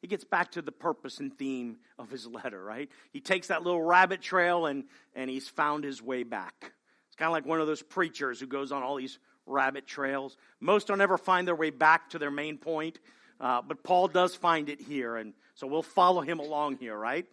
He 0.00 0.08
gets 0.08 0.24
back 0.24 0.52
to 0.52 0.62
the 0.62 0.72
purpose 0.72 1.20
and 1.20 1.36
theme 1.36 1.76
of 1.98 2.10
his 2.10 2.26
letter, 2.26 2.62
right? 2.62 2.90
He 3.12 3.20
takes 3.20 3.48
that 3.48 3.62
little 3.62 3.82
rabbit 3.82 4.20
trail 4.20 4.66
and, 4.66 4.84
and 5.14 5.30
he's 5.30 5.48
found 5.48 5.84
his 5.84 6.02
way 6.02 6.24
back. 6.24 6.72
It's 7.06 7.16
kind 7.16 7.28
of 7.28 7.32
like 7.32 7.46
one 7.46 7.60
of 7.60 7.68
those 7.68 7.82
preachers 7.82 8.40
who 8.40 8.46
goes 8.46 8.72
on 8.72 8.82
all 8.82 8.96
these 8.96 9.18
rabbit 9.46 9.86
trails. 9.86 10.36
Most 10.60 10.88
don't 10.88 11.00
ever 11.00 11.18
find 11.18 11.46
their 11.46 11.54
way 11.54 11.70
back 11.70 12.10
to 12.10 12.18
their 12.18 12.30
main 12.32 12.58
point, 12.58 12.98
uh, 13.42 13.60
but 13.60 13.82
Paul 13.82 14.06
does 14.06 14.36
find 14.36 14.68
it 14.68 14.80
here. 14.80 15.16
And 15.16 15.34
so 15.54 15.66
we'll 15.66 15.82
follow 15.82 16.20
him 16.20 16.38
along 16.38 16.78
here, 16.78 16.96
right? 16.96 17.26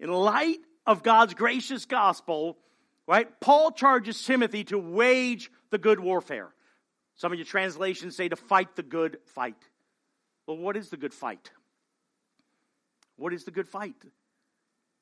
In 0.00 0.10
light 0.10 0.58
of 0.86 1.02
God's 1.02 1.34
gracious 1.34 1.84
gospel, 1.84 2.56
right, 3.06 3.28
Paul 3.40 3.70
charges 3.70 4.24
Timothy 4.24 4.64
to 4.64 4.78
wage 4.78 5.50
the 5.70 5.78
good 5.78 6.00
warfare. 6.00 6.48
Some 7.14 7.30
of 7.30 7.38
your 7.38 7.46
translations 7.46 8.16
say 8.16 8.28
to 8.28 8.36
fight 8.36 8.74
the 8.74 8.82
good 8.82 9.18
fight. 9.26 9.62
Well, 10.46 10.56
what 10.56 10.76
is 10.76 10.88
the 10.88 10.96
good 10.96 11.14
fight? 11.14 11.50
What 13.16 13.32
is 13.32 13.44
the 13.44 13.50
good 13.50 13.68
fight? 13.68 13.94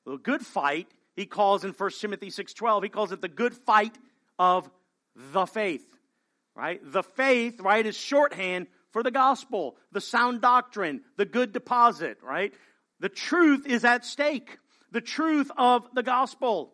The 0.05 0.17
good 0.17 0.45
fight, 0.45 0.87
he 1.15 1.25
calls 1.25 1.63
in 1.63 1.71
1 1.71 2.01
Timothy 2.01 2.29
6:12, 2.29 2.83
he 2.83 2.89
calls 2.89 3.11
it 3.11 3.21
the 3.21 3.29
good 3.29 3.53
fight 3.53 3.97
of 4.37 4.69
the 5.15 5.45
faith. 5.45 5.87
Right? 6.55 6.79
The 6.83 7.01
faith, 7.01 7.61
right, 7.61 7.83
is 7.83 7.97
shorthand 7.97 8.67
for 8.93 9.03
the 9.03 9.11
gospel, 9.11 9.75
the 9.91 9.99
sound 9.99 10.39
doctrine, 10.39 11.01
the 11.17 11.25
good 11.25 11.51
deposit, 11.51 12.19
right? 12.23 12.53
The 12.99 13.09
truth 13.09 13.65
is 13.67 13.83
at 13.83 14.05
stake. 14.05 14.57
The 14.91 15.01
truth 15.01 15.51
of 15.57 15.83
the 15.93 16.03
gospel. 16.03 16.71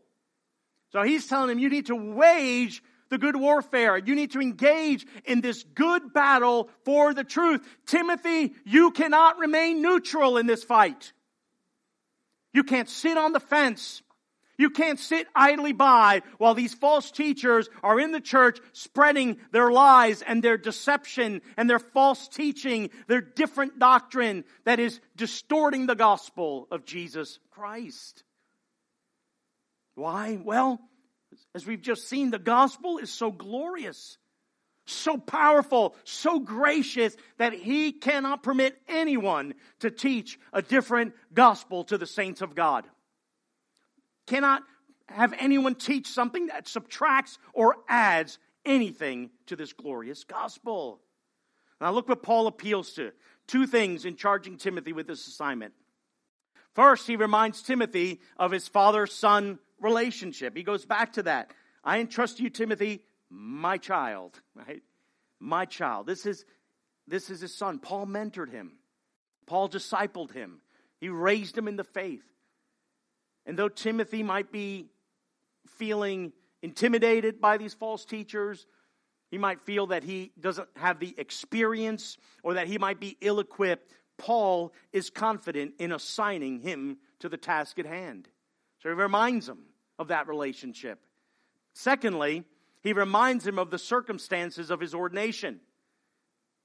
So 0.92 1.02
he's 1.02 1.26
telling 1.28 1.50
him 1.50 1.60
you 1.60 1.70
need 1.70 1.88
to 1.88 1.96
wage 1.96 2.84
the 3.10 3.18
good 3.18 3.38
warfare. 3.38 3.98
You 3.98 4.16
need 4.16 4.32
to 4.32 4.42
engage 4.42 5.08
in 5.26 5.40
this 5.40 5.64
good 5.64 6.14
battle 6.14 6.70
for 6.84 7.14
the 7.14 7.24
truth. 7.24 7.66
Timothy, 7.88 8.54
you 8.66 8.92
cannot 8.92 9.40
remain 9.40 9.82
neutral 9.82 10.38
in 10.38 10.46
this 10.46 10.64
fight. 10.64 11.14
You 12.54 12.64
can't 12.64 12.90
sit 12.90 13.18
on 13.18 13.32
the 13.32 13.40
fence. 13.40 14.02
You 14.60 14.70
can't 14.70 15.00
sit 15.00 15.26
idly 15.34 15.72
by 15.72 16.22
while 16.38 16.54
these 16.54 16.74
false 16.74 17.12
teachers 17.12 17.70
are 17.82 17.98
in 17.98 18.12
the 18.12 18.20
church 18.20 18.60
spreading 18.74 19.38
their 19.54 19.72
lies 19.72 20.22
and 20.22 20.44
their 20.44 20.58
deception 20.58 21.42
and 21.56 21.70
their 21.70 21.80
false 21.80 22.28
teaching, 22.28 22.90
their 23.08 23.22
different 23.22 23.80
doctrine 23.80 24.44
that 24.66 24.82
is 24.82 25.00
distorting 25.16 25.88
the 25.88 25.96
gospel 25.96 26.68
of 26.72 26.84
Jesus 26.84 27.40
Christ. 27.52 28.26
Why? 29.96 30.38
Well, 30.44 30.82
as 31.56 31.66
we've 31.66 31.82
just 31.82 32.10
seen, 32.10 32.30
the 32.30 32.38
gospel 32.38 32.98
is 32.98 33.14
so 33.14 33.32
glorious, 33.32 34.18
so 34.86 35.18
powerful, 35.18 35.96
so 36.04 36.42
gracious 36.42 37.16
that 37.38 37.54
he 37.54 37.94
cannot 37.94 38.44
permit 38.44 38.78
anyone 38.90 39.54
to 39.80 39.90
teach 39.90 40.38
a 40.52 40.62
different 40.62 41.14
gospel 41.34 41.86
to 41.86 41.98
the 41.98 42.06
saints 42.06 42.42
of 42.42 42.56
God 42.56 42.86
cannot 44.30 44.62
have 45.08 45.34
anyone 45.40 45.76
teach 45.76 46.08
something 46.08 46.48
that 46.48 46.68
subtracts 46.68 47.40
or 47.54 47.78
adds 47.90 48.38
anything 48.64 49.32
to 49.48 49.56
this 49.56 49.74
glorious 49.74 50.24
gospel. 50.24 51.00
Now, 51.82 51.92
look 51.92 52.08
what 52.08 52.24
Paul 52.24 52.48
appeals 52.48 52.94
to. 52.94 53.12
Two 53.48 53.66
things 53.66 54.06
in 54.06 54.16
charging 54.16 54.58
Timothy 54.58 54.94
with 54.94 55.08
this 55.08 55.26
assignment. 55.28 55.74
First, 56.76 57.08
he 57.08 57.16
reminds 57.16 57.64
Timothy 57.64 58.22
of 58.38 58.52
his 58.52 58.68
father 58.68 59.08
son 59.08 59.58
relationship. 59.82 60.56
He 60.56 60.64
goes 60.64 60.86
back 60.86 61.14
to 61.14 61.24
that. 61.24 61.52
I 61.84 62.00
entrust 62.00 62.40
you, 62.40 62.50
Timothy, 62.50 63.02
my 63.30 63.78
child, 63.78 64.40
right? 64.54 64.84
My 65.40 65.66
child. 65.66 66.06
This 66.06 66.26
is, 66.26 66.46
this 67.08 67.32
is 67.32 67.42
his 67.42 67.56
son. 67.56 67.80
Paul 67.80 68.06
mentored 68.06 68.52
him, 68.52 68.74
Paul 69.48 69.70
discipled 69.70 70.34
him, 70.34 70.62
he 71.00 71.10
raised 71.10 71.58
him 71.58 71.68
in 71.68 71.78
the 71.78 71.84
faith. 71.84 72.24
And 73.46 73.58
though 73.58 73.70
Timothy 73.70 74.24
might 74.24 74.52
be 74.52 74.88
feeling 75.68 76.34
intimidated 76.62 77.40
by 77.40 77.58
these 77.58 77.74
false 77.74 78.06
teachers, 78.06 78.68
he 79.32 79.38
might 79.38 79.62
feel 79.62 79.88
that 79.88 80.04
he 80.04 80.32
doesn't 80.40 80.70
have 80.76 81.00
the 81.00 81.16
experience 81.18 82.18
or 82.44 82.56
that 82.56 82.68
he 82.68 82.78
might 82.78 83.00
be 83.00 83.18
ill 83.22 83.40
equipped. 83.40 83.94
Paul 84.18 84.74
is 84.92 85.10
confident 85.10 85.74
in 85.80 85.92
assigning 85.92 86.60
him 86.60 86.98
to 87.20 87.30
the 87.30 87.38
task 87.38 87.80
at 87.80 87.86
hand. 87.86 88.28
So 88.82 88.90
he 88.90 88.96
reminds 88.96 89.48
him 89.48 89.60
of 89.98 90.10
that 90.10 90.28
relationship. 90.28 91.00
Secondly, 91.74 92.44
he 92.82 92.94
reminds 92.94 93.46
him 93.46 93.60
of 93.60 93.72
the 93.72 93.78
circumstances 93.78 94.70
of 94.70 94.80
his 94.80 94.94
ordination. 94.94 95.60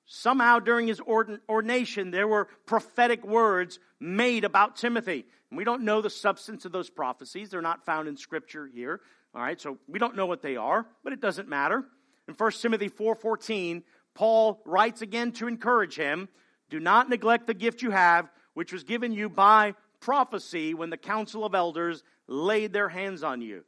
Somehow 0.07 0.59
during 0.59 0.86
his 0.86 1.00
ordination, 1.00 2.11
there 2.11 2.28
were 2.28 2.48
prophetic 2.66 3.24
words 3.24 3.78
made 4.00 4.44
about 4.44 4.76
Timothy. 4.76 5.24
And 5.50 5.57
we 5.57 5.64
don't 5.64 5.82
know 5.82 6.02
the 6.02 6.11
substance 6.11 6.64
of 6.64 6.72
those 6.72 6.90
prophecies. 6.90 7.50
They're 7.50 7.62
not 7.62 7.86
found 7.86 8.09
in 8.09 8.16
Scripture 8.16 8.66
here. 8.66 9.00
All 9.34 9.40
right, 9.40 9.61
so 9.61 9.78
we 9.88 9.98
don't 9.98 10.16
know 10.16 10.26
what 10.26 10.42
they 10.42 10.57
are, 10.57 10.86
but 11.02 11.12
it 11.12 11.20
doesn't 11.20 11.48
matter. 11.48 11.84
In 12.28 12.34
1 12.34 12.52
Timothy 12.52 12.88
4.14, 12.88 13.82
Paul 14.14 14.62
writes 14.64 15.02
again 15.02 15.32
to 15.32 15.48
encourage 15.48 15.96
him, 15.96 16.28
Do 16.70 16.80
not 16.80 17.09
neglect 17.09 17.46
the 17.46 17.55
gift 17.55 17.82
you 17.82 17.90
have, 17.90 18.28
which 18.52 18.72
was 18.72 18.84
given 18.84 19.12
you 19.12 19.28
by 19.28 19.74
prophecy 20.00 20.74
when 20.74 20.90
the 20.90 20.96
council 20.96 21.44
of 21.44 21.55
elders 21.55 22.05
laid 22.28 22.72
their 22.72 22.88
hands 22.88 23.22
on 23.22 23.40
you. 23.40 23.64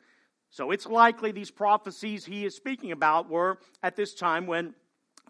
So 0.51 0.71
it's 0.71 0.87
likely 0.87 1.33
these 1.33 1.51
prophecies 1.51 2.25
he 2.25 2.45
is 2.45 2.55
speaking 2.55 2.93
about 2.93 3.29
were 3.29 3.59
at 3.83 3.97
this 3.97 4.15
time 4.15 4.47
when 4.47 4.75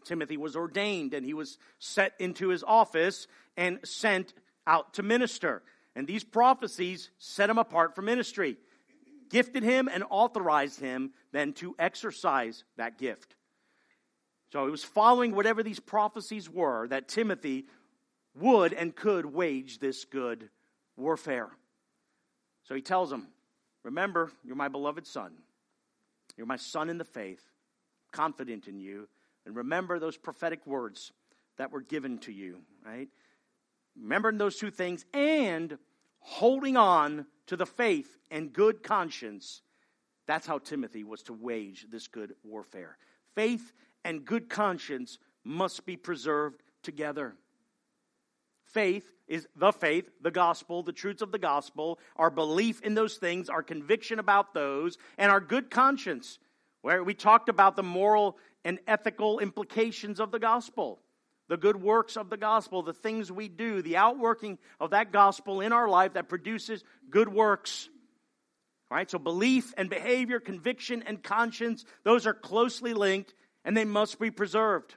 Timothy 0.06 0.36
was 0.36 0.56
ordained 0.56 1.12
and 1.12 1.26
he 1.26 1.34
was 1.34 1.58
set 1.78 2.12
into 2.18 2.48
his 2.48 2.62
office 2.62 3.26
and 3.56 3.78
sent 3.84 4.32
out 4.66 4.94
to 4.94 5.02
minister. 5.02 5.62
And 5.94 6.06
these 6.06 6.24
prophecies 6.24 7.10
set 7.18 7.50
him 7.50 7.58
apart 7.58 7.94
for 7.94 8.02
ministry, 8.02 8.56
gifted 9.30 9.62
him 9.62 9.88
and 9.92 10.04
authorized 10.08 10.80
him 10.80 11.12
then 11.32 11.52
to 11.54 11.74
exercise 11.78 12.64
that 12.76 12.98
gift. 12.98 13.34
So 14.52 14.64
he 14.64 14.70
was 14.70 14.84
following 14.84 15.34
whatever 15.34 15.62
these 15.62 15.80
prophecies 15.80 16.48
were 16.48 16.86
that 16.88 17.08
Timothy 17.08 17.66
would 18.34 18.72
and 18.72 18.94
could 18.94 19.26
wage 19.26 19.78
this 19.78 20.04
good 20.04 20.48
warfare. 20.96 21.50
So 22.64 22.74
he 22.74 22.82
tells 22.82 23.10
him, 23.10 23.28
Remember, 23.82 24.30
you're 24.44 24.56
my 24.56 24.68
beloved 24.68 25.06
son. 25.06 25.32
You're 26.36 26.46
my 26.46 26.56
son 26.56 26.90
in 26.90 26.98
the 26.98 27.04
faith, 27.04 27.42
confident 28.12 28.66
in 28.66 28.78
you, 28.78 29.08
and 29.46 29.56
remember 29.56 29.98
those 29.98 30.16
prophetic 30.16 30.66
words 30.66 31.12
that 31.56 31.70
were 31.70 31.80
given 31.80 32.18
to 32.18 32.32
you, 32.32 32.58
right? 32.84 33.08
Remembering 33.98 34.38
those 34.38 34.56
two 34.56 34.70
things 34.70 35.06
and 35.14 35.78
holding 36.18 36.76
on 36.76 37.26
to 37.46 37.56
the 37.56 37.64
faith 37.64 38.18
and 38.30 38.52
good 38.52 38.82
conscience. 38.82 39.62
That's 40.26 40.46
how 40.46 40.58
Timothy 40.58 41.04
was 41.04 41.22
to 41.24 41.32
wage 41.32 41.86
this 41.90 42.08
good 42.08 42.34
warfare. 42.44 42.98
Faith 43.34 43.72
and 44.04 44.24
good 44.24 44.50
conscience 44.50 45.18
must 45.44 45.86
be 45.86 45.96
preserved 45.96 46.62
together. 46.82 47.36
Faith 48.64 49.12
is 49.28 49.46
the 49.54 49.72
faith, 49.72 50.10
the 50.20 50.30
gospel, 50.30 50.82
the 50.82 50.92
truths 50.92 51.22
of 51.22 51.30
the 51.30 51.38
gospel, 51.38 52.00
our 52.16 52.30
belief 52.30 52.82
in 52.82 52.94
those 52.94 53.16
things, 53.16 53.48
our 53.48 53.62
conviction 53.62 54.18
about 54.18 54.52
those, 54.52 54.98
and 55.16 55.30
our 55.30 55.40
good 55.40 55.70
conscience. 55.70 56.38
Where 56.82 57.02
we 57.02 57.14
talked 57.14 57.48
about 57.48 57.74
the 57.74 57.82
moral 57.82 58.36
and 58.66 58.80
ethical 58.88 59.38
implications 59.38 60.18
of 60.18 60.32
the 60.32 60.40
gospel, 60.40 60.98
the 61.48 61.56
good 61.56 61.80
works 61.80 62.16
of 62.16 62.30
the 62.30 62.36
gospel, 62.36 62.82
the 62.82 62.92
things 62.92 63.30
we 63.30 63.46
do, 63.46 63.80
the 63.80 63.96
outworking 63.96 64.58
of 64.80 64.90
that 64.90 65.12
gospel 65.12 65.60
in 65.60 65.72
our 65.72 65.88
life 65.88 66.14
that 66.14 66.28
produces 66.28 66.82
good 67.08 67.28
works. 67.28 67.88
Right, 68.90 69.08
so 69.08 69.20
belief 69.20 69.72
and 69.76 69.88
behavior, 69.88 70.40
conviction 70.40 71.04
and 71.06 71.22
conscience, 71.22 71.84
those 72.02 72.26
are 72.26 72.34
closely 72.34 72.92
linked 72.92 73.34
and 73.64 73.76
they 73.76 73.84
must 73.84 74.18
be 74.18 74.32
preserved. 74.32 74.96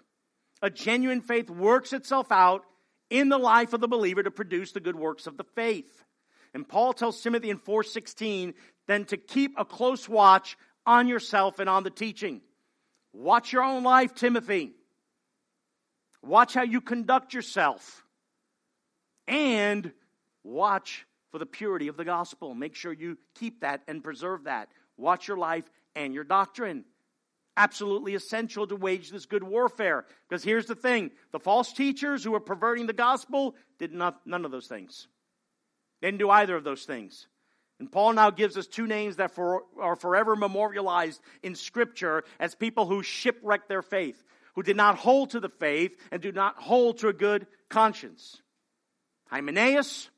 A 0.63 0.72
genuine 0.72 1.22
faith 1.22 1.51
works 1.51 1.93
itself 1.93 2.32
out 2.32 2.65
in 3.11 3.30
the 3.30 3.38
life 3.38 3.74
of 3.74 3.82
the 3.82 3.88
believer 3.88 4.24
to 4.24 4.32
produce 4.32 4.72
the 4.72 4.80
good 4.80 4.95
works 4.95 5.28
of 5.28 5.38
the 5.38 5.43
faith. 5.43 6.03
And 6.55 6.67
Paul 6.67 6.93
tells 6.93 7.22
Timothy 7.22 7.51
in 7.51 7.59
4:16 7.59 8.55
then 8.88 9.05
to 9.05 9.17
keep 9.17 9.53
a 9.59 9.65
close 9.65 10.09
watch 10.09 10.57
on 10.88 11.07
yourself 11.07 11.59
and 11.59 11.70
on 11.70 11.84
the 11.84 11.91
teaching. 11.91 12.41
Watch 13.14 13.51
your 13.51 13.64
own 13.64 13.84
life, 13.84 14.14
Timothy. 14.14 14.74
Watch 16.22 16.53
how 16.53 16.64
you 16.64 16.82
conduct 16.82 17.34
yourself. 17.34 18.03
And 19.28 19.91
watch 20.43 21.05
for 21.32 21.39
the 21.39 21.45
purity 21.45 21.88
of 21.88 21.97
the 21.97 22.05
gospel. 22.05 22.53
Make 22.53 22.76
sure 22.76 22.91
you 22.91 23.18
keep 23.36 23.62
that 23.62 23.82
and 23.88 24.03
preserve 24.03 24.45
that. 24.45 24.70
Watch 24.97 25.28
your 25.28 25.38
life 25.38 25.66
and 25.95 26.14
your 26.14 26.24
doctrine. 26.24 26.86
Absolutely 27.55 28.16
essential 28.16 28.68
to 28.68 28.76
wage 28.76 29.12
this 29.12 29.26
good 29.26 29.43
warfare. 29.43 30.05
Because 30.28 30.43
here's 30.43 30.66
the 30.66 30.76
thing 30.76 31.12
the 31.32 31.39
false 31.39 31.74
teachers 31.74 32.24
who 32.24 32.32
were 32.32 32.39
perverting 32.39 32.88
the 32.88 32.93
gospel 32.93 33.55
did 33.78 33.93
not, 33.93 34.22
none 34.26 34.45
of 34.45 34.51
those 34.51 34.68
things. 34.68 35.07
They 36.01 36.07
didn't 36.07 36.20
do 36.20 36.30
either 36.30 36.55
of 36.55 36.64
those 36.64 36.84
things. 36.84 37.28
And 37.80 37.91
Paul 37.91 38.13
now 38.13 38.30
gives 38.30 38.57
us 38.57 38.67
two 38.67 38.88
names 38.88 39.17
that 39.17 39.32
for, 39.32 39.63
are 39.80 39.95
forever 39.95 40.36
memorialized 40.36 41.21
in 41.41 41.55
Scripture 41.55 42.23
as 42.39 42.53
people 42.53 42.86
who 42.86 43.01
shipwrecked 43.03 43.69
their 43.69 43.82
faith, 43.82 44.21
who 44.55 44.63
did 44.63 44.75
not 44.75 44.97
hold 44.97 45.32
to 45.32 45.39
the 45.39 45.49
faith 45.49 45.95
and 46.11 46.21
do 46.21 46.32
not 46.32 46.57
hold 46.57 46.97
to 46.99 47.07
a 47.07 47.13
good 47.13 47.47
conscience 47.69 48.41
Hymenaeus 49.30 50.09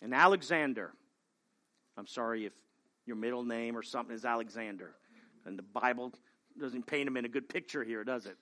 and 0.00 0.14
Alexander. 0.14 0.92
I'm 1.98 2.06
sorry 2.06 2.46
if 2.46 2.52
your 3.06 3.16
middle 3.16 3.44
name 3.44 3.76
or 3.76 3.82
something 3.82 4.14
is 4.14 4.24
Alexander. 4.24 4.94
And 5.44 5.58
the 5.58 5.62
Bible 5.62 6.12
doesn't 6.58 6.86
paint 6.86 7.08
him 7.08 7.16
in 7.16 7.24
a 7.24 7.28
good 7.28 7.48
picture 7.48 7.82
here, 7.84 8.04
does 8.04 8.26
it? 8.26 8.36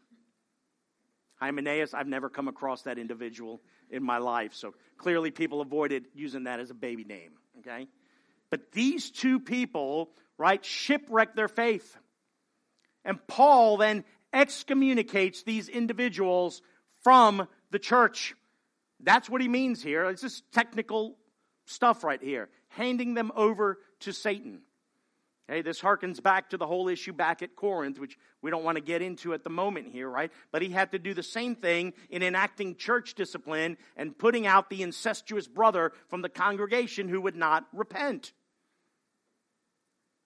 Hymenaeus, 1.36 1.94
I've 1.94 2.06
never 2.06 2.28
come 2.28 2.48
across 2.48 2.82
that 2.82 2.98
individual 2.98 3.60
in 3.90 4.02
my 4.02 4.18
life, 4.18 4.54
so 4.54 4.74
clearly 4.96 5.30
people 5.30 5.60
avoided 5.60 6.04
using 6.14 6.44
that 6.44 6.60
as 6.60 6.70
a 6.70 6.74
baby 6.74 7.04
name, 7.04 7.32
okay? 7.58 7.88
But 8.52 8.70
these 8.72 9.10
two 9.10 9.40
people, 9.40 10.10
right, 10.36 10.62
shipwreck 10.62 11.34
their 11.34 11.48
faith. 11.48 11.96
And 13.02 13.18
Paul 13.26 13.78
then 13.78 14.04
excommunicates 14.30 15.42
these 15.42 15.70
individuals 15.70 16.60
from 17.02 17.48
the 17.70 17.78
church. 17.78 18.34
That's 19.00 19.30
what 19.30 19.40
he 19.40 19.48
means 19.48 19.82
here. 19.82 20.04
It's 20.04 20.20
just 20.20 20.44
technical 20.52 21.16
stuff 21.64 22.04
right 22.04 22.22
here. 22.22 22.50
Handing 22.68 23.14
them 23.14 23.32
over 23.34 23.78
to 24.00 24.12
Satan. 24.12 24.60
Okay, 25.50 25.62
this 25.62 25.80
harkens 25.80 26.22
back 26.22 26.50
to 26.50 26.58
the 26.58 26.66
whole 26.66 26.88
issue 26.88 27.14
back 27.14 27.40
at 27.40 27.56
Corinth, 27.56 27.98
which 27.98 28.18
we 28.42 28.50
don't 28.50 28.64
want 28.64 28.76
to 28.76 28.82
get 28.82 29.00
into 29.00 29.32
at 29.32 29.44
the 29.44 29.50
moment 29.50 29.88
here, 29.88 30.10
right? 30.10 30.30
But 30.50 30.60
he 30.60 30.68
had 30.68 30.92
to 30.92 30.98
do 30.98 31.14
the 31.14 31.22
same 31.22 31.56
thing 31.56 31.94
in 32.10 32.22
enacting 32.22 32.76
church 32.76 33.14
discipline 33.14 33.78
and 33.96 34.16
putting 34.16 34.46
out 34.46 34.68
the 34.68 34.82
incestuous 34.82 35.48
brother 35.48 35.92
from 36.08 36.20
the 36.20 36.28
congregation 36.28 37.08
who 37.08 37.22
would 37.22 37.34
not 37.34 37.64
repent. 37.72 38.34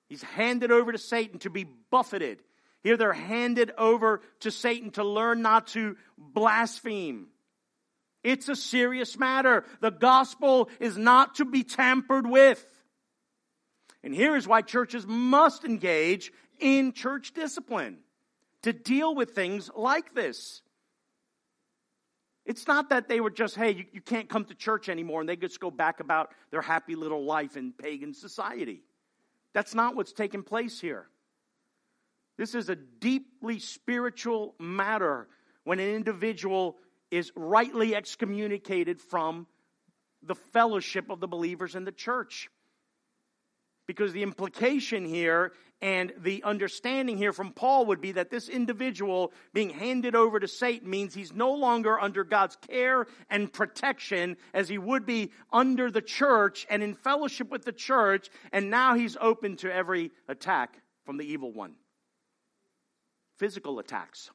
He's 0.08 0.22
handed 0.22 0.70
over 0.70 0.92
to 0.92 0.98
Satan 0.98 1.38
to 1.40 1.50
be 1.50 1.66
buffeted. 1.90 2.38
Here 2.82 2.96
they're 2.96 3.12
handed 3.12 3.72
over 3.76 4.20
to 4.40 4.50
Satan 4.50 4.90
to 4.92 5.04
learn 5.04 5.42
not 5.42 5.68
to 5.68 5.96
blaspheme. 6.16 7.26
It's 8.22 8.48
a 8.48 8.56
serious 8.56 9.18
matter. 9.18 9.64
The 9.80 9.90
gospel 9.90 10.68
is 10.80 10.96
not 10.96 11.36
to 11.36 11.44
be 11.44 11.64
tampered 11.64 12.26
with. 12.26 12.64
And 14.02 14.14
here 14.14 14.36
is 14.36 14.46
why 14.46 14.62
churches 14.62 15.04
must 15.06 15.64
engage 15.64 16.32
in 16.60 16.92
church 16.92 17.32
discipline 17.32 17.98
to 18.62 18.72
deal 18.72 19.14
with 19.14 19.30
things 19.30 19.70
like 19.74 20.14
this. 20.14 20.62
It's 22.44 22.68
not 22.68 22.90
that 22.90 23.08
they 23.08 23.20
were 23.20 23.30
just, 23.30 23.56
hey, 23.56 23.72
you, 23.72 23.84
you, 23.92 24.00
can't 24.00 24.28
come 24.28 24.44
to 24.44 24.54
church 24.54 24.88
anymore 24.88 25.20
and 25.20 25.28
they 25.28 25.34
just 25.34 25.58
go 25.58 25.70
back 25.70 25.98
about 25.98 26.30
their 26.52 26.62
happy 26.62 26.94
little 26.94 27.24
life 27.24 27.56
in 27.56 27.72
pagan 27.72 28.14
society. 28.14 28.82
That's 29.56 29.74
not 29.74 29.96
what's 29.96 30.12
taking 30.12 30.42
place 30.42 30.82
here. 30.82 31.08
This 32.36 32.54
is 32.54 32.68
a 32.68 32.76
deeply 32.76 33.58
spiritual 33.58 34.54
matter 34.58 35.28
when 35.64 35.80
an 35.80 35.88
individual 35.88 36.76
is 37.10 37.32
rightly 37.34 37.96
excommunicated 37.96 39.00
from 39.00 39.46
the 40.22 40.34
fellowship 40.34 41.08
of 41.08 41.20
the 41.20 41.26
believers 41.26 41.74
in 41.74 41.84
the 41.86 41.90
church. 41.90 42.50
Because 43.86 44.12
the 44.12 44.22
implication 44.22 45.04
here 45.04 45.52
and 45.80 46.12
the 46.18 46.42
understanding 46.42 47.18
here 47.18 47.32
from 47.32 47.52
Paul 47.52 47.86
would 47.86 48.00
be 48.00 48.12
that 48.12 48.30
this 48.30 48.48
individual 48.48 49.32
being 49.52 49.70
handed 49.70 50.14
over 50.14 50.40
to 50.40 50.48
Satan 50.48 50.88
means 50.88 51.14
he's 51.14 51.34
no 51.34 51.52
longer 51.52 52.00
under 52.00 52.24
God's 52.24 52.56
care 52.68 53.06
and 53.28 53.52
protection 53.52 54.38
as 54.54 54.68
he 54.68 54.78
would 54.78 55.04
be 55.04 55.32
under 55.52 55.90
the 55.90 56.00
church 56.00 56.66
and 56.70 56.82
in 56.82 56.94
fellowship 56.94 57.50
with 57.50 57.64
the 57.64 57.72
church, 57.72 58.30
and 58.52 58.70
now 58.70 58.94
he's 58.94 59.16
open 59.20 59.56
to 59.56 59.72
every 59.72 60.12
attack 60.28 60.80
from 61.04 61.18
the 61.18 61.26
evil 61.26 61.52
one. 61.52 61.74
Physical 63.36 63.78
attacks, 63.78 64.30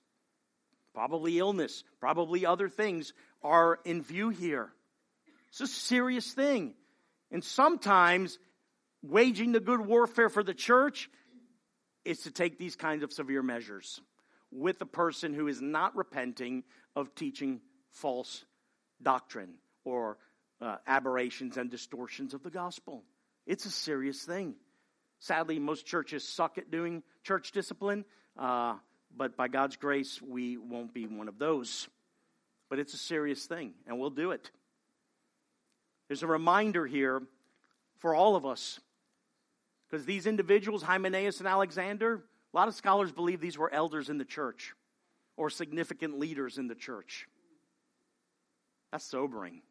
probably 0.94 1.40
illness, 1.40 1.84
probably 2.00 2.46
other 2.46 2.70
things 2.70 3.14
are 3.42 3.80
in 3.84 4.04
view 4.04 4.30
here. 4.30 4.72
It's 5.50 5.62
a 5.62 5.68
serious 5.68 6.32
thing. 6.32 6.76
And 7.32 7.44
sometimes 7.44 8.38
waging 9.04 9.52
the 9.52 9.60
good 9.60 9.82
warfare 9.82 10.30
for 10.30 10.44
the 10.44 10.54
church 10.54 11.10
is 12.06 12.22
to 12.24 12.32
take 12.32 12.58
these 12.58 12.76
kinds 12.76 13.04
of 13.04 13.14
severe 13.14 13.44
measures 13.44 14.02
with 14.52 14.82
a 14.82 14.86
person 14.86 15.34
who 15.34 15.48
is 15.48 15.62
not 15.62 15.96
repenting 15.96 16.64
of 16.96 17.14
teaching 17.16 17.62
false 17.92 18.44
doctrine 19.02 19.54
or 19.86 20.18
uh, 20.62 20.78
aberrations 20.88 21.58
and 21.58 21.70
distortions 21.70 22.34
of 22.34 22.44
the 22.44 22.50
gospel. 22.50 23.04
It's 23.48 23.66
a 23.66 23.72
serious 23.72 24.24
thing. 24.24 24.56
Sadly, 25.20 25.60
most 25.60 25.86
churches 25.86 26.28
suck 26.28 26.58
at 26.58 26.72
doing 26.72 27.04
church 27.24 27.52
discipline, 27.52 28.06
uh, 28.38 28.76
but 29.16 29.38
by 29.38 29.48
God's 29.48 29.76
grace, 29.76 30.22
we 30.22 30.58
won't 30.58 30.94
be 30.94 31.06
one 31.06 31.28
of 31.28 31.38
those. 31.38 31.88
But 32.70 32.80
it's 32.80 32.94
a 32.94 32.98
serious 32.98 33.46
thing, 33.46 33.74
and 33.86 34.00
we'll 34.00 34.10
do 34.10 34.32
it. 34.32 34.50
There's 36.08 36.24
a 36.24 36.28
reminder 36.28 36.86
here 36.86 37.22
for 38.00 38.16
all 38.16 38.36
of 38.36 38.46
us 38.46 38.80
because 39.92 40.06
these 40.06 40.26
individuals, 40.26 40.82
Hymenaeus 40.82 41.40
and 41.40 41.48
Alexander, 41.48 42.24
a 42.54 42.58
lot 42.58 42.70
of 42.70 42.76
scholars 42.76 43.12
believe 43.12 43.42
these 43.42 43.58
were 43.58 43.72
elders 43.74 44.10
in 44.10 44.18
the 44.18 44.26
church 44.26 44.74
or 45.36 45.50
significant 45.50 46.18
leaders 46.18 46.58
in 46.58 46.68
the 46.68 46.76
church. 46.76 47.28
That's 48.92 49.06
sobering. 49.06 49.62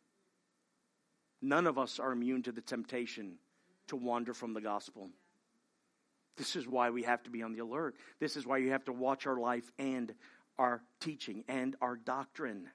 None 1.40 1.66
of 1.66 1.78
us 1.78 1.98
are 1.98 2.12
immune 2.12 2.42
to 2.42 2.52
the 2.52 2.60
temptation 2.60 3.36
to 3.88 3.96
wander 3.96 4.34
from 4.34 4.52
the 4.52 4.60
gospel. 4.60 5.08
This 6.36 6.54
is 6.54 6.66
why 6.66 6.90
we 6.90 7.02
have 7.04 7.22
to 7.24 7.30
be 7.30 7.42
on 7.42 7.52
the 7.52 7.60
alert. 7.60 7.96
This 8.18 8.36
is 8.36 8.46
why 8.46 8.58
you 8.58 8.70
have 8.70 8.84
to 8.84 8.92
watch 8.92 9.26
our 9.26 9.38
life 9.38 9.70
and 9.78 10.14
our 10.58 10.82
teaching 11.00 11.44
and 11.48 11.76
our 11.80 11.96
doctrine. 11.96 12.68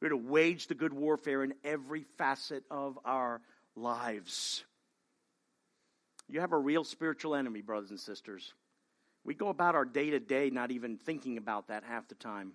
We're 0.00 0.10
to 0.10 0.16
wage 0.16 0.66
the 0.66 0.74
good 0.74 0.94
warfare 0.94 1.44
in 1.44 1.52
every 1.64 2.04
facet 2.16 2.64
of 2.70 2.98
our 3.04 3.42
lives. 3.76 4.64
You 6.30 6.40
have 6.40 6.52
a 6.52 6.58
real 6.58 6.84
spiritual 6.84 7.34
enemy, 7.34 7.60
brothers 7.60 7.90
and 7.90 7.98
sisters. 7.98 8.54
We 9.24 9.34
go 9.34 9.48
about 9.48 9.74
our 9.74 9.84
day 9.84 10.10
to 10.10 10.20
day 10.20 10.50
not 10.50 10.70
even 10.70 10.96
thinking 10.96 11.38
about 11.38 11.68
that 11.68 11.82
half 11.82 12.06
the 12.08 12.14
time. 12.14 12.52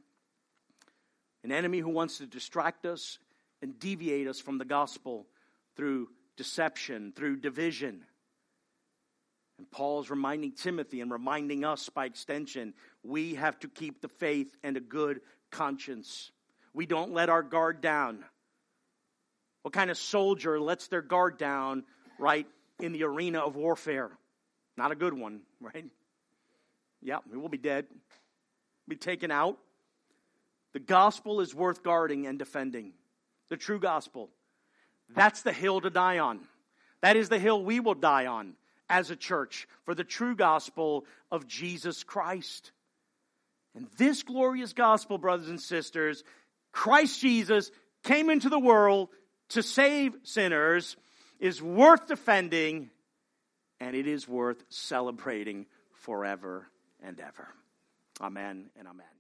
An 1.44 1.52
enemy 1.52 1.80
who 1.80 1.90
wants 1.90 2.20
to 2.20 2.26
distract 2.26 2.86
us 2.86 3.20
and 3.62 3.78
deviate 3.78 4.28
us 4.28 4.40
from 4.40 4.58
the 4.58 4.66
gospel 4.66 5.28
through 5.76 6.08
deception, 6.38 7.12
through 7.16 7.38
division. 7.38 8.04
And 9.58 9.70
Paul 9.70 10.00
is 10.00 10.10
reminding 10.10 10.54
Timothy 10.54 11.02
and 11.02 11.12
reminding 11.12 11.66
us 11.66 11.90
by 11.90 12.06
extension 12.06 12.74
we 13.04 13.36
have 13.36 13.60
to 13.60 13.68
keep 13.68 14.02
the 14.02 14.08
faith 14.08 14.56
and 14.64 14.78
a 14.78 14.82
good 14.82 15.20
conscience. 15.52 16.32
We 16.74 16.86
don't 16.86 17.14
let 17.14 17.30
our 17.30 17.44
guard 17.44 17.82
down. 17.82 18.24
What 19.64 19.74
kind 19.74 19.92
of 19.92 19.98
soldier 19.98 20.60
lets 20.60 20.88
their 20.88 21.02
guard 21.02 21.38
down 21.38 21.84
right 22.18 22.48
in 22.80 22.92
the 22.92 23.04
arena 23.04 23.40
of 23.40 23.56
warfare. 23.56 24.12
Not 24.78 24.92
a 24.92 24.96
good 24.96 25.14
one, 25.14 25.42
right? 25.60 25.86
Yeah, 27.02 27.20
we 27.32 27.38
will 27.38 27.50
be 27.50 27.58
dead, 27.58 27.86
be 28.88 28.96
taken 28.96 29.32
out. 29.32 29.58
The 30.74 30.80
gospel 30.80 31.40
is 31.40 31.56
worth 31.56 31.84
guarding 31.84 32.28
and 32.28 32.38
defending. 32.38 32.94
The 33.50 33.58
true 33.58 33.80
gospel. 33.80 34.30
That's 35.14 35.44
the 35.44 35.54
hill 35.54 35.82
to 35.82 35.90
die 35.90 36.20
on. 36.20 36.42
That 37.02 37.16
is 37.16 37.30
the 37.30 37.40
hill 37.40 37.64
we 37.64 37.80
will 37.80 37.94
die 37.94 38.26
on 38.26 38.56
as 38.90 39.10
a 39.12 39.16
church 39.16 39.68
for 39.84 39.96
the 39.96 40.04
true 40.04 40.36
gospel 40.36 41.06
of 41.32 41.48
Jesus 41.48 42.04
Christ. 42.04 42.72
And 43.76 43.88
this 43.98 44.24
glorious 44.24 44.74
gospel, 44.74 45.18
brothers 45.18 45.50
and 45.50 45.62
sisters, 45.62 46.24
Christ 46.72 47.22
Jesus 47.22 47.72
came 48.04 48.30
into 48.30 48.50
the 48.50 48.60
world 48.60 49.10
to 49.50 49.62
save 49.62 50.16
sinners 50.24 50.98
is 51.40 51.62
worth 51.62 52.08
defending 52.08 52.90
and 53.80 53.96
it 53.96 54.08
is 54.08 54.28
worth 54.28 54.64
celebrating 54.70 55.66
forever 55.94 56.68
and 57.04 57.20
ever. 57.20 57.48
Amen 58.22 58.70
and 58.78 58.88
amen. 58.88 59.15